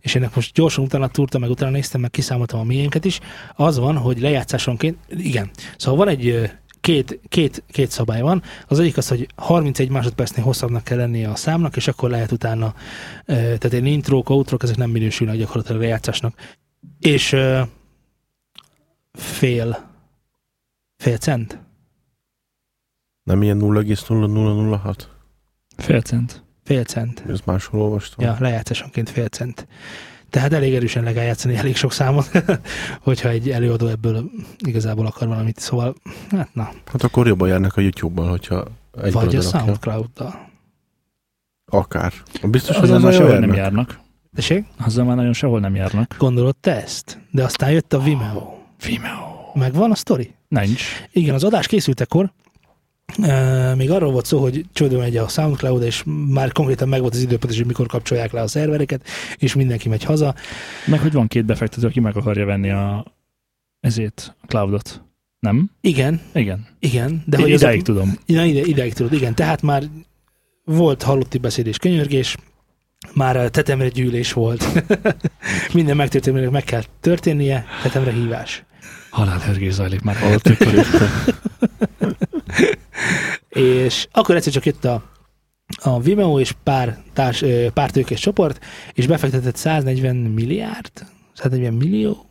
És 0.00 0.14
ennek 0.14 0.34
most 0.34 0.54
gyorsan 0.54 0.84
utána 0.84 1.08
túrtam, 1.08 1.40
meg 1.40 1.50
utána 1.50 1.70
néztem, 1.70 2.00
meg 2.00 2.10
kiszámoltam 2.10 2.60
a 2.60 2.64
miénket 2.64 3.04
is. 3.04 3.20
Az 3.54 3.78
van, 3.78 3.96
hogy 3.96 4.20
lejátszásonként, 4.20 4.98
igen, 5.08 5.50
szóval 5.76 5.98
van 6.04 6.08
egy 6.08 6.50
két, 6.80 7.20
két, 7.28 7.62
két 7.70 7.90
szabály 7.90 8.20
van. 8.20 8.42
Az 8.68 8.78
egyik 8.80 8.96
az, 8.96 9.08
hogy 9.08 9.26
31 9.36 9.88
másodpercnél 9.88 10.44
hosszabbnak 10.44 10.84
kell 10.84 10.96
lennie 10.96 11.30
a 11.30 11.36
számnak, 11.36 11.76
és 11.76 11.88
akkor 11.88 12.10
lehet 12.10 12.32
utána, 12.32 12.74
tehát 13.26 13.72
egy 13.72 13.86
intrók, 13.86 14.30
outrók, 14.30 14.62
ezek 14.62 14.76
nem 14.76 14.90
minősülnek 14.90 15.36
gyakorlatilag 15.36 15.80
lejátszásnak. 15.80 16.56
És 16.98 17.36
fél, 19.12 19.90
fél 20.96 21.16
cent? 21.16 21.58
Nem 23.28 23.42
ilyen 23.42 23.58
0,0006? 23.60 24.94
Fél 25.76 26.00
cent. 26.00 26.42
Fél 26.64 26.84
cent. 26.84 27.24
Ez 27.28 27.40
máshol 27.44 27.80
olvastam. 27.80 28.24
Ja, 28.24 28.36
lejátszásonként 28.40 29.10
fél 29.10 29.28
cent. 29.28 29.66
Tehát 30.30 30.52
elég 30.52 30.74
erősen 30.74 31.02
le 31.04 31.12
kell 31.12 31.24
játszani 31.24 31.56
elég 31.56 31.76
sok 31.76 31.92
számot, 31.92 32.30
hogyha 33.08 33.28
egy 33.28 33.50
előadó 33.50 33.86
ebből 33.86 34.30
igazából 34.58 35.06
akar 35.06 35.28
valamit. 35.28 35.58
Szóval, 35.58 35.94
hát 36.30 36.54
na, 36.54 36.70
Hát 36.86 37.02
akkor 37.02 37.26
jobban 37.26 37.48
járnak 37.48 37.76
a 37.76 37.80
YouTube-ban, 37.80 38.28
hogyha 38.28 38.64
egy 39.02 39.12
vagy 39.12 39.36
a. 39.36 39.40
Soundcloud-dal. 39.40 40.50
Akár. 41.64 42.12
Biztos, 42.42 42.76
hogy 42.76 42.90
Azzal 42.90 43.12
sehol 43.12 43.38
nem 43.38 43.54
járnak. 43.54 44.00
Tessék? 44.34 44.66
Azzal 44.78 45.04
már 45.04 45.16
nagyon 45.16 45.32
sehol 45.32 45.60
nem 45.60 45.74
járnak. 45.74 46.14
Gondolod 46.18 46.56
te 46.56 46.82
ezt? 46.82 47.18
De 47.30 47.44
aztán 47.44 47.70
jött 47.70 47.92
a 47.92 47.98
Vimeo. 47.98 48.58
Vimeo. 48.86 49.50
Megvan 49.54 49.90
a 49.90 49.94
sztori? 49.94 50.34
Nincs. 50.48 50.82
Igen, 51.12 51.34
az 51.34 51.44
adás 51.44 51.66
készültekor 51.66 52.32
Uh, 53.18 53.76
még 53.76 53.90
arról 53.90 54.12
volt 54.12 54.26
szó, 54.26 54.40
hogy 54.40 54.64
csődön 54.72 54.98
megy 54.98 55.16
a 55.16 55.28
SoundCloud, 55.28 55.82
és 55.82 56.02
már 56.28 56.52
konkrétan 56.52 56.88
megvolt 56.88 57.14
az 57.14 57.20
időpont, 57.20 57.54
hogy 57.54 57.66
mikor 57.66 57.86
kapcsolják 57.86 58.32
le 58.32 58.40
a 58.40 58.46
szervereket, 58.46 59.06
és 59.36 59.54
mindenki 59.54 59.88
megy 59.88 60.04
haza. 60.04 60.34
Meg 60.86 61.00
hogy 61.00 61.12
van 61.12 61.26
két 61.26 61.44
befektető, 61.44 61.86
aki 61.86 62.00
meg 62.00 62.16
akarja 62.16 62.44
venni 62.44 62.70
a 62.70 63.04
ezért 63.80 64.34
a 64.40 64.46
cloudot. 64.46 65.02
Nem? 65.38 65.70
Igen, 65.80 66.20
Igen. 66.32 66.66
igen. 66.78 67.22
De 67.26 67.36
hogy 67.36 67.50
Idáig 67.50 67.80
azok, 67.80 67.82
tudom. 67.82 68.18
Na, 68.26 68.44
ide, 68.44 68.60
ideig 68.60 68.92
tudod, 68.92 69.12
igen. 69.12 69.34
Tehát 69.34 69.62
már 69.62 69.82
volt 70.64 71.02
halotti 71.02 71.38
beszéd 71.38 71.66
és 71.66 71.76
könyörgés, 71.76 72.36
már 73.14 73.36
a 73.36 73.50
tetemre 73.50 73.88
gyűlés 73.88 74.32
volt. 74.32 74.84
Minden 75.72 75.96
megtörténőnek 75.96 76.50
meg 76.50 76.64
kell 76.64 76.82
történnie, 77.00 77.64
tetemre 77.82 78.12
hívás. 78.12 78.64
Halálhörgés 79.10 79.72
zajlik 79.72 80.02
már 80.02 80.16
körül. 80.58 80.82
És 83.48 84.08
akkor 84.12 84.36
egyszer 84.36 84.52
csak 84.52 84.66
jött 84.66 84.84
a, 84.84 85.02
a 85.82 86.00
Vimeo 86.00 86.40
és 86.40 86.52
pár, 86.62 86.98
társ, 87.12 87.44
pár 87.74 87.90
tőkés 87.90 88.20
csoport, 88.20 88.64
és 88.92 89.06
befektetett 89.06 89.56
140 89.56 90.16
milliárd, 90.16 90.90
140 91.34 91.72
millió 91.72 92.27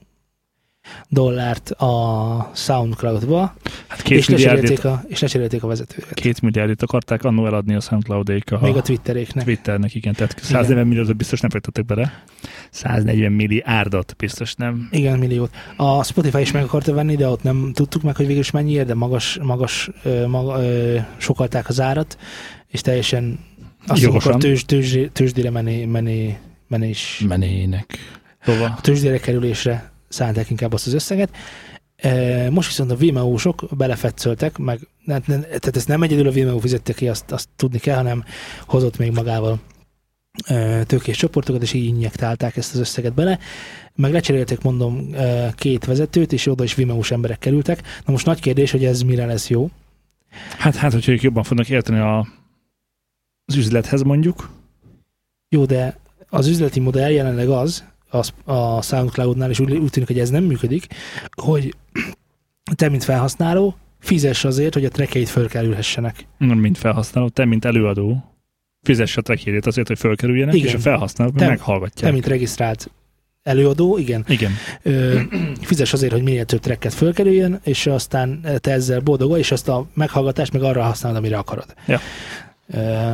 dollárt 1.09 1.69
a 1.71 2.51
SoundCloud-ba, 2.55 3.55
Hát 3.88 4.01
két 4.01 4.17
és 4.17 4.29
lecserélték, 4.29 4.85
a, 4.85 5.03
és 5.07 5.19
lecserélték 5.19 5.63
a 5.63 5.67
vezetőket. 5.67 6.13
két 6.13 6.41
milliárdért 6.41 6.81
akarták 6.81 7.23
annó 7.23 7.45
eladni 7.45 7.75
a 7.75 7.79
SoundCloud-ék 7.79 8.51
a, 8.51 8.59
Még 8.61 8.75
a 8.75 8.81
Twitteréknek. 8.81 9.43
Twitternek, 9.43 9.95
igen. 9.95 10.13
Tehát 10.13 10.39
140 10.43 10.88
milliót 10.88 11.15
biztos 11.15 11.39
nem 11.39 11.49
fektettek 11.49 11.85
bele. 11.85 12.23
140 12.71 13.31
milliárdot 13.31 14.15
biztos 14.17 14.53
nem. 14.55 14.88
Igen, 14.91 15.19
milliót. 15.19 15.55
A 15.75 16.03
Spotify 16.03 16.39
is 16.39 16.51
meg 16.51 16.63
akarta 16.63 16.93
venni, 16.93 17.15
de 17.15 17.27
ott 17.27 17.43
nem 17.43 17.71
tudtuk 17.73 18.01
meg, 18.01 18.15
hogy 18.15 18.25
végül 18.25 18.41
is 18.41 18.51
mennyiért, 18.51 18.88
de 18.88 18.93
magas, 18.93 19.39
magas 19.41 19.89
maga, 20.27 20.59
sokalták 21.17 21.69
az 21.69 21.79
árat, 21.81 22.17
és 22.67 22.81
teljesen 22.81 23.39
azt 23.88 24.05
akkor 24.05 24.38
tőzs, 24.38 24.63
tőzs, 24.65 24.97
tőzsdére 25.13 25.49
menni, 25.49 25.85
menni, 25.85 26.38
menés, 26.67 27.23
Menének. 27.27 27.97
Hova? 28.43 28.65
a 28.65 28.81
tőzsdére 28.81 29.17
kerülésre 29.19 29.91
szánták 30.08 30.49
inkább 30.49 30.74
azt 30.74 30.88
az 30.88 30.93
összeget. 30.93 31.30
E, 31.95 32.49
Most 32.49 32.68
viszont 32.68 32.91
a 32.91 32.95
Vimeo-sok 32.95 33.66
belefetszöltek, 33.78 34.58
meg 34.58 34.80
ne- 35.05 35.20
tehát 35.20 35.76
ezt 35.76 35.88
nem 35.88 36.03
egyedül 36.03 36.28
a 36.28 36.32
Vimeo 36.32 36.60
fizette 36.60 36.93
ki, 36.93 37.08
azt, 37.08 37.32
azt 37.32 37.49
tudni 37.55 37.80
kell, 37.80 37.95
hanem 37.95 38.24
hozott 38.66 38.97
még 38.97 39.12
magával 39.12 39.60
e, 40.45 40.84
tőkés 40.84 41.18
csoportokat, 41.18 41.62
és 41.62 41.74
így 41.74 41.86
injektálták 41.86 42.58
ezt 42.58 42.74
az 42.74 42.80
összeget 42.80 43.14
bele. 43.14 43.39
Meg 43.95 44.12
lecserélték, 44.12 44.62
mondom, 44.62 45.14
e, 45.14 45.53
két 45.55 45.86
vezetőt, 45.86 46.34
és 46.34 46.47
oda 46.47 46.64
is 46.64 46.76
Vimeo-s 46.76 47.12
emberek 47.12 47.39
kerültek. 47.39 47.82
Na 48.05 48.12
most 48.12 48.26
nagy 48.26 48.39
kérdés, 48.41 48.72
hogy 48.72 48.86
ez 48.86 49.01
mire 49.01 49.26
lesz 49.26 49.49
jó. 49.49 49.70
Hát, 50.58 50.76
hát, 50.76 50.93
hogyha 50.93 51.12
ők 51.12 51.22
jobban 51.22 51.43
fognak 51.43 51.70
érteni 51.70 51.99
a, 51.99 52.28
az 53.45 53.55
üzlethez 53.55 54.01
mondjuk. 54.01 54.49
Jó, 55.49 55.66
de 55.66 55.99
az 56.30 56.47
üzleti 56.47 56.80
modell 56.80 57.12
jelenleg 57.12 57.49
az, 57.49 57.84
az 58.10 58.34
a 58.43 58.82
SoundCloud-nál, 58.82 59.49
és 59.49 59.60
úgy, 59.60 59.72
úgy 59.72 59.89
tűnik, 59.89 60.08
hogy 60.08 60.20
ez 60.20 60.30
nem 60.30 60.43
működik, 60.43 60.88
hogy 61.41 61.76
te, 62.76 62.89
mint 62.89 63.03
felhasználó, 63.03 63.76
fizess 63.99 64.45
azért, 64.45 64.74
hogy 64.74 64.86
a 64.86 64.89
trekeit 64.89 65.30
fölkerülhessenek. 65.30 66.28
Nem 66.38 66.58
mint 66.58 66.78
felhasználó, 66.78 67.30
te, 67.30 67.45
mint 67.45 67.66
előadó, 67.66 68.24
fizess 68.82 69.18
a 69.18 69.22
trackjét 69.22 69.66
azért, 69.66 69.88
hogy 69.88 69.99
fölkerüljenek, 69.99 70.55
Igen. 70.55 70.68
és 70.68 70.74
a 70.74 70.80
felhasználók 70.80 71.36
Te- 71.36 71.39
meg 71.47 71.58
meghallgatják. 71.58 72.10
Te, 72.10 72.12
mint 72.12 72.28
regisztrált 72.28 72.91
előadó, 73.43 73.97
igen, 73.97 74.26
Igen. 74.28 74.51
ö, 74.82 75.20
fizess 75.62 75.93
azért, 75.93 76.12
hogy 76.12 76.24
minél 76.24 76.45
több 76.45 76.60
tracket 76.60 76.93
fölkerüljön, 76.93 77.60
és 77.64 77.88
aztán 77.88 78.45
te 78.60 78.72
ezzel 78.72 78.99
boldog 78.99 79.30
vagy, 79.30 79.39
és 79.39 79.51
azt 79.51 79.68
a 79.70 79.88
meghallgatást 79.93 80.53
meg 80.53 80.62
arra 80.64 80.84
használod, 80.84 81.18
amire 81.18 81.38
akarod. 81.38 81.74
Ja. 81.88 81.99
Ö, 82.68 83.12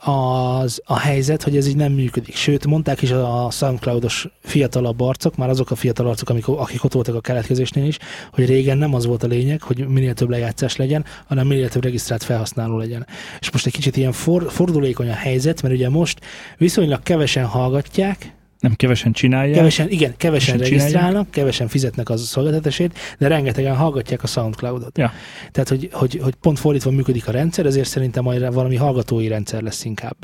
az 0.00 0.82
a 0.84 0.98
helyzet, 0.98 1.42
hogy 1.42 1.56
ez 1.56 1.66
így 1.66 1.76
nem 1.76 1.92
működik. 1.92 2.34
Sőt, 2.34 2.66
mondták 2.66 3.02
is 3.02 3.10
a 3.10 3.48
SoundCloud-os 3.50 4.28
fiatalabb 4.40 5.00
arcok, 5.00 5.36
már 5.36 5.48
azok 5.48 5.70
a 5.70 5.74
fiatal 5.74 6.06
arcok, 6.06 6.28
amik, 6.28 6.48
akik 6.48 6.84
ott 6.84 6.92
voltak 6.92 7.14
a 7.14 7.20
keletkezésnél 7.20 7.86
is, 7.86 7.98
hogy 8.32 8.46
régen 8.46 8.78
nem 8.78 8.94
az 8.94 9.06
volt 9.06 9.22
a 9.22 9.26
lényeg, 9.26 9.62
hogy 9.62 9.88
minél 9.88 10.14
több 10.14 10.30
lejátszás 10.30 10.76
legyen, 10.76 11.04
hanem 11.26 11.46
minél 11.46 11.68
több 11.68 11.82
regisztrált 11.82 12.22
felhasználó 12.22 12.78
legyen. 12.78 13.06
És 13.40 13.50
most 13.50 13.66
egy 13.66 13.72
kicsit 13.72 13.96
ilyen 13.96 14.12
for, 14.12 14.46
fordulékony 14.50 15.08
a 15.08 15.14
helyzet, 15.14 15.62
mert 15.62 15.74
ugye 15.74 15.88
most 15.88 16.20
viszonylag 16.56 17.02
kevesen 17.02 17.44
hallgatják, 17.44 18.38
Nem 18.60 18.74
kevesen 18.74 19.12
csinálják. 19.12 19.56
Kevesen, 19.56 19.90
igen, 19.90 20.14
kevesen 20.16 20.56
Kevesen 20.56 20.78
regisztrálnak, 20.78 21.30
kevesen 21.30 21.68
fizetnek 21.68 22.08
az 22.08 22.26
szolgáltatásért, 22.26 22.98
de 23.18 23.28
rengetegen 23.28 23.76
hallgatják 23.76 24.22
a 24.22 24.26
SoundCloud-ot. 24.26 24.98
Ja. 24.98 25.12
Tehát, 25.50 25.68
hogy, 25.68 25.88
hogy, 25.92 26.18
hogy 26.22 26.34
pont 26.34 26.58
fordítva 26.58 26.90
működik 26.90 27.28
a 27.28 27.30
rendszer, 27.30 27.66
ezért 27.66 27.88
szerintem 27.88 28.24
majd 28.24 28.52
valami 28.52 28.76
hallgatói 28.76 29.28
rendszer 29.28 29.62
lesz 29.62 29.84
inkább. 29.84 30.16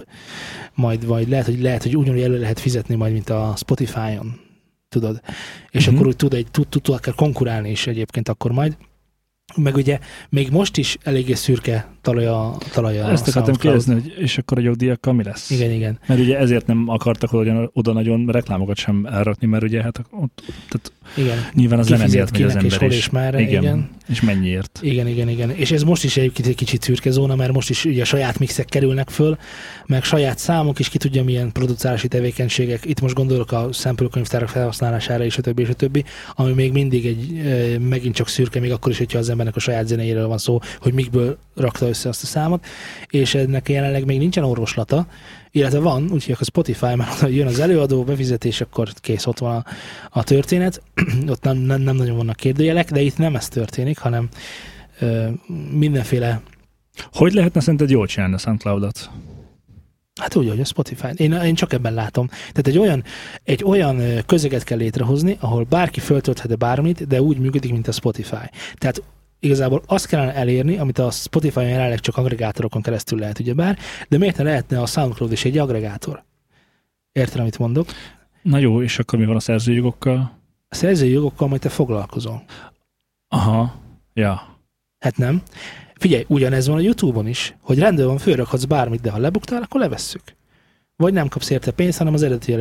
Majd, 0.74 1.04
majd 1.06 1.28
lehet, 1.28 1.46
hogy, 1.46 1.60
lehet, 1.60 1.82
hogy 1.82 1.96
ugyanúgy 1.96 2.20
elő 2.22 2.40
lehet 2.40 2.60
fizetni 2.60 2.94
majd, 2.94 3.12
mint 3.12 3.30
a 3.30 3.54
Spotify-on. 3.56 4.40
Tudod? 4.88 5.20
És 5.70 5.86
Mhm. 5.86 5.94
akkor 5.94 6.06
úgy 6.06 6.16
tud, 6.16 6.34
egy, 6.34 6.46
tud, 6.50 6.68
tud, 6.68 6.82
tud 6.82 6.94
akár 6.94 7.14
konkurálni 7.14 7.70
is 7.70 7.86
egyébként 7.86 8.28
akkor 8.28 8.52
majd. 8.52 8.76
Meg 9.56 9.74
ugye 9.74 9.98
még 10.28 10.50
most 10.50 10.76
is 10.76 10.96
eléggé 11.02 11.34
szürke 11.34 11.95
talaja, 12.06 12.56
talaja 12.72 13.08
Ezt 13.08 13.26
a 13.26 13.30
akartam 13.30 13.54
kérdezni, 13.54 13.92
hogy 13.92 14.14
és 14.18 14.38
akkor 14.38 14.58
a 14.58 14.60
jogdíjakkal 14.60 15.12
mi 15.12 15.22
lesz? 15.22 15.50
Igen, 15.50 15.70
igen. 15.70 15.98
Mert 16.06 16.20
ugye 16.20 16.38
ezért 16.38 16.66
nem 16.66 16.84
akartak 16.88 17.32
oda, 17.32 17.70
oda 17.72 17.92
nagyon 17.92 18.26
reklámokat 18.26 18.76
sem 18.76 19.06
elrakni, 19.06 19.46
mert 19.46 19.62
ugye 19.62 19.82
hát 19.82 20.02
ott, 20.10 20.42
tehát 20.68 20.92
igen. 21.16 21.38
nyilván 21.52 21.78
az 21.78 21.88
nem 21.88 21.98
megy 21.98 22.16
az 22.16 22.30
kinek 22.30 22.50
és 22.50 22.62
ember 22.62 22.78
hol 22.78 22.90
is. 22.90 22.96
és 22.96 23.10
merre. 23.10 23.40
Igen. 23.40 23.62
igen. 23.62 23.90
És 24.08 24.20
mennyiért. 24.20 24.78
Igen, 24.82 25.06
igen, 25.06 25.28
igen. 25.28 25.50
És 25.50 25.70
ez 25.70 25.82
most 25.82 26.04
is 26.04 26.16
egyébként 26.16 26.48
egy 26.48 26.54
kicsit 26.54 26.82
szürke 26.82 27.10
zóna, 27.10 27.34
mert 27.34 27.52
most 27.52 27.70
is 27.70 27.84
ugye 27.84 28.04
saját 28.04 28.38
mixek 28.38 28.66
kerülnek 28.66 29.08
föl, 29.08 29.38
meg 29.86 30.04
saját 30.04 30.38
számok, 30.38 30.78
és 30.78 30.88
ki 30.88 30.98
tudja 30.98 31.24
milyen 31.24 31.52
producerási 31.52 32.08
tevékenységek. 32.08 32.84
Itt 32.84 33.00
most 33.00 33.14
gondolok 33.14 33.52
a 33.52 33.68
szempülkönyvtárak 33.72 34.48
felhasználására, 34.48 35.24
és 35.24 35.38
a 35.38 35.42
többi, 35.42 35.62
és 35.62 35.68
a 35.68 35.74
többi, 35.74 36.04
ami 36.34 36.52
még 36.52 36.72
mindig 36.72 37.06
egy, 37.06 37.46
e, 37.46 37.78
megint 37.78 38.14
csak 38.14 38.28
szürke, 38.28 38.60
még 38.60 38.72
akkor 38.72 38.92
is, 38.92 38.98
hogyha 38.98 39.18
az 39.18 39.28
embernek 39.28 39.56
a 39.56 39.60
saját 39.60 39.86
zenéjéről 39.86 40.26
van 40.26 40.38
szó, 40.38 40.58
hogy 40.80 40.92
mikből 40.92 41.38
rakta 41.54 41.86
össze 41.96 42.08
azt 42.08 42.22
a 42.22 42.26
számot, 42.26 42.66
és 43.06 43.34
ennek 43.34 43.68
jelenleg 43.68 44.04
még 44.04 44.18
nincsen 44.18 44.44
orvoslata, 44.44 45.06
illetve 45.50 45.78
van, 45.78 46.02
úgyhogy 46.02 46.32
akkor 46.32 46.46
Spotify 46.46 46.94
már 46.94 47.08
oda 47.16 47.26
jön 47.28 47.46
az 47.46 47.58
előadó, 47.58 48.04
befizetés, 48.04 48.60
akkor 48.60 48.88
kész, 48.94 49.26
ott 49.26 49.38
van 49.38 49.56
a, 49.56 49.64
a 50.10 50.22
történet. 50.22 50.82
ott 51.28 51.42
nem, 51.42 51.56
nem, 51.56 51.80
nem 51.80 51.96
nagyon 51.96 52.16
vannak 52.16 52.36
kérdőjelek, 52.36 52.90
de 52.90 53.00
itt 53.00 53.18
nem 53.18 53.36
ez 53.36 53.48
történik, 53.48 53.98
hanem 53.98 54.28
ö, 55.00 55.28
mindenféle, 55.70 56.40
Hogy 57.12 57.32
lehetne 57.32 57.60
szerinted 57.60 57.90
jól 57.90 58.06
csinálni 58.06 58.34
a 58.34 58.38
SoundCloud-ot? 58.38 59.10
hát 60.20 60.36
úgy, 60.36 60.48
hogy 60.48 60.60
a 60.60 60.64
Spotify. 60.64 61.08
Én, 61.16 61.32
én 61.32 61.54
csak 61.54 61.72
ebben 61.72 61.94
látom. 61.94 62.26
Tehát 62.28 62.66
egy 62.66 62.78
olyan, 62.78 63.04
egy 63.44 63.64
olyan 63.64 64.02
közeget 64.26 64.64
kell 64.64 64.78
létrehozni, 64.78 65.36
ahol 65.40 65.64
bárki 65.64 66.00
föltölthet 66.00 66.58
bármit, 66.58 67.06
de 67.06 67.22
úgy 67.22 67.38
működik, 67.38 67.72
mint 67.72 67.88
a 67.88 67.92
Spotify. 67.92 68.50
Tehát 68.74 69.02
igazából 69.46 69.82
azt 69.86 70.06
kellene 70.06 70.34
elérni, 70.34 70.76
amit 70.78 70.98
a 70.98 71.10
Spotify-on 71.10 71.68
jelenleg 71.68 72.00
csak 72.00 72.16
agregátorokon 72.16 72.82
keresztül 72.82 73.18
lehet, 73.18 73.38
ugyebár, 73.38 73.78
de 74.08 74.18
miért 74.18 74.36
ne 74.36 74.42
lehetne 74.42 74.80
a 74.80 74.86
SoundCloud 74.86 75.32
is 75.32 75.44
egy 75.44 75.58
agregátor? 75.58 76.24
Érted, 77.12 77.40
amit 77.40 77.58
mondok? 77.58 77.88
Na 78.42 78.58
jó, 78.58 78.82
és 78.82 78.98
akkor 78.98 79.18
mi 79.18 79.24
van 79.24 79.36
a 79.36 79.40
szerzőjogokkal? 79.40 80.38
A 80.68 80.74
szerzői 80.74 81.10
jogokkal 81.10 81.48
majd 81.48 81.60
te 81.60 81.68
foglalkozol. 81.68 82.44
Aha, 83.28 83.74
ja. 84.14 84.58
Hát 84.98 85.16
nem. 85.16 85.42
Figyelj, 85.94 86.24
ugyanez 86.28 86.66
van 86.66 86.76
a 86.76 86.80
YouTube-on 86.80 87.26
is, 87.26 87.56
hogy 87.60 87.78
rendben 87.78 88.06
van, 88.06 88.18
fölrakhatsz 88.18 88.64
bármit, 88.64 89.00
de 89.00 89.10
ha 89.10 89.18
lebuktál, 89.18 89.62
akkor 89.62 89.80
levesszük. 89.80 90.35
Vagy 90.98 91.12
nem 91.12 91.28
kapsz 91.28 91.50
érte 91.50 91.70
pénzt, 91.70 91.98
hanem 91.98 92.14
az 92.14 92.22
eredeti 92.22 92.52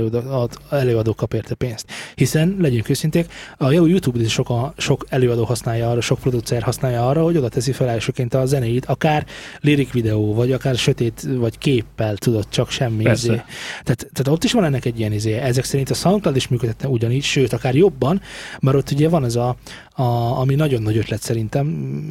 előadó, 0.70 1.14
kap 1.14 1.34
érte 1.34 1.54
pénzt. 1.54 1.92
Hiszen, 2.16 2.56
legyünk 2.60 2.90
őszinték, 2.90 3.32
a 3.58 3.72
jó 3.72 3.86
YouTube-t 3.86 4.22
is 4.22 4.32
sok, 4.32 4.50
a, 4.50 4.74
sok 4.78 5.06
előadó 5.10 5.44
használja 5.44 5.90
arra, 5.90 6.02
sok 6.02 6.20
producer 6.20 6.64
használja 6.64 7.08
arra, 7.08 7.24
hogy 7.24 7.38
oda 7.38 7.50
teszi 7.50 7.72
fel 7.72 7.90
elsőként 7.90 8.34
a 8.34 8.46
zenéit, 8.46 8.86
akár 8.86 9.26
lirik 9.60 9.92
videó, 9.92 10.34
vagy 10.34 10.52
akár 10.52 10.76
sötét, 10.76 11.28
vagy 11.38 11.58
képpel, 11.58 12.18
tudod, 12.18 12.50
csak 12.50 12.70
semmi. 12.70 13.04
Persze. 13.04 13.26
Izé. 13.26 13.42
Tehát, 13.84 14.08
tehát 14.14 14.28
ott 14.28 14.44
is 14.44 14.52
van 14.52 14.64
ennek 14.64 14.86
egy 14.86 15.00
ilyen 15.00 15.12
izé. 15.12 15.34
Ezek 15.34 15.64
szerint 15.64 15.90
a 15.90 15.94
SoundCloud 15.94 16.36
is 16.36 16.48
működhetne 16.48 16.88
ugyanígy, 16.88 17.24
sőt, 17.24 17.54
akár 17.54 17.76
jobban, 17.76 18.22
mert 18.60 18.78
ott 18.78 18.92
ugye 18.92 19.10
van 19.10 19.26
ez 19.26 19.36
a, 19.36 19.56
a 19.96 20.04
ami 20.40 20.56
nagyon 20.56 20.82
nagy 20.82 20.98
ötlet 20.98 21.22
szerintem, 21.22 21.68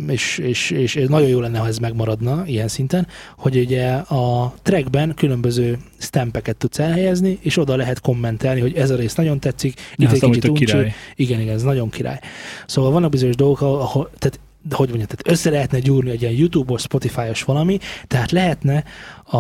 és, 0.09 0.39
és, 0.39 0.71
és 0.71 0.97
ez 0.97 1.09
nagyon 1.09 1.29
jó 1.29 1.41
lenne, 1.41 1.59
ha 1.59 1.67
ez 1.67 1.79
megmaradna 1.79 2.43
ilyen 2.47 2.69
szinten, 2.69 3.07
hogy 3.37 3.57
ugye 3.57 3.93
a 3.93 4.55
trackben 4.63 5.15
különböző 5.15 5.79
stampeket 6.15 6.57
tudsz 6.57 6.79
elhelyezni, 6.79 7.39
és 7.41 7.57
oda 7.57 7.77
lehet 7.77 8.01
kommentelni, 8.01 8.61
hogy 8.61 8.75
ez 8.77 8.91
a 8.91 8.97
rész 8.97 9.15
nagyon 9.15 9.41
tetszik, 9.41 9.81
itt 9.97 10.11
Azt 10.11 10.23
egy 10.23 10.31
kicsit 10.31 10.49
uncsi. 10.49 10.93
Igen, 11.15 11.41
igen, 11.41 11.55
ez 11.55 11.63
nagyon 11.63 11.91
király. 11.91 12.21
Szóval 12.67 12.91
vannak 12.91 13.11
bizonyos 13.11 13.37
dolgok, 13.37 13.61
ahol, 13.61 14.11
tehát 14.19 14.41
de 14.69 14.77
hogy 14.77 14.89
mondjam, 14.89 15.09
tehát 15.09 15.29
össze 15.29 15.51
lehetne 15.51 15.79
gyúrni 15.79 16.11
egy 16.11 16.23
ilyen 16.23 16.35
YouTube-os, 16.35 16.83
Spotify-os 16.83 17.43
valami, 17.43 17.79
tehát 18.07 18.31
lehetne 18.31 18.85
a, 19.25 19.37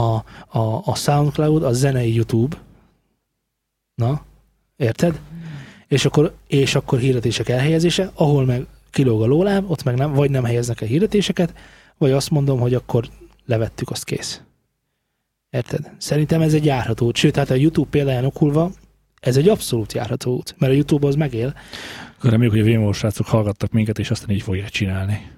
a, 0.59 0.83
a 0.85 0.95
SoundCloud, 0.95 1.63
a 1.63 1.73
zenei 1.73 2.15
YouTube, 2.15 2.57
na, 3.95 4.23
érted? 4.77 5.21
És 5.89 6.05
akkor, 6.05 6.35
és 6.47 6.75
akkor 6.75 6.99
hirdetések 6.99 7.49
elhelyezése, 7.49 8.11
ahol 8.15 8.45
meg 8.45 8.67
kilóg 8.91 9.23
a 9.23 9.27
lóláb, 9.27 9.71
ott 9.71 9.83
meg 9.83 9.97
nem, 9.97 10.13
vagy 10.13 10.31
nem 10.31 10.45
helyeznek 10.45 10.81
el 10.81 10.89
hirdetéseket, 10.89 11.55
vagy 11.99 12.11
azt 12.11 12.31
mondom, 12.31 12.61
hogy 12.61 12.75
akkor 12.75 13.09
levettük, 13.47 13.91
azt 13.91 14.05
kész. 14.05 14.41
Érted? 15.55 15.91
Szerintem 15.99 16.41
ez 16.41 16.55
egy 16.55 16.65
járható 16.65 17.07
út. 17.07 17.17
Sőt, 17.17 17.33
tehát 17.33 17.51
a 17.51 17.55
YouTube 17.55 17.89
példáján 17.91 18.25
okulva, 18.25 18.71
ez 19.21 19.37
egy 19.37 19.49
abszolút 19.49 19.93
járható 19.93 20.35
út, 20.35 20.55
mert 20.59 20.73
a 20.73 20.75
YouTube 20.75 21.07
az 21.07 21.15
megél. 21.15 21.55
Akkor 22.19 22.31
reméljük, 22.31 22.55
hogy 22.55 22.75
a 22.75 22.79
VMO 22.79 22.93
srácok 22.93 23.27
hallgattak 23.27 23.73
minket, 23.73 23.99
és 23.99 24.11
aztán 24.11 24.31
így 24.31 24.43
fogják 24.43 24.69
csinálni. 24.69 25.33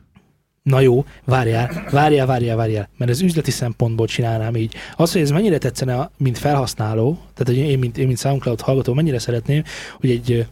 Na 0.62 0.80
jó, 0.80 1.04
várjál, 1.24 1.86
várjál, 1.90 2.26
várjál, 2.26 2.56
várjál, 2.56 2.88
mert 2.96 3.10
ez 3.10 3.20
üzleti 3.20 3.50
szempontból 3.50 4.06
csinálnám 4.06 4.56
így. 4.56 4.74
Az, 4.96 5.12
hogy 5.12 5.20
ez 5.20 5.30
mennyire 5.30 5.58
tetszene, 5.58 6.10
mint 6.16 6.38
felhasználó, 6.38 7.18
tehát 7.34 7.46
hogy 7.46 7.70
én, 7.70 7.78
mint, 7.78 7.98
én, 7.98 8.06
mint 8.06 8.18
SoundCloud 8.18 8.60
hallgató, 8.60 8.94
mennyire 8.94 9.18
szeretném, 9.18 9.62
hogy 10.00 10.10
egy 10.10 10.46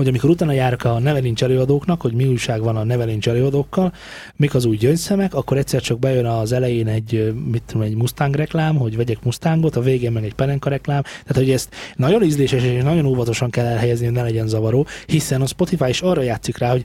hogy 0.00 0.08
amikor 0.08 0.30
utána 0.30 0.52
járok 0.52 0.84
a 0.84 0.98
Nevelincs 0.98 1.42
előadóknak, 1.42 2.00
hogy 2.00 2.12
mi 2.12 2.26
újság 2.26 2.62
van 2.62 2.76
a 2.76 2.84
Nevelincs 2.84 3.28
előadókkal, 3.28 3.92
mik 4.36 4.54
az 4.54 4.64
új 4.64 4.76
gyöngyszemek, 4.76 5.34
akkor 5.34 5.56
egyszer 5.56 5.80
csak 5.80 5.98
bejön 5.98 6.26
az 6.26 6.52
elején 6.52 6.86
egy, 6.86 7.34
mit 7.50 7.62
tudom, 7.66 7.82
egy 7.82 7.94
Mustang 7.94 8.34
reklám, 8.34 8.76
hogy 8.76 8.96
vegyek 8.96 9.22
Mustangot, 9.22 9.76
a 9.76 9.80
végén 9.80 10.12
meg 10.12 10.24
egy 10.24 10.34
Penenka 10.34 10.68
reklám, 10.68 11.02
tehát 11.02 11.34
hogy 11.34 11.50
ezt 11.50 11.74
nagyon 11.96 12.22
ízléses 12.22 12.62
és 12.62 12.82
nagyon 12.82 13.06
óvatosan 13.06 13.50
kell 13.50 13.66
elhelyezni, 13.66 14.04
hogy 14.04 14.14
ne 14.14 14.22
legyen 14.22 14.48
zavaró, 14.48 14.86
hiszen 15.06 15.40
a 15.40 15.46
Spotify 15.46 15.88
is 15.88 16.00
arra 16.00 16.22
játszik 16.22 16.58
rá, 16.58 16.70
hogy 16.70 16.84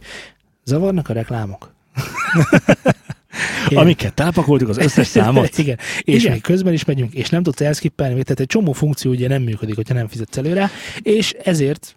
zavarnak 0.64 1.10
a 1.10 1.14
reklámok. 1.14 1.74
Én- 3.70 3.78
Amiket 3.78 4.20
elpakoltuk 4.20 4.70
az 4.70 4.78
összes 4.78 5.08
számot. 5.08 5.58
Igen. 5.64 5.78
És 6.02 6.22
Igen. 6.22 6.32
még 6.32 6.42
közben 6.42 6.74
is 6.74 6.86
megyünk, 6.86 7.14
és 7.14 7.30
nem 7.30 7.44
tudsz 7.44 7.62
elskippelni, 7.62 8.24
tehát 8.24 8.40
egy 8.40 8.48
csomó 8.48 8.72
funkció 8.72 9.12
ugye 9.12 9.28
nem 9.28 9.42
működik, 9.42 9.76
hogyha 9.76 9.94
nem 9.94 10.08
fizetsz 10.08 10.38
előre, 10.38 10.70
és 11.02 11.36
ezért 11.44 11.96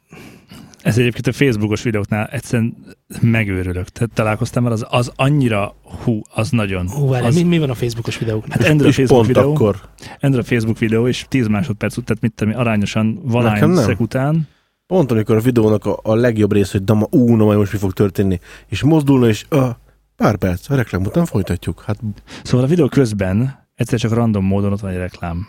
Ez 0.88 0.98
egyébként 0.98 1.26
a 1.26 1.32
Facebookos 1.32 1.82
videóknál 1.82 2.26
egyszerűen 2.26 2.76
megőrülök. 3.20 3.88
Te 3.88 4.06
találkoztam 4.14 4.62
már, 4.62 4.72
az, 4.72 4.86
az 4.88 5.12
annyira, 5.16 5.74
hú, 6.04 6.22
az 6.34 6.50
nagyon. 6.50 6.88
hú, 6.88 7.08
várj, 7.08 7.26
az, 7.26 7.34
mi, 7.34 7.42
mi 7.42 7.58
van 7.58 7.70
a 7.70 7.74
Facebookos 7.74 8.18
videóknál? 8.18 8.58
hát 8.60 8.68
Endre 8.68 8.92
Facebook 8.92 9.08
pont 9.08 9.26
videó, 9.26 9.52
akkor. 9.52 9.80
Endre 10.20 10.40
a 10.40 10.44
Facebook 10.44 10.78
videó, 10.78 11.08
és 11.08 11.26
10 11.28 11.46
másodperc 11.46 11.96
után, 11.96 12.04
tehát 12.04 12.22
mit 12.22 12.32
tudom, 12.32 12.66
arányosan 12.66 13.20
valány 13.22 13.74
szek 13.74 14.00
után 14.00 14.48
Pont 14.86 15.10
amikor 15.10 15.36
a 15.36 15.40
videónak 15.40 15.86
a, 15.86 15.98
a 16.02 16.14
legjobb 16.14 16.52
rész, 16.52 16.72
hogy 16.72 16.84
dama, 16.84 17.06
ú, 17.10 17.34
na 17.36 17.44
majd 17.44 17.58
most 17.58 17.72
mi 17.72 17.78
fog 17.78 17.92
történni, 17.92 18.40
és 18.66 18.82
mozdulna, 18.82 19.28
és 19.28 19.44
uh, 19.50 19.68
pár 20.16 20.36
perc, 20.36 20.70
a 20.70 20.74
reklám 20.74 21.04
után 21.04 21.24
folytatjuk. 21.24 21.82
Hát 21.86 21.98
Szóval 22.42 22.66
a 22.66 22.68
videó 22.68 22.88
közben 22.88 23.66
egyszer 23.74 23.98
csak 23.98 24.12
random 24.12 24.44
módon 24.44 24.72
ott 24.72 24.80
van 24.80 24.90
egy 24.90 24.96
reklám. 24.96 25.48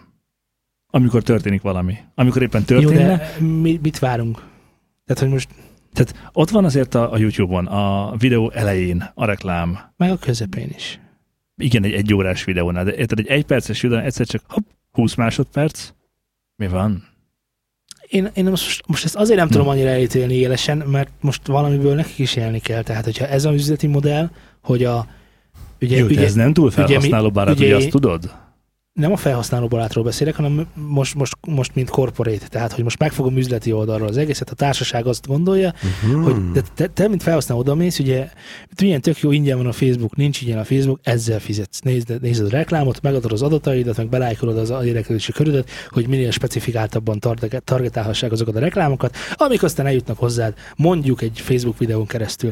Amikor 0.91 1.23
történik 1.23 1.61
valami. 1.61 1.97
Amikor 2.15 2.41
éppen 2.41 2.63
Jó, 2.67 2.79
történne, 2.79 3.17
de 3.17 3.45
mi, 3.45 3.79
mit 3.81 3.99
várunk? 3.99 4.48
Tehát, 5.09 5.23
hogy 5.23 5.29
most 5.33 5.49
tehát 5.93 6.29
ott 6.33 6.49
van 6.49 6.65
azért 6.65 6.95
a, 6.95 7.11
a 7.13 7.17
YouTube-on, 7.17 7.65
a 7.65 8.15
videó 8.17 8.51
elején 8.51 9.11
a 9.15 9.25
reklám. 9.25 9.79
meg 9.97 10.11
a 10.11 10.17
közepén 10.17 10.69
is. 10.75 10.99
Igen, 11.57 11.83
egy 11.83 11.93
egy 11.93 12.13
órás 12.13 12.43
videónál, 12.43 12.83
de 12.83 12.95
érted, 12.95 13.19
egy 13.19 13.27
egy 13.27 13.45
perces 13.45 13.81
videó, 13.81 13.97
egyszer 13.97 14.25
csak 14.27 14.41
hopp, 14.47 14.65
20 14.91 15.15
másodperc. 15.15 15.89
Mi 16.55 16.67
van? 16.67 17.03
Én, 18.07 18.29
én 18.33 18.45
most, 18.45 18.87
most 18.87 19.03
ezt 19.05 19.15
azért 19.15 19.37
nem 19.37 19.47
Hm. 19.47 19.51
tudom 19.53 19.67
annyira 19.67 19.89
elítélni 19.89 20.33
élesen, 20.33 20.77
mert 20.77 21.09
most 21.21 21.47
valamiből 21.47 21.95
nekik 21.95 22.17
is 22.17 22.35
élni 22.35 22.59
kell. 22.59 22.81
Tehát, 22.83 23.03
hogyha 23.03 23.27
ez 23.27 23.45
az 23.45 23.53
üzleti 23.53 23.87
modell, 23.87 24.29
hogy 24.63 24.83
a 24.83 25.07
ugye, 25.81 25.97
Jó, 25.97 26.05
ugye, 26.05 26.23
ez 26.23 26.33
nem 26.33 26.53
túl 26.53 26.65
ugye 26.65 26.75
felhasználó 26.75 27.29
ugye 27.29 27.51
ugye 27.51 27.65
én- 27.67 27.73
azt 27.75 27.89
tudod? 27.89 28.31
Nem 28.99 29.11
a 29.11 29.17
felhasználó 29.17 29.67
barátról 29.67 30.03
beszélek, 30.03 30.35
hanem 30.35 30.67
most, 30.73 31.15
most, 31.15 31.37
most 31.47 31.75
mint 31.75 31.89
corporate. 31.89 32.47
Tehát, 32.47 32.73
hogy 32.73 32.83
most 32.83 32.99
megfogom 32.99 33.37
üzleti 33.37 33.71
oldalról 33.71 34.07
az 34.07 34.17
egészet, 34.17 34.49
a 34.49 34.53
társaság 34.53 35.05
azt 35.05 35.27
gondolja, 35.27 35.73
hmm. 36.01 36.23
hogy 36.23 36.51
te, 36.51 36.61
te, 36.75 36.87
te, 36.87 37.07
mint 37.07 37.23
felhasználó 37.23 37.59
oda 37.59 37.75
mész, 37.75 37.99
ugye 37.99 38.29
milyen 38.81 39.01
tök 39.01 39.19
jó, 39.19 39.31
ingyen 39.31 39.57
van 39.57 39.65
a 39.65 39.71
Facebook, 39.71 40.15
nincs 40.15 40.41
ingyen 40.41 40.57
a 40.57 40.63
Facebook, 40.63 40.99
ezzel 41.03 41.39
fizetsz. 41.39 41.79
Nézd, 41.79 42.21
nézed 42.21 42.45
a 42.45 42.49
reklámot, 42.49 43.01
megadod 43.01 43.31
az 43.31 43.41
adataidat, 43.41 43.97
meg 43.97 44.09
belájkolod 44.09 44.57
az 44.57 44.69
érdeklődési 44.85 45.31
körödet, 45.31 45.69
hogy 45.89 46.07
minél 46.07 46.31
specifikáltabban 46.31 47.19
target- 47.19 47.63
targetálhassák 47.63 48.31
azokat 48.31 48.55
a 48.55 48.59
reklámokat, 48.59 49.15
amik 49.33 49.63
aztán 49.63 49.85
eljutnak 49.85 50.17
hozzád, 50.17 50.53
mondjuk 50.75 51.21
egy 51.21 51.39
Facebook 51.39 51.77
videón 51.77 52.05
keresztül. 52.05 52.51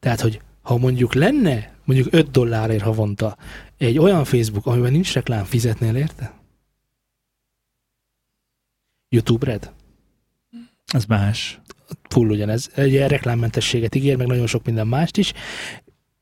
Tehát, 0.00 0.20
hogy 0.20 0.40
ha 0.68 0.76
mondjuk 0.76 1.14
lenne 1.14 1.72
mondjuk 1.84 2.12
5 2.14 2.30
dollárért 2.30 2.82
havonta 2.82 3.36
egy 3.76 3.98
olyan 3.98 4.24
Facebook, 4.24 4.66
amiben 4.66 4.92
nincs 4.92 5.12
reklám, 5.12 5.44
fizetnél 5.44 5.96
érte? 5.96 6.34
YouTube 9.08 9.46
Red? 9.46 9.72
Ez 10.86 11.04
más. 11.04 11.60
full 12.08 12.28
ugyanez. 12.28 12.70
Egy 12.74 12.96
reklámmentességet 12.96 13.94
ígér, 13.94 14.16
meg 14.16 14.26
nagyon 14.26 14.46
sok 14.46 14.64
minden 14.64 14.86
mást 14.86 15.16
is. 15.16 15.32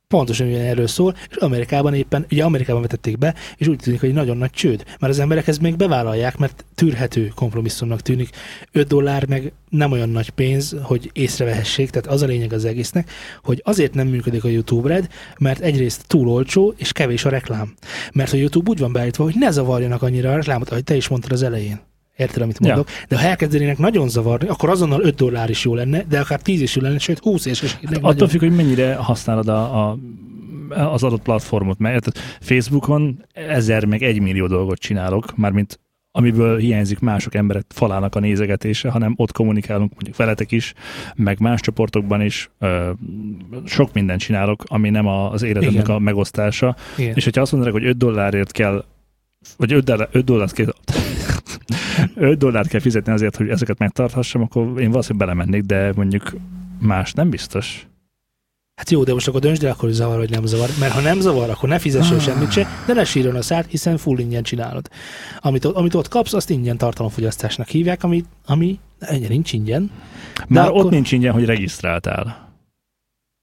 Pontosan 0.09 0.47
ugyan 0.47 0.61
erről 0.61 0.87
szól, 0.87 1.17
és 1.31 1.37
Amerikában 1.37 1.95
éppen, 1.95 2.27
ugye 2.31 2.45
Amerikában 2.45 2.83
vetették 2.83 3.19
be, 3.19 3.35
és 3.57 3.67
úgy 3.67 3.79
tűnik, 3.79 4.01
hogy 4.01 4.13
nagyon 4.13 4.37
nagy 4.37 4.51
csőd. 4.51 4.85
Mert 4.85 5.13
az 5.13 5.19
emberek 5.19 5.47
ezt 5.47 5.61
még 5.61 5.77
bevállalják, 5.77 6.37
mert 6.37 6.65
tűrhető 6.75 7.33
kompromisszumnak 7.35 8.01
tűnik. 8.01 8.31
5 8.73 8.87
dollár 8.87 9.27
meg 9.27 9.53
nem 9.69 9.93
olyan 9.93 10.09
nagy 10.09 10.31
pénz, 10.31 10.77
hogy 10.83 11.11
észrevehessék, 11.13 11.91
tehát 11.91 12.09
az 12.09 12.23
a 12.23 12.27
lényeg 12.27 12.53
az 12.53 12.65
egésznek, 12.65 13.11
hogy 13.43 13.61
azért 13.65 13.95
nem 13.95 14.07
működik 14.09 14.45
a 14.45 14.49
YouTube 14.49 14.89
Red, 14.89 15.09
mert 15.39 15.61
egyrészt 15.61 16.07
túl 16.07 16.29
olcsó, 16.29 16.75
és 16.77 16.93
kevés 16.93 17.25
a 17.25 17.29
reklám. 17.29 17.75
Mert 18.13 18.33
a 18.33 18.37
YouTube 18.37 18.71
úgy 18.71 18.79
van 18.79 18.93
beállítva, 18.93 19.25
hogy 19.25 19.35
ne 19.39 19.51
zavarjanak 19.51 20.03
annyira 20.03 20.31
a 20.31 20.35
reklámot, 20.35 20.71
ahogy 20.71 20.85
te 20.85 20.97
is 20.97 21.09
mondtad 21.09 21.33
az 21.33 21.43
elején. 21.43 21.81
Érted, 22.17 22.43
amit 22.43 22.59
Ja. 22.61 22.67
mondok? 22.67 22.89
De 23.09 23.19
ha 23.19 23.27
elkezdenének 23.27 23.79
nagyon 23.79 24.09
zavarni, 24.09 24.49
akkor 24.49 24.69
azonnal 24.69 25.03
5 25.03 25.15
dollár 25.15 25.51
is 25.51 25.65
jó 25.65 25.75
lenne, 25.75 26.03
de 26.09 26.21
akár 26.21 26.41
10 26.41 26.61
is 26.61 26.77
jó 26.77 26.83
lenne, 26.83 26.99
sőt 26.99 27.19
20 27.19 27.47
és 27.47 27.63
is. 27.63 27.73
Hát 27.85 27.99
attól 28.01 28.29
függ, 28.29 28.41
hogy 28.41 28.57
mennyire 28.57 28.95
használod 28.95 29.49
a, 29.49 29.89
a, 29.89 29.99
az 30.69 31.03
adott 31.03 31.23
platformot, 31.23 31.79
mert 31.79 32.19
Facebookon 32.41 33.25
ezer 33.33 33.85
meg 33.85 34.03
egy 34.03 34.21
millió 34.21 34.47
dolgot 34.47 34.79
csinálok, 34.79 35.37
mármint 35.37 35.81
amiből 36.11 36.59
hiányzik 36.59 36.99
mások 36.99 37.35
emberek 37.35 37.65
falának 37.69 38.15
a 38.15 38.21
nézegetése, 38.21 38.91
hanem 38.91 39.15
ott 39.17 39.33
kommunikálunk 39.33 39.93
mondjuk 39.95 40.17
veletek 40.17 40.53
is, 40.53 40.75
meg 41.15 41.41
más 41.41 41.61
csoportokban 41.61 42.21
is. 42.23 42.51
Ö, 42.59 42.91
sok 43.65 43.93
mindent 43.93 44.21
csinálok, 44.21 44.63
ami 44.67 44.91
nem 44.91 45.07
az 45.07 45.43
életemnek 45.43 45.83
Igen. 45.83 45.97
a 45.97 45.99
megosztása. 45.99 46.77
Igen. 46.97 47.15
És 47.15 47.25
hogyha 47.25 47.41
azt 47.41 47.53
mondanak, 47.53 47.77
hogy 47.77 47.87
5 47.87 47.97
dollárért 47.97 48.53
kell, 48.53 48.85
vagy 49.57 49.73
5, 49.73 49.85
dollár, 49.85 50.09
5 50.13 50.25
dollárt 50.25 50.53
kell, 50.53 50.73
5 52.15 52.39
dollárt 52.39 52.69
kell 52.69 52.81
fizetni 52.81 53.13
azért, 53.13 53.37
hogy 53.37 53.49
ezeket 53.49 53.79
megtarthassam, 53.79 54.43
akkor 54.43 54.63
én 54.81 54.91
valószínűleg 54.91 55.29
belemennék, 55.29 55.63
de 55.63 55.93
mondjuk 55.97 56.35
más 56.81 57.13
nem 57.13 57.31
biztos. 57.31 57.87
Hát 58.81 58.91
jó, 58.91 59.05
de 59.05 59.13
most 59.13 59.29
akkor 59.29 59.41
döntsd 59.41 59.65
el, 59.65 59.71
akkor 59.71 59.83
hogy 59.85 59.93
zavar, 59.93 60.17
vagy 60.19 60.31
nem 60.31 60.45
zavar. 60.45 60.69
Mert 60.81 60.93
ha 60.93 61.01
nem 61.01 61.21
zavar, 61.21 61.51
akkor 61.51 61.69
ne 61.69 61.79
fizessél 61.79 62.17
Ah. 62.17 62.23
semmit 62.23 62.53
se, 62.53 62.67
de 62.87 62.93
ne 62.93 63.05
sírjon 63.05 63.35
a 63.37 63.43
szád, 63.43 63.67
hiszen 63.67 63.97
full 63.97 64.19
ingyen 64.19 64.43
csinálod. 64.43 64.89
Amit, 65.41 65.65
ott- 65.65 65.77
amit 65.77 65.95
ott 65.95 66.09
kapsz, 66.09 66.33
azt 66.33 66.51
ingyen 66.51 66.77
tartalomfogyasztásnak 66.79 67.69
hívják, 67.69 68.03
ami, 68.05 68.25
ami 68.47 68.79
ennyi 68.99 69.27
nincs 69.27 69.53
ingyen. 69.53 69.91
Már 70.49 70.69
akkor- 70.69 70.85
ott 70.85 70.91
nincs 70.91 71.13
ingyen, 71.13 71.33
hogy 71.33 71.45
regisztráltál. 71.45 72.45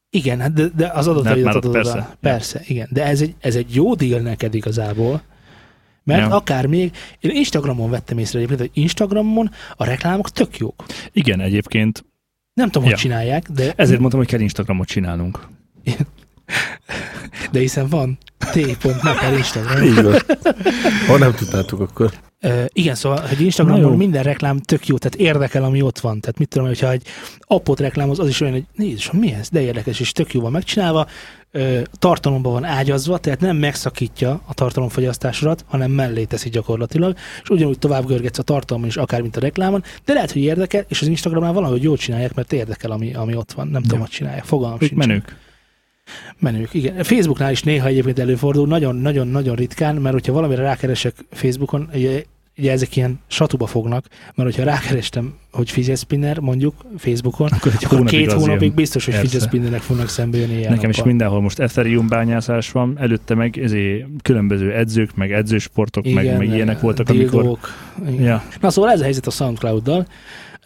Igen, 0.10 0.40
hát 0.40 0.54
de, 0.54 0.68
de 0.76 0.88
az 0.94 1.06
De 1.06 1.12
adataidat 1.12 1.44
már 1.44 1.56
ott 1.56 1.64
adod 1.64 1.74
persze. 1.76 1.92
oda. 1.92 2.16
Persze, 2.22 2.62
igen. 2.68 2.88
De 2.92 3.06
ez 3.06 3.22
egy, 3.22 3.36
ez 3.40 3.56
egy 3.56 3.76
jó 3.76 3.94
deal 3.96 4.20
neked 4.22 4.54
igazából. 4.54 5.22
Mert 6.04 6.20
Ja. 6.30 6.36
akár 6.36 6.66
még, 6.66 6.92
én 7.20 7.32
Instagramon 7.32 7.90
vettem 7.90 8.18
észre 8.18 8.38
egyébként, 8.38 8.60
hogy 8.60 8.84
Instagramon 8.84 9.52
a 9.76 9.84
reklámok 9.86 10.30
tök 10.30 10.58
jók. 10.58 10.84
Igen, 11.12 11.40
egyébként 11.40 12.06
Nem 12.54 12.66
tudom, 12.70 12.84
Ja. 12.84 12.90
hogy 12.90 13.00
csinálják, 13.00 13.50
de, 13.50 13.74
ezért 13.76 14.00
mondtam, 14.00 14.20
hogy 14.20 14.30
kell 14.30 14.40
Instagramot 14.40 14.88
csinálnunk. 14.88 15.48
de 17.52 17.60
hiszen 17.60 17.88
van 17.88 18.18
t.me 18.38 19.14
per 19.20 19.34
Instagram. 19.38 19.84
így 19.84 20.02
van. 20.04 20.16
Ha 21.08 21.18
nem 21.18 21.34
tudtátok, 21.34 21.80
akkor 21.80 22.12
Uh, 22.46 22.66
igen, 22.74 22.96
szóval, 22.96 23.20
Na 23.20 23.40
Instagramon 23.40 23.98
minden 23.98 24.24
reklám 24.24 24.60
tök 24.60 24.88
jó, 24.88 24.98
tehát 24.98 25.16
érdekel, 25.18 25.64
ami 25.64 25.82
ott 25.82 26.00
van. 26.00 26.20
Tehát 26.20 26.38
mit 26.40 26.48
tudom, 26.48 26.68
hogyha 26.68 26.92
egy 26.92 27.04
appot 27.40 27.80
reklámoz, 27.80 28.20
az 28.20 28.28
is 28.28 28.42
olyan, 28.42 28.54
hogy 28.54 28.66
nézd, 28.76 29.14
mi 29.14 29.34
ez, 29.34 29.50
de 29.50 29.62
érdekes, 29.62 30.00
és 30.00 30.12
tök 30.12 30.34
jó 30.34 30.42
van 30.42 30.52
megcsinálva, 30.52 31.08
uh, 31.54 31.82
tartalomban 31.92 32.52
van 32.52 32.64
ágyazva, 32.64 33.18
tehát 33.18 33.40
nem 33.40 33.58
megszakítja 33.58 34.42
a 34.46 34.54
tartalomfogyasztásodat, 34.54 35.66
hanem 35.68 35.92
mellé 35.92 36.24
teszi 36.24 36.50
gyakorlatilag, 36.50 37.16
és 37.44 37.50
ugyanúgy 37.50 37.80
tovább 37.80 38.06
görgetsz 38.06 38.40
a 38.40 38.44
tartalomon 38.44 38.88
is, 38.88 38.98
akár 38.98 39.22
mint 39.22 39.38
a 39.38 39.40
reklámon, 39.40 39.84
de 40.06 40.14
lehet, 40.14 40.32
hogy 40.32 40.42
érdekel, 40.42 40.86
és 40.88 41.02
az 41.02 41.08
Instagramnál 41.08 41.54
valahogy 41.54 41.84
jól 41.84 41.98
csinálják, 41.98 42.34
mert 42.34 42.54
érdekel, 42.54 42.92
ami, 42.92 43.14
ami 43.14 43.36
ott 43.36 43.52
van. 43.52 43.68
Nem 43.68 43.82
tudom, 43.82 43.98
Ja. 43.98 44.04
hogy 44.06 44.14
csinálják. 44.14 44.44
Fogalmam 44.44 44.80
sincs. 44.80 44.94
menők. 44.94 45.36
Menők, 46.40 46.74
igen. 46.74 47.04
Facebooknál 47.04 47.52
is 47.52 47.64
néha 47.64 47.88
egyébként 47.88 48.20
előfordul, 48.20 48.68
nagyon-nagyon-nagyon 48.68 49.56
ritkán, 49.56 49.96
mert 49.96 50.14
hogyha 50.14 50.34
valamire 50.34 50.62
rákeresek 50.62 51.16
Facebookon, 51.32 51.90
ugye, 51.94 52.24
ugye 52.58 52.72
ezek 52.72 52.96
ilyen 52.96 53.20
satuba 53.28 53.66
fognak, 53.66 54.06
mert 54.36 54.56
hogyha 54.56 54.72
rákerestem, 54.72 55.34
hogy 55.52 55.72
fidget 55.72 55.98
spinner, 55.98 56.40
mondjuk 56.40 56.86
Facebookon, 56.98 57.48
Akkor 57.48 57.72
egy 57.72 57.86
akkor 57.86 57.98
hónapig 57.98 58.20
két 58.20 58.32
hónapig 58.32 58.62
ilyen. 58.62 58.76
biztos, 58.76 59.06
hogy 59.06 59.14
Persze. 59.14 59.30
fidget 59.30 59.48
spinnernek 59.48 59.82
fognak 59.82 60.10
szembe 60.10 60.38
jönni 60.38 60.58
ilyen 60.58 60.72
Nekem 60.72 60.90
is 60.90 60.96
nappal. 60.96 61.12
mindenhol 61.12 61.42
most 61.42 61.60
Ethereum 61.60 62.08
bányászás 62.08 62.72
van, 62.72 62.98
előtte 63.00 63.36
meg 63.36 63.58
ezért 63.58 64.06
különböző 64.22 64.74
edzők, 64.74 65.16
meg 65.16 65.32
edzősportok, 65.32 66.14
meg, 66.14 66.38
meg 66.38 66.48
ilyenek 66.48 66.80
voltak, 66.80 67.10
amikor... 67.10 67.42
dildók. 67.42 67.70
Igen. 68.08 68.24
Ja, 68.24 68.44
Na 68.62 68.70
szóval 68.70 68.92
ez 68.92 69.00
a 69.00 69.04
helyzet 69.04 69.28
a 69.28 69.32
SoundCloud-dal. 69.32 70.08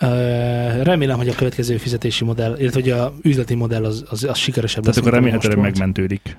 Uh, 0.02 0.82
remélem, 0.84 1.18
hogy 1.18 1.28
a 1.28 1.36
következő 1.36 1.78
fizetési 1.78 2.24
modell, 2.24 2.56
illetve 2.60 2.82
hogy 2.82 2.90
a 2.90 3.14
üzleti 3.22 3.56
modell 3.56 3.86
az, 3.86 4.04
az, 4.10 4.24
az 4.24 4.38
sikeresebb 4.38 4.84
tehát 4.84 4.96
lesz, 4.96 5.06
akkor 5.06 5.12
mint 5.12 5.24
ami 5.24 5.32
remélhetőleg 5.32 5.72
megmentődik. 5.72 6.38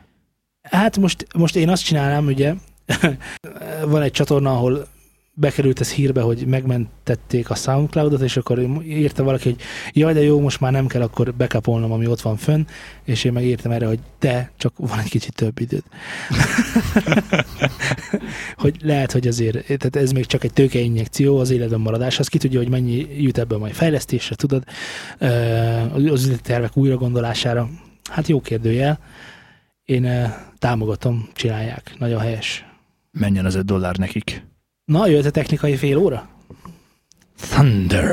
Hát 0.63 0.99
most, 0.99 1.27
most 1.37 1.57
én 1.57 1.69
azt 1.69 1.85
csinálnám, 1.85 2.27
ugye, 2.27 2.55
van 3.93 4.03
egy 4.03 4.11
csatorna, 4.11 4.51
ahol 4.53 4.87
bekerült 5.41 5.81
ez 5.81 5.93
hírbe, 5.93 6.21
hogy 6.21 6.47
megmentették 6.47 7.51
a 7.51 7.55
Soundcloudot, 7.55 8.21
és 8.21 8.37
akkor 8.37 8.59
írta 8.85 9.23
valaki, 9.23 9.49
hogy 9.49 9.61
jaj, 9.93 10.13
de 10.13 10.23
jó, 10.23 10.41
most 10.41 10.61
már 10.61 10.73
nem 10.73 10.87
kell 10.87 11.03
akkor 11.03 11.35
bekapolnom, 11.35 11.93
ami 11.93 12.07
ott 12.07 12.21
van 12.21 12.37
fönn, 12.37 12.65
és 13.05 13.25
én 13.25 13.33
megírtam 13.33 13.73
erre, 13.73 13.87
hogy 13.87 13.99
de, 14.19 14.51
csak 14.57 14.73
van 14.77 14.99
egy 14.99 15.09
kicsit 15.09 15.35
több 15.35 15.61
időd. 15.61 15.83
hogy 18.57 18.77
lehet, 18.83 19.13
hogy 19.13 19.27
azért, 19.27 19.67
tehát 19.67 19.97
ez 19.97 20.13
még 20.13 20.27
csak 20.27 20.45
egy 20.45 20.53
tőkeinjekció 20.53 21.39
az 21.39 21.51
életben 21.51 21.81
maradás, 21.81 22.19
az 22.19 22.29
ki 22.29 22.39
tudja, 22.39 22.59
hogy 22.59 22.71
mennyi 22.71 23.23
jut 23.23 23.39
ebből 23.39 23.59
majd 23.59 23.73
fejlesztésre, 23.73 24.35
tudod, 24.35 24.65
az 25.93 26.03
üzleti 26.03 26.43
tervek 26.43 26.77
újra 26.77 26.97
gondolására, 26.97 27.69
hát 28.11 28.29
jó 28.29 28.41
kérdőjel. 28.41 28.99
Én 29.85 30.33
támogatom, 30.59 31.29
csinálják. 31.35 31.95
Nagyon 31.99 32.21
helyes. 32.21 32.65
Menjen 33.11 33.45
az 33.45 33.55
5 33.55 33.65
dollár 33.65 33.97
nekik. 33.97 34.47
Na, 34.89 35.07
jöhet 35.07 35.25
a 35.27 35.31
technikai 35.31 35.77
fél 35.77 35.97
óra? 35.97 36.29
Thunder. 37.37 38.13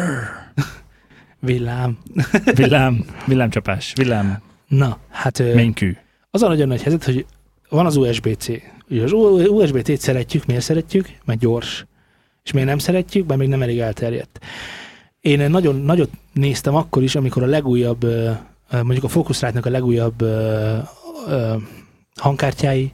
Villám. 1.39 1.97
Villám, 2.55 3.05
villámcsapás, 3.27 3.93
villám, 3.95 4.41
Na, 4.67 4.97
hát 5.09 5.39
ö, 5.39 5.53
mennykű. 5.53 5.95
az 6.31 6.41
a 6.43 6.47
nagyon 6.47 6.67
nagy 6.67 6.81
helyzet, 6.81 7.03
hogy 7.03 7.25
van 7.69 7.85
az 7.85 7.95
USB-C. 7.95 8.47
Ugye 8.89 9.03
az 9.03 9.11
U- 9.11 9.47
USB-C-t 9.47 9.99
szeretjük, 10.01 10.45
miért 10.45 10.61
szeretjük? 10.61 11.09
Mert 11.25 11.39
gyors. 11.39 11.85
És 12.43 12.51
miért 12.51 12.67
nem 12.67 12.77
szeretjük? 12.77 13.27
Mert 13.27 13.39
még 13.39 13.49
nem 13.49 13.61
elég 13.61 13.79
elterjedt. 13.79 14.39
Én 15.21 15.49
nagyon 15.49 15.75
nagyot 15.75 16.09
néztem 16.33 16.75
akkor 16.75 17.03
is, 17.03 17.15
amikor 17.15 17.43
a 17.43 17.45
legújabb, 17.45 18.05
mondjuk 18.71 19.03
a 19.03 19.07
Focusrite-nak 19.07 19.65
a 19.65 19.69
legújabb 19.69 20.23
hangkártyái 22.15 22.93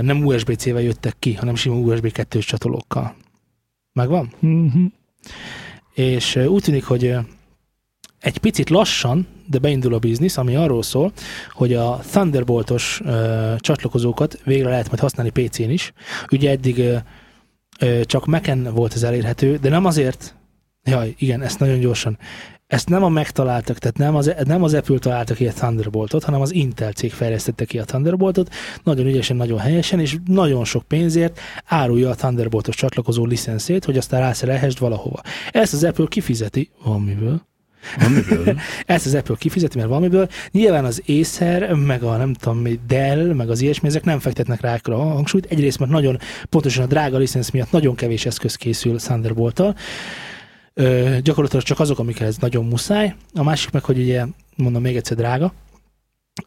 nem 0.00 0.24
USB-C-vel 0.24 0.82
jöttek 0.82 1.16
ki, 1.18 1.34
hanem 1.34 1.54
sima 1.54 1.74
USB 1.74 2.10
2-s 2.14 2.44
csatolókkal. 2.44 3.16
Megvan? 3.92 4.32
Mhm. 4.38 4.84
és 5.94 6.36
úgy 6.36 6.62
tűnik, 6.62 6.84
hogy 6.84 7.14
egy 8.20 8.38
picit 8.38 8.70
lassan, 8.70 9.26
de 9.46 9.58
beindul 9.58 9.94
a 9.94 9.98
biznisz, 9.98 10.36
ami 10.36 10.56
arról 10.56 10.82
szól, 10.82 11.12
hogy 11.50 11.74
a 11.74 12.00
Thunderboltos 12.10 13.00
ö, 13.04 13.54
csatlakozókat 13.58 14.40
végre 14.44 14.68
lehet 14.68 14.86
majd 14.86 15.00
használni 15.00 15.30
PC-n 15.30 15.70
is. 15.70 15.92
Ugye 16.30 16.50
eddig 16.50 16.78
ö, 16.78 16.96
ö, 17.78 18.04
csak 18.04 18.26
Mac-en 18.26 18.74
volt 18.74 18.94
ez 18.94 19.02
elérhető, 19.02 19.56
de 19.56 19.68
nem 19.68 19.84
azért, 19.84 20.34
jaj, 20.84 21.14
igen, 21.18 21.42
ezt 21.42 21.58
nagyon 21.58 21.78
gyorsan, 21.78 22.18
ezt 22.68 22.88
nem 22.88 23.02
a 23.02 23.08
megtaláltak, 23.08 23.78
tehát 23.78 23.96
nem 23.96 24.14
az, 24.14 24.34
nem 24.44 24.62
az 24.62 24.74
Apple 24.74 24.98
találta 24.98 25.34
ki 25.34 25.46
a 25.46 25.52
Thunderboltot, 25.52 26.24
hanem 26.24 26.40
az 26.40 26.54
Intel 26.54 26.92
cég 26.92 27.12
fejlesztette 27.12 27.64
ki 27.64 27.78
a 27.78 27.84
Thunderboltot, 27.84 28.54
nagyon 28.82 29.06
ügyesen, 29.06 29.36
nagyon 29.36 29.58
helyesen, 29.58 30.00
és 30.00 30.16
nagyon 30.26 30.64
sok 30.64 30.82
pénzért 30.82 31.40
árulja 31.64 32.10
a 32.10 32.14
Thunderboltos 32.14 32.76
csatlakozó 32.76 33.24
licenszét, 33.24 33.84
hogy 33.84 33.96
aztán 33.96 34.20
rászerelhessd 34.20 34.78
valahova. 34.78 35.20
Ezt 35.50 35.72
az 35.72 35.84
Apple 35.84 36.06
kifizeti, 36.08 36.70
valamiből, 36.84 37.46
Amiből? 38.00 38.58
ezt 38.86 39.06
az 39.06 39.14
Apple 39.14 39.34
kifizeti, 39.38 39.76
mert 39.76 39.88
valamiből. 39.88 40.28
Nyilván 40.50 40.84
az 40.84 41.02
Acer, 41.06 41.72
meg 41.72 42.02
a 42.02 42.16
nem 42.16 42.34
tudom, 42.34 42.64
Dell, 42.86 43.32
meg 43.32 43.50
az 43.50 43.60
ilyesmi, 43.60 43.88
ezek 43.88 44.04
nem 44.04 44.18
fektetnek 44.18 44.60
rá 44.60 44.74
ekkora 44.74 44.96
hangsúlyt. 44.96 45.46
Egyrészt, 45.46 45.78
mert 45.78 45.90
nagyon 45.90 46.18
pontosan 46.48 46.84
a 46.84 46.86
drága 46.86 47.18
licensz 47.18 47.50
miatt 47.50 47.70
nagyon 47.70 47.94
kevés 47.94 48.26
eszköz 48.26 48.54
készül 48.54 48.98
thunderbolt 48.98 49.62
Ö, 50.78 51.16
gyakorlatilag 51.22 51.64
csak 51.64 51.80
azok, 51.80 51.98
amikhez 51.98 52.36
nagyon 52.36 52.64
muszáj. 52.64 53.14
A 53.34 53.42
másik 53.42 53.70
meg, 53.70 53.84
hogy 53.84 53.98
ugye, 53.98 54.24
mondom 54.56 54.82
még 54.82 54.96
egyszer 54.96 55.16
drága, 55.16 55.52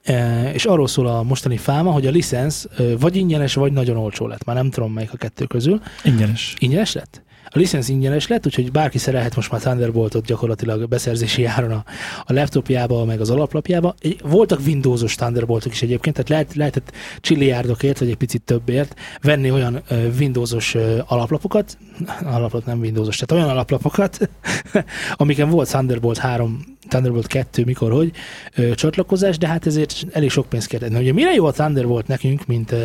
E, 0.03 0.51
és 0.53 0.65
arról 0.65 0.87
szól 0.87 1.07
a 1.07 1.23
mostani 1.23 1.57
fáma, 1.57 1.91
hogy 1.91 2.07
a 2.07 2.11
licensz 2.11 2.67
vagy 2.99 3.15
ingyenes, 3.15 3.53
vagy 3.53 3.71
nagyon 3.71 3.97
olcsó 3.97 4.27
lett. 4.27 4.43
Már 4.43 4.55
nem 4.55 4.69
tudom 4.69 4.93
melyik 4.93 5.13
a 5.13 5.17
kettő 5.17 5.45
közül. 5.45 5.81
Ingyenes. 6.03 6.55
Ingyenes 6.59 6.93
lett? 6.93 7.23
A 7.53 7.57
licensz 7.57 7.89
ingyenes 7.89 8.27
lett, 8.27 8.45
úgyhogy 8.45 8.71
bárki 8.71 8.97
szerelhet 8.97 9.35
most 9.35 9.51
már 9.51 9.61
Thunderboltot 9.61 10.25
gyakorlatilag 10.25 10.87
beszerzési 10.87 11.45
áron 11.45 11.71
a, 11.71 11.83
a 12.25 12.33
laptopjába, 12.33 13.05
meg 13.05 13.19
az 13.19 13.29
alaplapjába. 13.29 13.95
Voltak 14.23 14.59
Windowsos 14.65 15.15
Thunderboltok 15.15 15.71
is 15.71 15.81
egyébként, 15.81 16.15
tehát 16.15 16.29
lehet, 16.29 16.55
lehetett 16.55 16.91
csilliárdokért, 17.19 17.99
vagy 17.99 18.09
egy 18.09 18.15
picit 18.15 18.41
többért 18.41 18.99
venni 19.21 19.51
olyan 19.51 19.81
Windowsos 20.19 20.75
alaplapokat, 21.05 21.77
alaplap 22.23 22.65
nem 22.65 22.79
Windowsos, 22.79 23.17
tehát 23.17 23.43
olyan 23.43 23.55
alaplapokat, 23.55 24.29
amiken 25.13 25.49
volt 25.49 25.69
Thunderbolt 25.69 26.17
3, 26.17 26.77
Thunderbolt 26.87 27.27
2, 27.27 27.63
mikor, 27.65 27.91
hogy 27.91 28.11
ö, 28.55 28.73
csatlakozás, 28.75 29.37
de 29.37 29.47
hát 29.47 29.65
ezért 29.65 30.05
elég 30.11 30.29
sok 30.29 30.49
pénzt 30.49 30.67
kérdezni. 30.67 30.99
Ugye 30.99 31.13
mire 31.13 31.33
jó 31.33 31.45
a 31.45 31.51
Thunderbolt 31.51 32.07
nekünk, 32.07 32.45
mint 32.45 32.71
ö, 32.71 32.77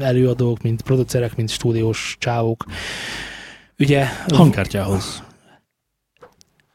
előadók, 0.00 0.62
mint 0.62 0.82
producerek, 0.82 1.36
mint 1.36 1.50
stúdiós 1.50 2.16
csávók? 2.18 2.64
Ugye 3.78 4.06
Hangkártyához. 4.34 5.22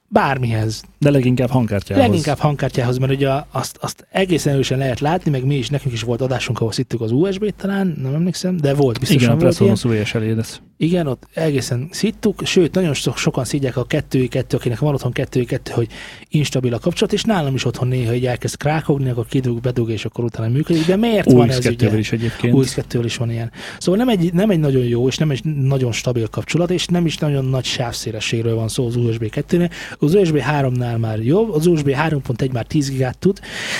bármihez, 0.07 0.83
De 1.01 1.09
leginkább 1.09 1.49
hangkártyához. 1.49 2.05
leginkább 2.05 2.37
hangkártyához, 2.37 2.97
mert 2.97 3.11
ugye 3.11 3.29
azt, 3.51 3.77
azt 3.81 4.07
egészen 4.11 4.53
erősen 4.53 4.77
lehet 4.77 4.99
látni, 4.99 5.31
meg 5.31 5.45
mi 5.45 5.55
is, 5.55 5.69
nekünk 5.69 5.93
is 5.93 6.01
volt 6.01 6.21
adásunk, 6.21 6.59
ahol 6.59 6.71
szittük 6.71 7.01
az 7.01 7.11
USB-t 7.11 7.55
talán, 7.55 7.97
nem 8.01 8.13
emlékszem, 8.13 8.57
de 8.57 8.73
volt, 8.73 8.99
biztosan 8.99 9.35
Igen, 9.35 9.37
volt 9.37 9.83
ilyen. 9.83 10.03
VS 10.03 10.13
elédes. 10.13 10.61
Igen, 10.81 11.07
ott 11.07 11.27
egészen 11.33 11.87
szittuk, 11.91 12.41
sőt, 12.45 12.73
nagyon 12.75 12.93
so- 12.93 13.17
sokan 13.17 13.45
szidják 13.45 13.77
a 13.77 13.83
kettői 13.83 14.27
kettő, 14.27 14.57
akinek 14.57 14.79
van 14.79 14.93
otthon 14.93 15.11
kettői 15.11 15.45
kettő, 15.45 15.71
hogy 15.71 15.87
instabil 16.29 16.73
a 16.73 16.79
kapcsolat, 16.79 17.13
és 17.13 17.23
nálam 17.23 17.55
is 17.55 17.65
otthon 17.65 17.87
néha 17.87 18.13
így 18.13 18.25
elkezd 18.25 18.57
krákogni, 18.57 19.09
akkor 19.09 19.25
kidug, 19.25 19.59
bedug, 19.59 19.89
és 19.89 20.05
akkor 20.05 20.23
utána 20.23 20.49
működik. 20.49 20.85
De 20.85 20.95
miért 20.95 21.31
van 21.31 21.49
ez 21.49 21.57
ugye? 21.57 21.89
UX2-vel 21.89 21.97
is 21.97 22.11
egyébként. 22.11 22.55
UX2-vel 22.57 23.01
is 23.03 23.17
van 23.17 23.31
ilyen. 23.31 23.51
Szóval 23.79 24.05
nem 24.05 24.09
egy, 24.09 24.33
nem 24.33 24.49
egy 24.49 24.59
nagyon 24.59 24.83
jó, 24.83 25.07
és 25.07 25.17
nem 25.17 25.31
egy 25.31 25.43
nagyon 25.43 25.91
stabil 25.91 26.27
kapcsolat, 26.27 26.71
és 26.71 26.85
nem 26.85 27.05
is 27.05 27.17
nagyon 27.17 27.45
nagy 27.45 27.65
sávszélességről 27.65 28.55
van 28.55 28.67
szó 28.67 28.85
az 28.85 28.95
USB 28.95 29.23
2-nél. 29.35 29.71
Az 29.99 30.13
USB 30.13 30.37
3-nál 30.51 30.90
már 30.97 31.19
jobb, 31.19 31.51
az 31.51 31.65
USB 31.65 31.87
3.1 31.87 32.51
már 32.51 32.65
10 32.65 32.89
gigát 32.89 33.17
tud, 33.17 33.39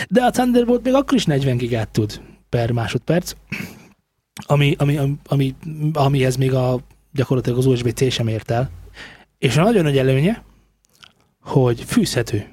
de 0.10 0.22
a 0.24 0.30
Thunderbolt 0.30 0.84
még 0.84 0.94
akkor 0.94 1.18
is 1.18 1.26
40 1.26 1.58
gigát 1.58 1.90
tud 1.90 2.22
per 2.50 2.72
másodperc, 2.72 3.34
ami, 4.46 4.76
ami, 4.78 4.98
ami, 4.98 5.16
ami 5.26 5.56
amihez 5.94 6.36
még 6.36 6.54
a, 6.54 6.80
gyakorlatilag 7.14 7.58
az 7.58 7.66
USB-C 7.66 8.12
sem 8.12 8.28
ért 8.28 8.52
el. 8.52 8.70
És 9.38 9.58
a 9.58 9.64
nagyon 9.64 9.84
nagy 9.84 9.98
előnye, 9.98 10.44
hogy 11.42 11.84
fűzhető. 11.84 12.48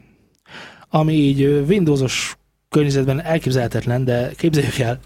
Ami 0.89 1.13
így 1.13 1.43
Windowsos 1.43 2.37
környezetben 2.69 3.23
elképzelhetetlen, 3.23 4.05
de 4.05 4.31
képzeljük 4.37 4.79
el, 4.79 5.01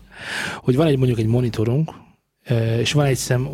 hogy 0.57 0.77
van 0.77 0.87
egy 0.87 0.97
mondjuk 0.97 1.19
egy 1.19 1.27
monitorunk, 1.27 1.91
és 2.79 2.93
van 2.93 3.07
egy 3.07 3.17
szem 3.17 3.49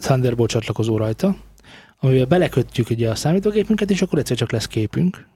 Thunderbolt 0.00 0.50
csatlakozó 0.50 0.96
rajta, 0.96 1.36
amivel 2.00 2.26
belekötjük 2.26 2.90
ugye 2.90 3.10
a 3.10 3.14
számítógépünket, 3.14 3.90
és 3.90 4.02
akkor 4.02 4.18
egyszer 4.18 4.36
csak 4.36 4.52
lesz 4.52 4.66
képünk. 4.66 5.26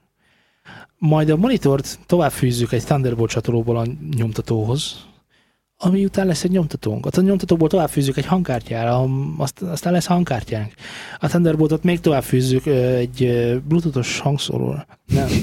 Majd 0.97 1.29
a 1.29 1.37
monitort 1.37 1.99
tovább 2.05 2.31
fűzzük 2.31 2.71
egy 2.71 2.83
Thunderbolt 2.83 3.29
csatolóból 3.29 3.77
a 3.77 3.85
nyomtatóhoz, 4.15 5.05
ami 5.77 6.05
után 6.05 6.27
lesz 6.27 6.43
egy 6.43 6.51
nyomtatónk. 6.51 7.05
A 7.05 7.21
nyomtatóból 7.21 7.69
tovább 7.69 7.89
fűzzük 7.89 8.17
egy 8.17 8.25
hangkártyára, 8.25 9.07
azt, 9.37 9.61
aztán 9.61 9.93
lesz 9.93 10.05
hangkártyánk. 10.05 10.73
A 11.19 11.27
Thunderboltot 11.27 11.83
még 11.83 11.99
tovább 11.99 12.23
fűzzük 12.23 12.65
ö, 12.65 12.95
egy 12.95 13.17
bluetoothos 13.67 14.19
hangszóróra. 14.19 14.85
Nem. 15.05 15.27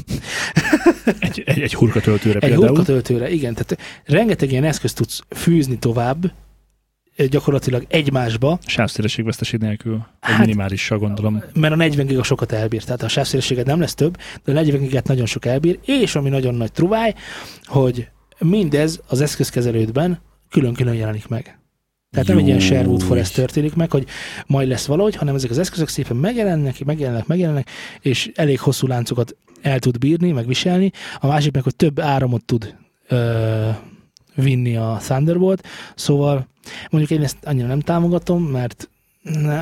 Egy, 1.18 1.42
egy, 1.46 1.60
egy 1.60 1.74
hurka 1.74 2.00
töltőre 2.00 2.38
Egy 2.38 2.48
például. 2.48 2.66
hurkatöltőre, 2.68 3.30
igen. 3.30 3.54
Tehát 3.54 3.78
rengeteg 4.04 4.50
ilyen 4.50 4.64
eszközt 4.64 4.96
tudsz 4.96 5.20
fűzni 5.28 5.78
tovább, 5.78 6.32
gyakorlatilag 7.16 7.84
egymásba, 7.88 8.58
Sávszélességveszteség 8.66 9.60
nélkül. 9.60 9.94
Egy 9.94 10.04
Hát- 10.20 10.38
minimálissal 10.38 10.98
gondolom. 10.98 11.42
mert 11.54 11.72
a 11.72 11.76
40 11.76 12.06
giga 12.06 12.22
sokat 12.22 12.52
elbír, 12.52 12.84
tehát 12.84 13.02
a 13.02 13.08
sávszélességed 13.08 13.66
nem 13.66 13.80
lesz 13.80 13.94
több, 13.94 14.16
de 14.44 14.50
a 14.52 14.54
40 14.54 14.80
gigát 14.80 15.08
nagyon 15.08 15.26
sok 15.26 15.44
elbír, 15.44 15.78
és 15.84 16.14
ami 16.14 16.28
nagyon 16.28 16.54
nagy 16.54 16.72
truváj, 16.72 17.14
hogy 17.64 18.08
mindez 18.38 19.00
az 19.08 19.20
eszközkezelődben 19.20 20.20
külön-külön 20.50 20.94
jelenik 20.94 21.28
meg. 21.28 21.58
Tehát 22.10 22.28
nem 22.28 22.38
egy 22.38 22.46
ilyen 22.46 22.58
Jó. 22.58 22.64
Sherwood 22.64 23.02
Forest 23.02 23.34
történik 23.34 23.74
meg, 23.74 23.90
hogy 23.90 24.06
majd 24.46 24.68
lesz 24.68 24.86
valahogy, 24.86 25.16
hanem 25.16 25.34
ezek 25.34 25.50
az 25.50 25.58
eszközök 25.58 25.88
szépen 25.88 26.16
megjelennek, 26.16 26.84
megjelennek, 26.84 27.26
megjelennek, 27.26 27.68
és 28.00 28.30
elég 28.34 28.60
hosszú 28.60 28.86
láncokat 28.86 29.36
el 29.62 29.78
tud 29.78 29.98
bírni, 29.98 30.32
megviselni. 30.32 30.90
A 31.20 31.26
másik 31.26 31.52
meg, 31.52 31.62
hogy 31.62 31.76
több 31.76 32.00
áramot 32.00 32.44
tud 32.44 32.74
ö, 33.08 33.68
vinni 34.34 34.76
a 34.76 34.98
Thunderbolt, 35.00 35.66
szóval 35.94 36.48
mondjuk 36.90 37.18
én 37.18 37.24
ezt 37.24 37.36
annyira 37.42 37.66
nem 37.66 37.80
támogatom, 37.80 38.42
mert 38.42 38.88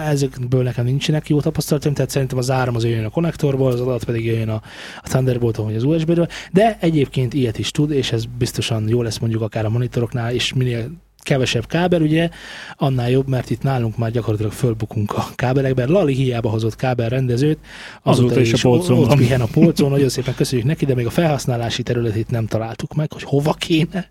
ezekből 0.06 0.62
nekem 0.62 0.84
nincsenek 0.84 1.28
jó 1.28 1.40
tapasztalataim, 1.40 1.94
tehát 1.94 2.10
szerintem 2.10 2.38
az 2.38 2.50
áram 2.50 2.74
az 2.74 2.84
jöjjön 2.84 3.04
a 3.04 3.10
konnektorból, 3.10 3.72
az 3.72 3.80
adat 3.80 4.04
pedig 4.04 4.24
jöjjön 4.24 4.48
a, 4.48 4.62
a 5.02 5.08
Thunderbolton 5.08 5.64
vagy 5.64 5.76
az 5.76 5.84
USB-ről, 5.84 6.28
de 6.52 6.76
egyébként 6.80 7.34
ilyet 7.34 7.58
is 7.58 7.70
tud, 7.70 7.90
és 7.90 8.12
ez 8.12 8.24
biztosan 8.38 8.88
jó 8.88 9.02
lesz 9.02 9.18
mondjuk 9.18 9.42
akár 9.42 9.64
a 9.64 9.70
monitoroknál, 9.70 10.32
és 10.32 10.52
minél 10.52 10.90
kevesebb 11.22 11.66
kábel, 11.66 12.02
ugye, 12.02 12.28
annál 12.76 13.10
jobb, 13.10 13.28
mert 13.28 13.50
itt 13.50 13.62
nálunk 13.62 13.96
már 13.96 14.10
gyakorlatilag 14.10 14.52
fölbukunk 14.52 15.12
a 15.12 15.26
kábelekben. 15.34 15.88
Lali 15.88 16.14
hiába 16.14 16.50
hozott 16.50 16.76
kábelrendezőt, 16.76 17.58
Azóta 18.02 18.40
is 18.40 18.52
a 18.52 18.58
polcon 18.68 18.98
ott 18.98 19.16
pihen 19.16 19.40
a 19.40 19.46
polcon, 19.52 19.90
nagyon 19.90 20.08
szépen 20.08 20.34
köszönjük 20.34 20.66
neki, 20.66 20.84
de 20.84 20.94
még 20.94 21.06
a 21.06 21.10
felhasználási 21.10 21.82
területét 21.82 22.30
nem 22.30 22.46
találtuk 22.46 22.94
meg, 22.94 23.12
hogy 23.12 23.22
hova 23.22 23.52
kéne. 23.52 24.08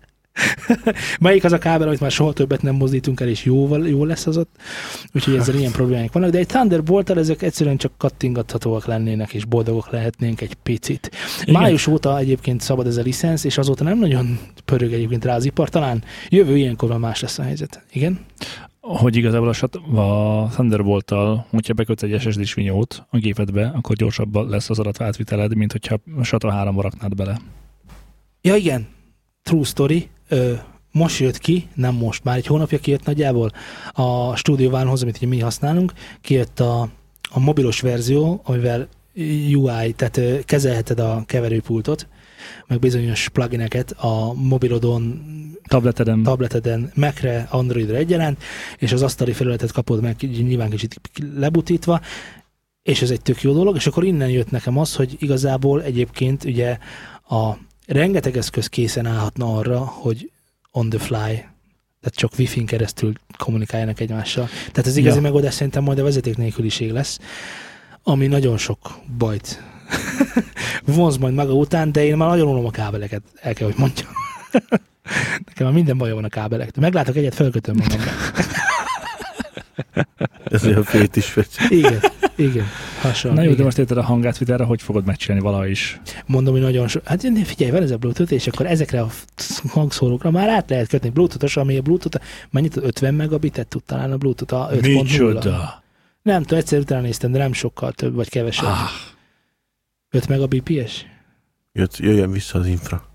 Melyik 1.20 1.44
az 1.44 1.52
a 1.52 1.58
kábel, 1.58 1.86
amit 1.86 2.00
már 2.00 2.10
soha 2.10 2.32
többet 2.32 2.62
nem 2.62 2.74
mozdítunk 2.74 3.20
el, 3.20 3.28
és 3.28 3.44
jó, 3.44 3.76
jó 3.76 4.04
lesz 4.04 4.26
az 4.26 4.36
ott. 4.36 4.56
Úgyhogy 5.14 5.34
ezzel 5.34 5.54
ilyen 5.54 5.72
problémáink 5.72 6.12
vannak, 6.12 6.30
de 6.30 6.38
egy 6.38 6.46
thunderbolt 6.46 7.10
ezek 7.10 7.42
egyszerűen 7.42 7.76
csak 7.76 7.92
kattingathatóak 7.96 8.86
lennének, 8.86 9.34
és 9.34 9.44
boldogok 9.44 9.90
lehetnénk 9.90 10.40
egy 10.40 10.54
picit. 10.54 11.10
Igen. 11.42 11.60
Május 11.60 11.86
óta 11.86 12.18
egyébként 12.18 12.60
szabad 12.60 12.86
ez 12.86 12.96
a 12.96 13.02
licensz, 13.02 13.44
és 13.44 13.58
azóta 13.58 13.84
nem 13.84 13.98
nagyon 13.98 14.38
pörög 14.64 14.92
egyébként 14.92 15.24
rá 15.24 15.34
az 15.34 15.44
ipar, 15.44 15.68
talán 15.68 16.04
jövő 16.28 16.56
ilyenkor 16.56 16.88
már 16.88 16.98
más 16.98 17.20
lesz 17.20 17.38
a 17.38 17.42
helyzet. 17.42 17.84
Igen? 17.92 18.20
Hogy 18.80 19.16
igazából 19.16 19.48
a, 19.48 19.52
sat- 19.52 19.76
a 19.76 20.48
Thunderbolt-tal, 20.50 21.46
hogyha 21.50 21.74
bekötsz 21.74 22.02
egy 22.02 22.20
SSD-s 22.20 22.54
vinyót 22.54 23.06
a 23.10 23.16
gépedbe, 23.16 23.72
akkor 23.74 23.96
gyorsabb 23.96 24.34
lesz 24.50 24.70
az 24.70 24.78
adatváltviteled, 24.78 25.56
mint 25.56 25.72
hogyha 25.72 25.98
a 26.18 26.22
SATA 26.22 26.52
3-ba 26.54 26.80
raknád 26.80 27.14
bele. 27.14 27.40
Ja 28.40 28.54
igen, 28.54 28.86
true 29.42 29.64
story. 29.64 30.08
Ö, 30.28 30.52
most 30.92 31.18
jött 31.18 31.38
ki, 31.38 31.68
nem 31.74 31.94
most, 31.94 32.24
már 32.24 32.36
egy 32.36 32.46
hónapja 32.46 32.78
kijött 32.78 33.04
nagyjából 33.04 33.52
a 33.92 34.36
Studio 34.36 34.70
One-hoz, 34.70 35.02
amit 35.02 35.20
mi 35.20 35.40
használunk, 35.40 35.92
kijött 36.20 36.60
a, 36.60 36.88
a 37.30 37.40
mobilos 37.40 37.80
verzió, 37.80 38.40
amivel 38.44 38.88
UI, 39.54 39.92
tehát 39.92 40.16
ö, 40.16 40.38
kezelheted 40.44 41.00
a 41.00 41.22
keverőpultot, 41.26 42.06
meg 42.66 42.78
bizonyos 42.78 43.28
plugineket 43.28 43.90
a 43.90 44.32
mobilodon, 44.32 45.20
Tableteden 45.68 46.22
tableteden, 46.22 46.90
Mac-re, 46.94 47.46
Androidra 47.50 47.96
egyaránt, 47.96 48.42
és 48.78 48.92
az 48.92 49.02
asztali 49.02 49.32
felületet 49.32 49.72
kapod 49.72 50.02
meg 50.02 50.16
nyilván 50.20 50.70
kicsit 50.70 51.00
lebutítva, 51.36 52.00
és 52.82 53.02
ez 53.02 53.10
egy 53.10 53.20
tök 53.20 53.42
jó 53.42 53.52
dolog, 53.52 53.76
és 53.76 53.86
akkor 53.86 54.04
innen 54.04 54.28
jött 54.28 54.50
nekem 54.50 54.78
az, 54.78 54.94
hogy 54.96 55.16
igazából 55.18 55.82
egyébként 55.82 56.44
ugye 56.44 56.78
a 57.28 57.56
rengeteg 57.92 58.36
eszköz 58.36 58.66
készen 58.66 59.06
állhatna 59.06 59.56
arra, 59.56 59.78
hogy 59.78 60.30
on 60.70 60.88
the 60.88 60.98
fly, 60.98 61.34
tehát 62.00 62.16
csak 62.16 62.32
wifi-n 62.38 62.66
keresztül 62.66 63.12
kommunikáljanak 63.38 64.00
egymással. 64.00 64.46
Tehát 64.46 64.86
az 64.86 64.96
igazi 64.96 65.16
Ja. 65.16 65.22
megoldás 65.22 65.54
szerintem 65.54 65.82
majd 65.82 65.98
a 65.98 66.02
vezeték 66.02 66.36
nélküliség 66.36 66.90
lesz. 66.90 67.18
ami 68.02 68.26
nagyon 68.26 68.58
sok 68.58 68.78
bajt 69.18 69.62
vonz 70.86 71.16
majd 71.16 71.34
maga 71.34 71.52
után, 71.52 71.92
de 71.92 72.04
én 72.04 72.16
már 72.16 72.28
nagyon 72.28 72.48
unom 72.48 72.66
a 72.66 72.70
kábeleket, 72.70 73.22
el 73.40 73.54
kell, 73.54 73.66
hogy 73.66 73.78
mondjam. 73.78 74.08
Nekem 75.46 75.66
már 75.66 75.72
minden 75.72 75.98
bajom 75.98 76.14
van 76.14 76.24
a 76.24 76.28
kábelektől. 76.28 76.84
Meglátok 76.84 77.16
egyet, 77.16 77.34
felkötöm 77.34 77.76
magamra. 77.76 78.10
Ez 80.44 80.64
olyan 80.64 80.84
fét 80.84 81.16
is 81.16 81.34
vagy. 81.34 81.46
Igen, 81.68 82.00
igen. 82.34 82.66
Hasonló. 83.00 83.36
Na 83.36 83.42
jó, 83.42 83.48
de 83.48 83.52
igen. 83.54 83.64
most 83.64 83.78
érted 83.78 83.96
a 83.96 84.02
hangátvitelre, 84.02 84.64
hogy 84.64 84.82
fogod 84.82 85.04
megcsinálni 85.04 85.44
valaha 85.44 85.66
is? 85.66 86.00
Mondom, 86.26 86.52
hogy 86.52 86.62
nagyon 86.62 86.88
sok. 86.88 87.06
Hát 87.06 87.24
én- 87.24 87.44
figyelj, 87.44 87.70
van 87.70 87.82
ez 87.82 87.90
a 87.90 87.96
Bluetooth, 87.96 88.32
és 88.32 88.46
akkor 88.46 88.66
ezekre 88.66 89.00
a 89.00 89.08
hangszórókra 89.68 90.30
már 90.30 90.48
át 90.48 90.70
lehet 90.70 90.88
kötni 90.88 91.10
Bluetooth-os, 91.10 91.56
ami 91.56 91.76
a 91.76 91.82
Bluetooth, 91.82 92.20
mennyit, 92.50 92.76
50 92.76 93.14
megabitet 93.14 93.68
tud 93.68 93.82
talán 93.82 94.12
a 94.12 94.16
Bluetooth 94.16 94.54
a 94.54 94.68
5.0. 94.72 95.80
Nem 96.22 96.42
tudom, 96.42 96.58
egyszer 96.58 96.78
utána 96.78 97.02
néztem, 97.02 97.32
de 97.32 97.38
nem 97.38 97.52
sokkal 97.52 97.92
több, 97.92 98.14
vagy 98.14 98.28
kevesebb. 98.28 98.66
Ah, 98.66 98.88
5 100.10 100.28
megabps? 100.28 101.06
Jött, 101.72 101.96
jöjjön 101.96 102.30
vissza 102.30 102.58
az 102.58 102.66
infra. 102.66 103.10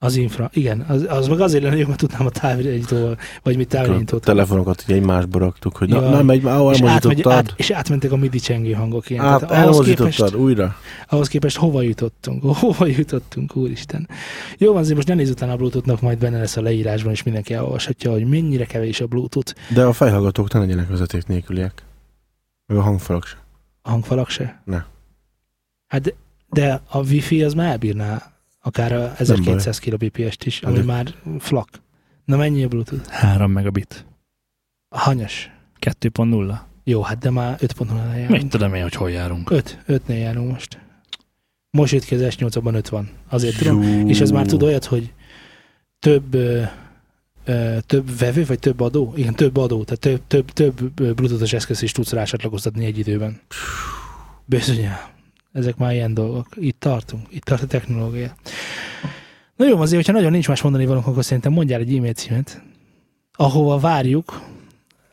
Az 0.00 0.16
infra, 0.16 0.50
igen. 0.52 0.80
Az, 0.88 1.06
az 1.08 1.26
meg 1.28 1.40
azért 1.40 1.62
lenne 1.62 1.76
jó, 1.76 1.86
mert 1.86 1.98
tudnám 1.98 2.26
a 2.26 2.30
távirányítóval, 2.30 3.18
vagy 3.42 3.56
mit 3.56 3.72
A 3.74 3.76
távirányítót. 3.76 4.24
telefonokat 4.24 4.84
így 4.88 4.96
egymásba 4.96 5.38
raktuk, 5.38 5.76
hogy 5.76 5.88
na, 5.88 6.02
Ja. 6.02 6.08
nem 6.10 6.24
megy, 6.26 6.44
ahol 6.44 6.72
és, 6.72 6.82
átmegy, 6.82 7.22
át, 7.28 7.54
és 7.56 7.70
átmentek 7.70 8.12
a 8.12 8.16
midi 8.16 8.38
csengő 8.38 8.72
hangok 8.72 9.10
ilyen. 9.10 9.24
Át, 9.24 9.46
Tehát 9.46 9.66
ahhoz, 9.66 9.86
képest, 9.86 10.34
újra. 10.34 10.76
ahhoz 11.08 11.28
képest 11.28 11.56
hova 11.56 11.82
jutottunk? 11.82 12.42
Hova 12.60 12.86
jutottunk, 12.86 13.56
úristen. 13.56 14.08
Jó 14.58 14.72
van, 14.72 14.80
azért 14.80 14.96
most 14.96 15.08
ne 15.08 15.14
nézz 15.14 15.30
utána 15.30 15.52
a 15.52 15.56
Bluetoothnak, 15.56 16.00
majd 16.00 16.18
benne 16.18 16.38
lesz 16.38 16.56
a 16.56 16.62
leírásban, 16.62 17.12
és 17.12 17.22
mindenki 17.22 17.54
elolvashatja, 17.54 18.10
hogy 18.10 18.26
mennyire 18.28 18.64
kevés 18.64 19.00
a 19.00 19.06
Bluetooth. 19.06 19.52
De 19.74 19.84
a 19.84 19.92
fejhallgatók 19.92 20.52
ne 20.52 20.58
legyenek 20.58 20.88
vezeték 20.88 21.26
nélküliek. 21.26 21.82
Meg 22.66 22.76
a 22.78 22.82
hangfalak 22.82 23.26
se. 23.26 23.36
A 23.82 23.90
hangfalak 23.90 24.28
se? 24.28 24.62
Ne. 24.64 24.82
Hát 25.86 26.02
de, 26.02 26.12
de 26.50 26.82
a 26.88 26.98
Wi-Fi 26.98 27.42
az 27.44 27.54
már 27.54 27.70
elbírná 27.70 28.32
akár 28.60 28.92
a 28.92 29.14
1200 29.18 29.78
kbps-t 29.78 30.44
is, 30.44 30.62
ami 30.62 30.76
De- 30.78 30.84
már 30.84 31.14
flak. 31.38 31.68
Na 32.24 32.36
mennyi 32.36 32.64
a 32.64 32.68
Bluetooth? 32.68 33.08
3 33.10 33.50
megabit. 33.50 34.06
Hanyas? 34.88 35.50
2.0. 35.80 36.58
Jó, 36.84 37.02
hát 37.02 37.18
de 37.18 37.30
már 37.30 37.58
5.0-nál 37.60 38.10
Mit 38.12 38.28
járunk. 38.30 38.50
tudom 38.50 38.74
én, 38.74 38.82
hogy 38.82 38.94
hol 38.94 39.10
járunk. 39.10 39.50
5, 39.50 39.78
5-nél 39.88 40.18
járunk 40.18 40.50
most. 40.52 40.78
Most 41.70 41.92
jött 41.92 42.04
ki 42.04 42.14
az 42.14 42.34
S8-ban 42.38 42.74
5 42.74 42.88
van. 42.88 43.08
Azért 43.28 43.58
tudom. 43.58 43.82
Jú. 43.82 44.08
És 44.08 44.20
ez 44.20 44.30
már 44.30 44.46
tud 44.46 44.62
olyat, 44.62 44.84
hogy 44.84 45.12
több 45.98 46.34
ö, 46.34 46.62
ö, 47.44 47.76
több 47.86 48.18
vevő, 48.18 48.44
vagy 48.44 48.58
több 48.58 48.80
adó? 48.80 49.12
Igen, 49.16 49.34
több 49.34 49.56
adó, 49.56 49.84
tehát 49.84 50.00
több, 50.00 50.26
több, 50.26 50.50
több 50.50 51.00
ö, 51.00 51.12
bluetoothos 51.12 51.52
eszköz 51.52 51.82
is 51.82 51.92
tudsz 51.92 52.12
rásatlakoztatni 52.12 52.84
egy 52.84 52.98
időben. 52.98 53.40
Bizonyá. 54.44 55.10
Ezek 55.58 55.76
már 55.76 55.92
ilyen 55.92 56.14
dolgok. 56.14 56.46
Itt 56.56 56.80
tartunk. 56.80 57.26
Itt 57.30 57.42
tart 57.42 57.62
a 57.62 57.66
technológia. 57.66 58.34
Na 59.56 59.68
jó, 59.68 59.80
azért, 59.80 59.96
hogyha 59.96 60.12
nagyon 60.12 60.32
nincs 60.32 60.48
más 60.48 60.62
mondani 60.62 60.86
valónk, 60.86 61.06
akkor 61.06 61.24
szerintem 61.24 61.52
mondjál 61.52 61.80
egy 61.80 61.96
e-mail 61.96 62.12
címet, 62.12 62.62
ahova 63.32 63.78
várjuk, 63.78 64.42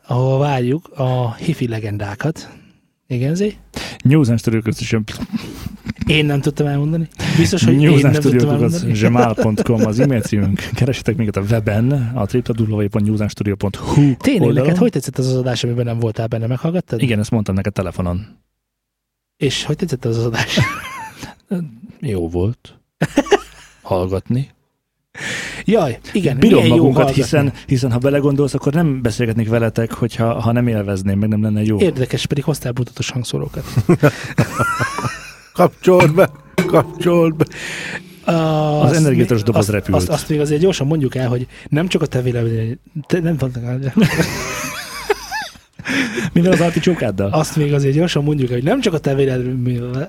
ahova 0.06 0.38
várjuk 0.38 0.88
a 0.94 1.34
hifi 1.34 1.68
legendákat. 1.68 2.50
Igen, 3.06 3.34
Zé? 3.34 3.56
News 4.04 4.28
and 4.28 4.38
Studio 4.38 4.60
Közösen 4.60 5.04
Én 6.06 6.24
nem 6.24 6.40
tudtam 6.40 6.66
elmondani. 6.66 7.08
Biztos, 7.36 7.64
hogy 7.64 7.72
én 7.72 7.88
News 7.88 8.02
nem 8.02 8.12
and 8.14 8.22
tudtam 8.22 8.48
elmondani. 8.48 9.84
az 9.84 10.00
e-mail 10.00 10.20
címünk. 10.20 10.60
Keresetek 10.74 11.16
minket 11.16 11.36
a 11.36 11.40
weben, 11.40 12.12
a 12.14 12.26
www.newsandstudio.hu 12.32 14.16
Tényleg, 14.16 14.42
oldalon. 14.42 14.54
neked 14.54 14.76
hogy 14.76 14.90
tetszett 14.90 15.18
az 15.18 15.26
az 15.26 15.36
adás, 15.36 15.64
amiben 15.64 15.84
nem 15.84 15.98
voltál 15.98 16.26
benne? 16.26 16.46
Meghallgattad? 16.46 17.02
Igen, 17.02 17.18
ezt 17.18 17.30
mondtam 17.30 17.54
neked 17.54 17.72
telefonon. 17.72 18.44
És 19.36 19.64
hogy 19.64 19.76
tetszett 19.76 20.04
az 20.04 20.18
adás? 20.24 20.58
Jó 22.00 22.28
volt. 22.28 22.78
Hallgatni. 23.82 24.54
Jaj, 25.64 25.98
igen, 26.12 26.38
Bírom 26.38 26.64
jó 26.64 26.68
magunkat, 26.68 26.94
hallgatni. 26.96 27.22
hiszen, 27.22 27.52
hiszen 27.66 27.92
ha 27.92 27.98
belegondolsz, 27.98 28.54
akkor 28.54 28.72
nem 28.72 29.02
beszélgetnék 29.02 29.48
veletek, 29.48 29.92
hogyha, 29.92 30.40
ha 30.40 30.52
nem 30.52 30.66
élvezném, 30.66 31.18
meg 31.18 31.28
nem 31.28 31.42
lenne 31.42 31.62
jó. 31.62 31.78
Érdekes, 31.78 32.26
pedig 32.26 32.44
hoztál 32.44 32.72
bluetoothos 32.72 33.10
hangszórókat. 33.10 33.64
Kapcsold 35.52 36.14
be! 36.14 36.30
Kapcsold 36.66 37.34
be! 37.36 37.44
Uh, 38.26 38.82
Az 38.84 39.02
még- 39.02 39.24
doboz 39.26 39.42
azt, 39.52 39.68
repült. 39.68 39.96
Azt, 39.96 40.08
azt 40.08 40.28
még 40.28 40.40
azért 40.40 40.60
gyorsan 40.60 40.86
mondjuk 40.86 41.14
el, 41.14 41.28
hogy 41.28 41.46
nem 41.68 41.88
csak 41.88 42.02
a 42.02 42.06
te 42.06 42.22
véleményed, 42.22 42.78
te 43.06 43.20
nem 43.20 43.36
Mivel 46.32 46.52
az 46.52 46.60
articsókáddal? 46.60 47.30
azt 47.32 47.56
még 47.56 47.74
azért 47.74 47.94
gyorsan 47.94 48.24
mondjuk 48.24 48.50
hogy 48.50 48.62
nem 48.62 48.80
csak 48.80 48.94
a 48.94 48.98
te 48.98 49.14
véleményed, 49.14 50.08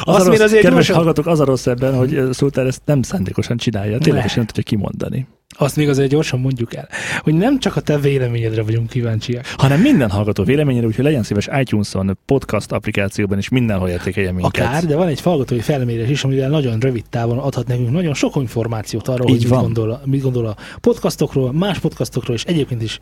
Az 0.00 0.14
azt 0.14 0.26
a 0.26 0.30
rossz, 0.30 0.38
azért 0.40 0.62
kedves 0.62 0.72
gyorsan, 0.72 0.96
hallgatók, 0.96 1.26
az 1.26 1.40
a 1.40 1.44
rossz 1.44 1.66
ebben, 1.66 1.94
hogy 1.94 2.14
ö, 2.14 2.32
Szultán 2.32 2.66
ezt 2.66 2.82
nem 2.84 3.02
szándékosan 3.02 3.56
csinálja. 3.56 3.98
Tényleg 3.98 4.24
Ne. 4.24 4.32
nem 4.34 4.46
tudja 4.46 4.62
kimondani. 4.62 5.26
Azt 5.58 5.76
még 5.76 5.88
azért 5.88 6.10
gyorsan 6.10 6.40
mondjuk 6.40 6.74
el, 6.74 6.88
hogy 7.18 7.34
nem 7.34 7.58
csak 7.58 7.76
a 7.76 7.80
te 7.80 7.98
véleményedre 7.98 8.62
vagyunk 8.62 8.88
kíváncsiak. 8.88 9.46
Hanem 9.56 9.80
minden 9.80 10.10
hallgató 10.10 10.44
véleményére, 10.44 10.86
úgyhogy 10.86 11.04
legyen 11.04 11.22
szíves 11.22 11.48
iTunes-on, 11.60 12.18
podcast 12.26 12.72
applikációban 12.72 13.38
is 13.38 13.48
mindenhol 13.48 13.88
értékelje 13.88 14.32
minket. 14.32 14.66
Akár, 14.66 14.84
de 14.84 14.96
van 14.96 15.08
egy 15.08 15.20
hallgatói 15.20 15.60
felmérés 15.60 16.08
is, 16.08 16.24
amivel 16.24 16.48
nagyon 16.48 16.78
rövid 16.78 17.04
távon 17.10 17.38
adhat 17.38 17.66
nekünk 17.66 17.90
nagyon 17.90 18.14
sok 18.14 18.36
információt 18.36 19.08
arról, 19.08 19.28
Így 19.28 19.42
hogy 19.42 19.50
mit 19.50 19.60
gondol, 19.60 19.90
a, 19.90 20.00
mit 20.04 20.22
gondol 20.22 20.46
a 20.46 20.56
podcastokról, 20.80 21.52
más 21.52 21.78
podcastokról, 21.78 22.36
és 22.36 22.44
egyébként 22.44 22.82
is 22.82 23.00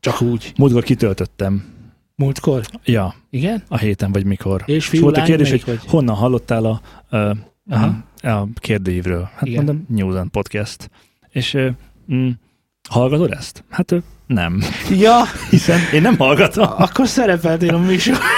csak 0.00 0.22
úgy. 0.22 0.52
Múltkor 0.56 0.82
kitöltöttem. 0.82 1.64
Múltkor? 2.16 2.64
Ja, 2.84 3.14
Igen? 3.30 3.62
a 3.68 3.76
héten 3.78 4.12
vagy 4.12 4.24
mikor. 4.24 4.62
És 4.66 4.86
fiú, 4.86 5.02
volt 5.02 5.16
a 5.16 5.22
kérdés, 5.22 5.50
hogy 5.50 5.64
vagy? 5.66 5.78
honnan 5.86 6.14
hallottál 6.14 6.64
a, 6.64 6.80
a, 7.16 7.36
Aha. 7.70 8.04
a 8.22 8.46
kérdőívről. 8.54 9.28
Hát 9.34 9.46
Igen. 9.46 9.64
mondom, 9.64 9.86
News 9.88 10.16
and 10.16 10.30
Podcast. 10.30 10.90
És 11.30 11.58
mm, 12.12 12.28
hallgatod 12.88 13.32
ezt? 13.32 13.64
Hát 13.70 13.92
ö, 13.92 13.96
nem. 14.26 14.62
Ja, 14.90 15.22
Hiszen 15.50 15.80
én 15.92 16.02
nem 16.02 16.16
hallgatom. 16.18 16.68
akkor 16.78 17.08
szerepeltél 17.08 17.74
a 17.74 17.78
műsor. 17.78 18.18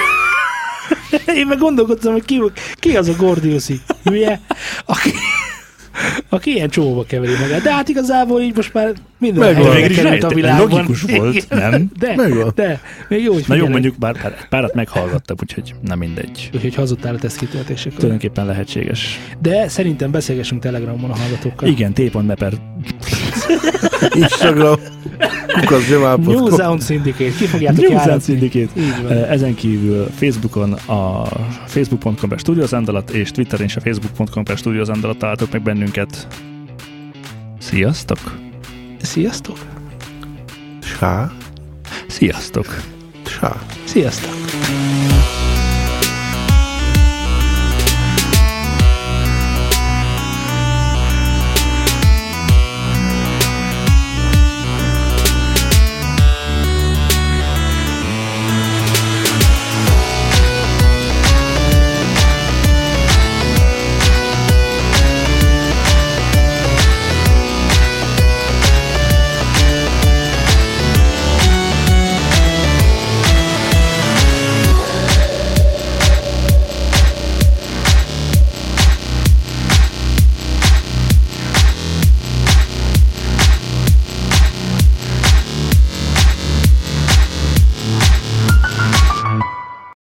Én 1.34 1.46
meg 1.46 1.58
gondolkodtam, 1.58 2.12
hogy 2.12 2.24
ki, 2.24 2.42
ki 2.74 2.96
az 2.96 3.08
a 3.08 3.16
Gordiuszi 3.16 3.80
hülye, 4.04 4.40
aki, 4.84 5.10
aki 6.28 6.50
ilyen 6.50 6.68
csóba 6.68 7.04
keveri 7.04 7.32
magát. 7.40 7.62
De 7.62 7.72
hát 7.72 7.88
igazából 7.88 8.40
így 8.40 8.56
most 8.56 8.74
már 8.74 8.92
minden 9.18 9.54
Megvan. 9.54 9.72
helyre 9.72 9.94
került 9.94 10.24
a 10.24 10.28
világban. 10.28 10.68
logikus 10.68 11.02
volt, 11.02 11.34
Igen. 11.34 11.70
nem? 11.70 11.90
De, 11.98 12.14
Megvan. 12.16 12.52
de, 12.54 12.80
még 13.08 13.22
jó, 13.22 13.32
hogy 13.32 13.44
Na 13.46 13.54
jó, 13.54 13.68
mondjuk 13.68 13.98
bár, 13.98 14.14
bár 14.22 14.48
párat 14.48 14.74
meghallgattam, 14.74 15.36
úgyhogy 15.40 15.74
nem 15.82 15.98
mindegy. 15.98 16.50
Úgyhogy 16.54 16.74
hazudtál 16.74 17.14
a 17.14 17.18
teszt 17.18 17.38
kitöltésekor. 17.38 17.98
Tulajdonképpen 17.98 18.46
lehetséges. 18.46 19.20
De 19.40 19.68
szerintem 19.68 20.10
beszélgessünk 20.10 20.62
Telegramon 20.62 21.10
a 21.10 21.16
hallgatókkal. 21.16 21.68
Igen, 21.68 21.92
t.me 21.92 22.34
per 22.34 22.52
Instagram. 24.14 24.74
Kukasz 25.60 25.88
New 25.88 26.00
Jamal.com. 26.00 26.50
Sound 26.50 26.82
Syndicate, 26.82 27.30
ki 27.30 27.46
fogjátok 27.46 27.88
New 27.88 27.98
Sound? 27.98 28.22
Syndicate. 28.22 28.80
Ezen 29.28 29.54
kívül 29.54 30.06
Facebookon 30.10 30.72
a 30.72 31.26
facebook.com 31.66 32.28
per 32.28 32.38
studiozandalat 32.38 33.10
és 33.10 33.30
Twitteren 33.30 33.66
is 33.66 33.76
a 33.76 33.80
facebook.com 33.80 34.44
per 34.44 34.56
studiozandalat 34.56 35.18
találtok 35.18 35.52
meg 35.52 35.62
bennünket. 35.62 36.26
Sziasztok! 37.58 38.38
Sziasztok! 39.02 39.58
Sá. 40.82 41.30
Sziasztok! 42.06 42.66
Sá. 43.26 43.56
Sziasztok! 43.84 44.45